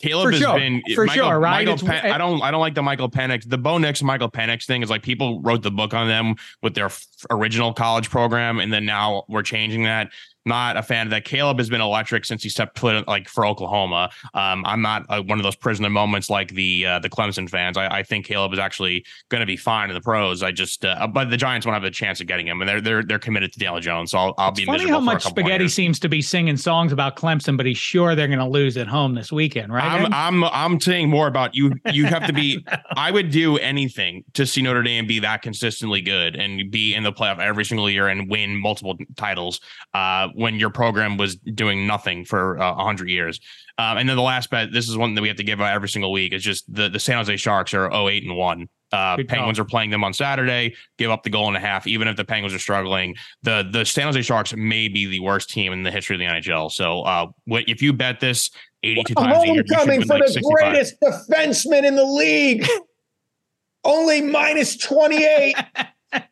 Caleb 0.00 0.28
For 0.28 0.30
has 0.32 0.40
sure. 0.40 0.58
been 0.58 0.82
For 0.94 1.04
Michael, 1.04 1.28
sure, 1.28 1.38
right? 1.38 1.66
Michael 1.66 1.86
Pen- 1.86 2.10
I 2.10 2.16
don't 2.16 2.40
I 2.42 2.50
don't 2.50 2.60
like 2.60 2.74
the 2.74 2.82
Michael 2.82 3.10
Penix. 3.10 3.46
The 3.46 3.58
Bo 3.58 3.76
Nix 3.76 4.02
Michael 4.02 4.30
Penix 4.30 4.64
thing 4.64 4.82
is 4.82 4.88
like 4.88 5.02
people 5.02 5.42
wrote 5.42 5.62
the 5.62 5.70
book 5.70 5.92
on 5.92 6.08
them 6.08 6.36
with 6.62 6.74
their 6.74 6.86
f- 6.86 7.06
original 7.30 7.74
college 7.74 8.08
program, 8.08 8.60
and 8.60 8.72
then 8.72 8.86
now 8.86 9.24
we're 9.28 9.42
changing 9.42 9.82
that. 9.84 10.10
Not 10.46 10.76
a 10.76 10.82
fan 10.82 11.06
of 11.06 11.10
that. 11.10 11.24
Caleb 11.24 11.58
has 11.58 11.68
been 11.68 11.80
electric 11.80 12.24
since 12.24 12.42
he 12.42 12.48
stepped 12.48 12.78
foot 12.78 13.06
like 13.06 13.28
for 13.28 13.44
Oklahoma. 13.44 14.10
Um, 14.32 14.64
I'm 14.64 14.80
not 14.80 15.04
uh, 15.10 15.22
one 15.22 15.38
of 15.38 15.42
those 15.42 15.56
prisoner 15.56 15.90
moments 15.90 16.30
like 16.30 16.50
the 16.52 16.86
uh, 16.86 16.98
the 16.98 17.10
Clemson 17.10 17.48
fans. 17.48 17.76
I, 17.76 17.98
I 17.98 18.02
think 18.02 18.24
Caleb 18.24 18.54
is 18.54 18.58
actually 18.58 19.04
going 19.28 19.40
to 19.40 19.46
be 19.46 19.56
fine 19.56 19.90
in 19.90 19.94
the 19.94 20.00
pros. 20.00 20.42
I 20.42 20.50
just 20.50 20.84
uh, 20.84 21.06
but 21.06 21.28
the 21.28 21.36
Giants 21.36 21.66
won't 21.66 21.74
have 21.74 21.84
a 21.84 21.90
chance 21.90 22.22
of 22.22 22.26
getting 22.26 22.46
him, 22.46 22.62
and 22.62 22.68
they're 22.68 22.80
they're 22.80 23.02
they're 23.02 23.18
committed 23.18 23.52
to 23.52 23.58
Daniel 23.58 23.80
Jones. 23.80 24.12
So 24.12 24.18
I'll, 24.18 24.34
I'll 24.38 24.52
be 24.52 24.64
Funny 24.64 24.88
how 24.88 24.98
for 24.98 25.04
much 25.04 25.24
Spaghetti 25.24 25.68
seems 25.68 25.98
to 26.00 26.08
be 26.08 26.22
singing 26.22 26.56
songs 26.56 26.90
about 26.90 27.16
Clemson, 27.16 27.56
but 27.56 27.66
he's 27.66 27.76
sure 27.78 28.14
they're 28.14 28.26
going 28.26 28.38
to 28.38 28.48
lose 28.48 28.78
at 28.78 28.88
home 28.88 29.14
this 29.14 29.30
weekend, 29.30 29.72
right? 29.72 29.84
I'm 29.84 30.12
I'm 30.12 30.44
I'm 30.44 30.80
saying 30.80 31.10
more 31.10 31.26
about 31.26 31.54
you. 31.54 31.72
You 31.92 32.06
have 32.06 32.26
to 32.26 32.32
be. 32.32 32.64
I 32.96 33.10
would 33.10 33.30
do 33.30 33.58
anything 33.58 34.24
to 34.34 34.46
see 34.46 34.62
Notre 34.62 34.82
Dame 34.82 35.06
be 35.06 35.18
that 35.18 35.42
consistently 35.42 36.00
good 36.00 36.34
and 36.34 36.70
be 36.70 36.94
in 36.94 37.02
the 37.02 37.12
playoff 37.12 37.40
every 37.40 37.64
single 37.64 37.90
year 37.90 38.08
and 38.08 38.30
win 38.30 38.56
multiple 38.56 38.96
titles. 39.16 39.60
Uh, 39.92 40.28
when 40.40 40.54
your 40.58 40.70
program 40.70 41.18
was 41.18 41.36
doing 41.36 41.86
nothing 41.86 42.24
for 42.24 42.58
uh, 42.58 42.72
a 42.72 42.82
hundred 42.82 43.10
years. 43.10 43.38
Um, 43.76 43.98
and 43.98 44.08
then 44.08 44.16
the 44.16 44.22
last 44.22 44.48
bet. 44.48 44.72
This 44.72 44.88
is 44.88 44.96
one 44.96 45.14
that 45.14 45.20
we 45.20 45.28
have 45.28 45.36
to 45.36 45.44
give 45.44 45.60
out 45.60 45.74
every 45.74 45.88
single 45.88 46.12
week. 46.12 46.32
Is 46.32 46.42
just 46.42 46.64
the 46.72 46.88
the 46.88 46.98
San 46.98 47.18
Jose 47.18 47.36
Sharks 47.36 47.74
are 47.74 47.92
08 47.92 48.24
and 48.24 48.36
one. 48.36 48.68
Uh, 48.90 49.16
Good 49.16 49.28
call. 49.28 49.36
Penguins 49.36 49.58
are 49.58 49.66
playing 49.66 49.90
them 49.90 50.02
on 50.02 50.14
Saturday. 50.14 50.74
Give 50.96 51.10
up 51.10 51.24
the 51.24 51.30
goal 51.30 51.48
and 51.48 51.56
a 51.58 51.60
half, 51.60 51.86
even 51.86 52.08
if 52.08 52.16
the 52.16 52.24
Penguins 52.24 52.54
are 52.54 52.58
struggling. 52.58 53.14
The 53.42 53.68
the 53.70 53.84
San 53.84 54.06
Jose 54.06 54.22
Sharks 54.22 54.54
may 54.56 54.88
be 54.88 55.06
the 55.06 55.20
worst 55.20 55.50
team 55.50 55.74
in 55.74 55.82
the 55.82 55.90
history 55.90 56.16
of 56.16 56.20
the 56.20 56.26
NHL. 56.26 56.72
So, 56.72 57.02
uh, 57.02 57.26
what 57.44 57.68
if 57.68 57.82
you 57.82 57.92
bet 57.92 58.18
this 58.18 58.50
eighty 58.82 59.04
two 59.04 59.12
A 59.18 59.22
times 59.22 59.44
a 59.44 59.46
year? 59.46 59.56
you 59.56 59.62
should 59.66 59.76
homecoming 59.76 59.98
win 59.98 60.08
for 60.08 60.14
like 60.14 60.26
the 60.26 60.32
65. 60.32 60.72
greatest 60.72 61.00
defenseman 61.02 61.84
in 61.84 61.96
the 61.96 62.04
league. 62.04 62.66
Only 63.84 64.22
minus 64.22 64.76
28. 64.76 65.56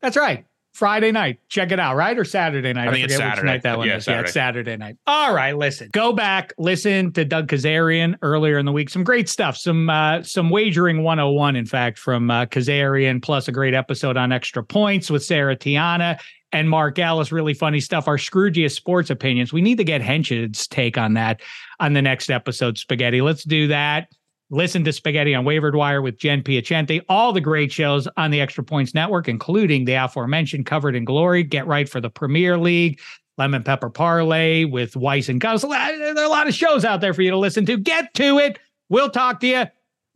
That's 0.00 0.16
right. 0.16 0.44
Friday 0.82 1.12
night. 1.12 1.38
Check 1.48 1.70
it 1.70 1.78
out, 1.78 1.94
right? 1.94 2.18
Or 2.18 2.24
Saturday 2.24 2.72
night. 2.72 2.88
I 2.88 2.90
think 2.92 3.04
it's 3.04 3.14
Saturday. 3.16 3.46
night 3.46 3.62
that 3.62 3.78
one 3.78 3.86
Yeah, 3.86 3.98
is. 3.98 4.04
Yeah, 4.04 4.14
Saturday. 4.14 4.24
it's 4.24 4.32
Saturday 4.32 4.76
night. 4.76 4.96
All 5.06 5.32
right, 5.32 5.56
listen. 5.56 5.90
Go 5.92 6.12
back, 6.12 6.52
listen 6.58 7.12
to 7.12 7.24
Doug 7.24 7.46
Kezirian 7.46 8.16
earlier 8.20 8.58
in 8.58 8.66
the 8.66 8.72
week. 8.72 8.90
Some 8.90 9.04
great 9.04 9.28
stuff. 9.28 9.56
Some 9.56 9.88
uh, 9.88 10.24
some 10.24 10.50
wagering 10.50 11.04
101, 11.04 11.54
in 11.54 11.66
fact, 11.66 12.00
from 12.00 12.32
uh, 12.32 12.46
Kezirian, 12.46 13.22
plus 13.22 13.46
a 13.46 13.52
great 13.52 13.74
episode 13.74 14.16
on 14.16 14.32
extra 14.32 14.64
points 14.64 15.08
with 15.08 15.22
Sarah 15.24 15.56
Tiana 15.56 16.18
and 16.50 16.68
Mark 16.68 16.98
Ellis. 16.98 17.30
Really 17.30 17.54
funny 17.54 17.78
stuff. 17.78 18.08
Our 18.08 18.16
Scroogiest 18.16 18.72
sports 18.72 19.08
opinions. 19.08 19.52
We 19.52 19.62
need 19.62 19.78
to 19.78 19.84
get 19.84 20.02
Hench's 20.02 20.66
take 20.66 20.98
on 20.98 21.14
that 21.14 21.42
on 21.78 21.92
the 21.92 22.02
next 22.02 22.28
episode, 22.28 22.76
Spaghetti. 22.76 23.20
Let's 23.20 23.44
do 23.44 23.68
that. 23.68 24.08
Listen 24.52 24.84
to 24.84 24.92
Spaghetti 24.92 25.34
on 25.34 25.46
Waiver 25.46 25.70
Wired 25.70 26.02
with 26.02 26.18
Jen 26.18 26.42
Piacenti. 26.42 27.00
All 27.08 27.32
the 27.32 27.40
great 27.40 27.72
shows 27.72 28.06
on 28.18 28.30
the 28.30 28.42
Extra 28.42 28.62
Points 28.62 28.92
Network, 28.92 29.26
including 29.26 29.86
the 29.86 29.94
aforementioned 29.94 30.66
Covered 30.66 30.94
in 30.94 31.06
Glory. 31.06 31.42
Get 31.42 31.66
right 31.66 31.88
for 31.88 32.02
the 32.02 32.10
Premier 32.10 32.58
League, 32.58 33.00
Lemon 33.38 33.62
Pepper 33.62 33.88
Parlay 33.88 34.64
with 34.66 34.94
Weiss 34.94 35.30
and 35.30 35.40
Gus. 35.40 35.62
There 35.62 36.18
are 36.18 36.24
a 36.24 36.28
lot 36.28 36.48
of 36.48 36.54
shows 36.54 36.84
out 36.84 37.00
there 37.00 37.14
for 37.14 37.22
you 37.22 37.30
to 37.30 37.38
listen 37.38 37.64
to. 37.64 37.78
Get 37.78 38.12
to 38.12 38.38
it. 38.38 38.58
We'll 38.90 39.08
talk 39.08 39.40
to 39.40 39.46
you 39.46 39.64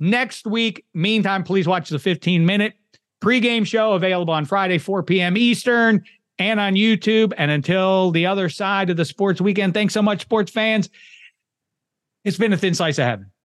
next 0.01 0.47
week. 0.47 0.85
Meantime, 0.93 1.43
please 1.43 1.67
watch 1.67 1.89
the 1.89 1.99
15 1.99 2.45
minute 2.45 2.75
pregame 3.23 3.67
show 3.67 3.95
available 3.95 4.35
on 4.35 4.45
Friday, 4.45 4.77
4 4.77 5.03
p.m. 5.05 5.39
Eastern 5.39 6.05
and 6.39 6.61
on 6.61 6.75
YouTube. 6.75 7.33
And 7.39 7.51
until 7.51 8.11
the 8.11 8.27
other 8.27 8.51
side 8.51 8.91
of 8.91 8.99
the 8.99 9.07
sports 9.07 9.41
weekend, 9.41 9.73
thanks 9.73 9.95
so 9.95 10.03
much, 10.03 10.21
sports 10.21 10.53
fans. 10.53 10.91
It's 12.23 12.37
been 12.37 12.53
a 12.53 12.59
thin 12.59 12.75
slice 12.75 12.99
of 12.99 13.07
heaven. 13.07 13.31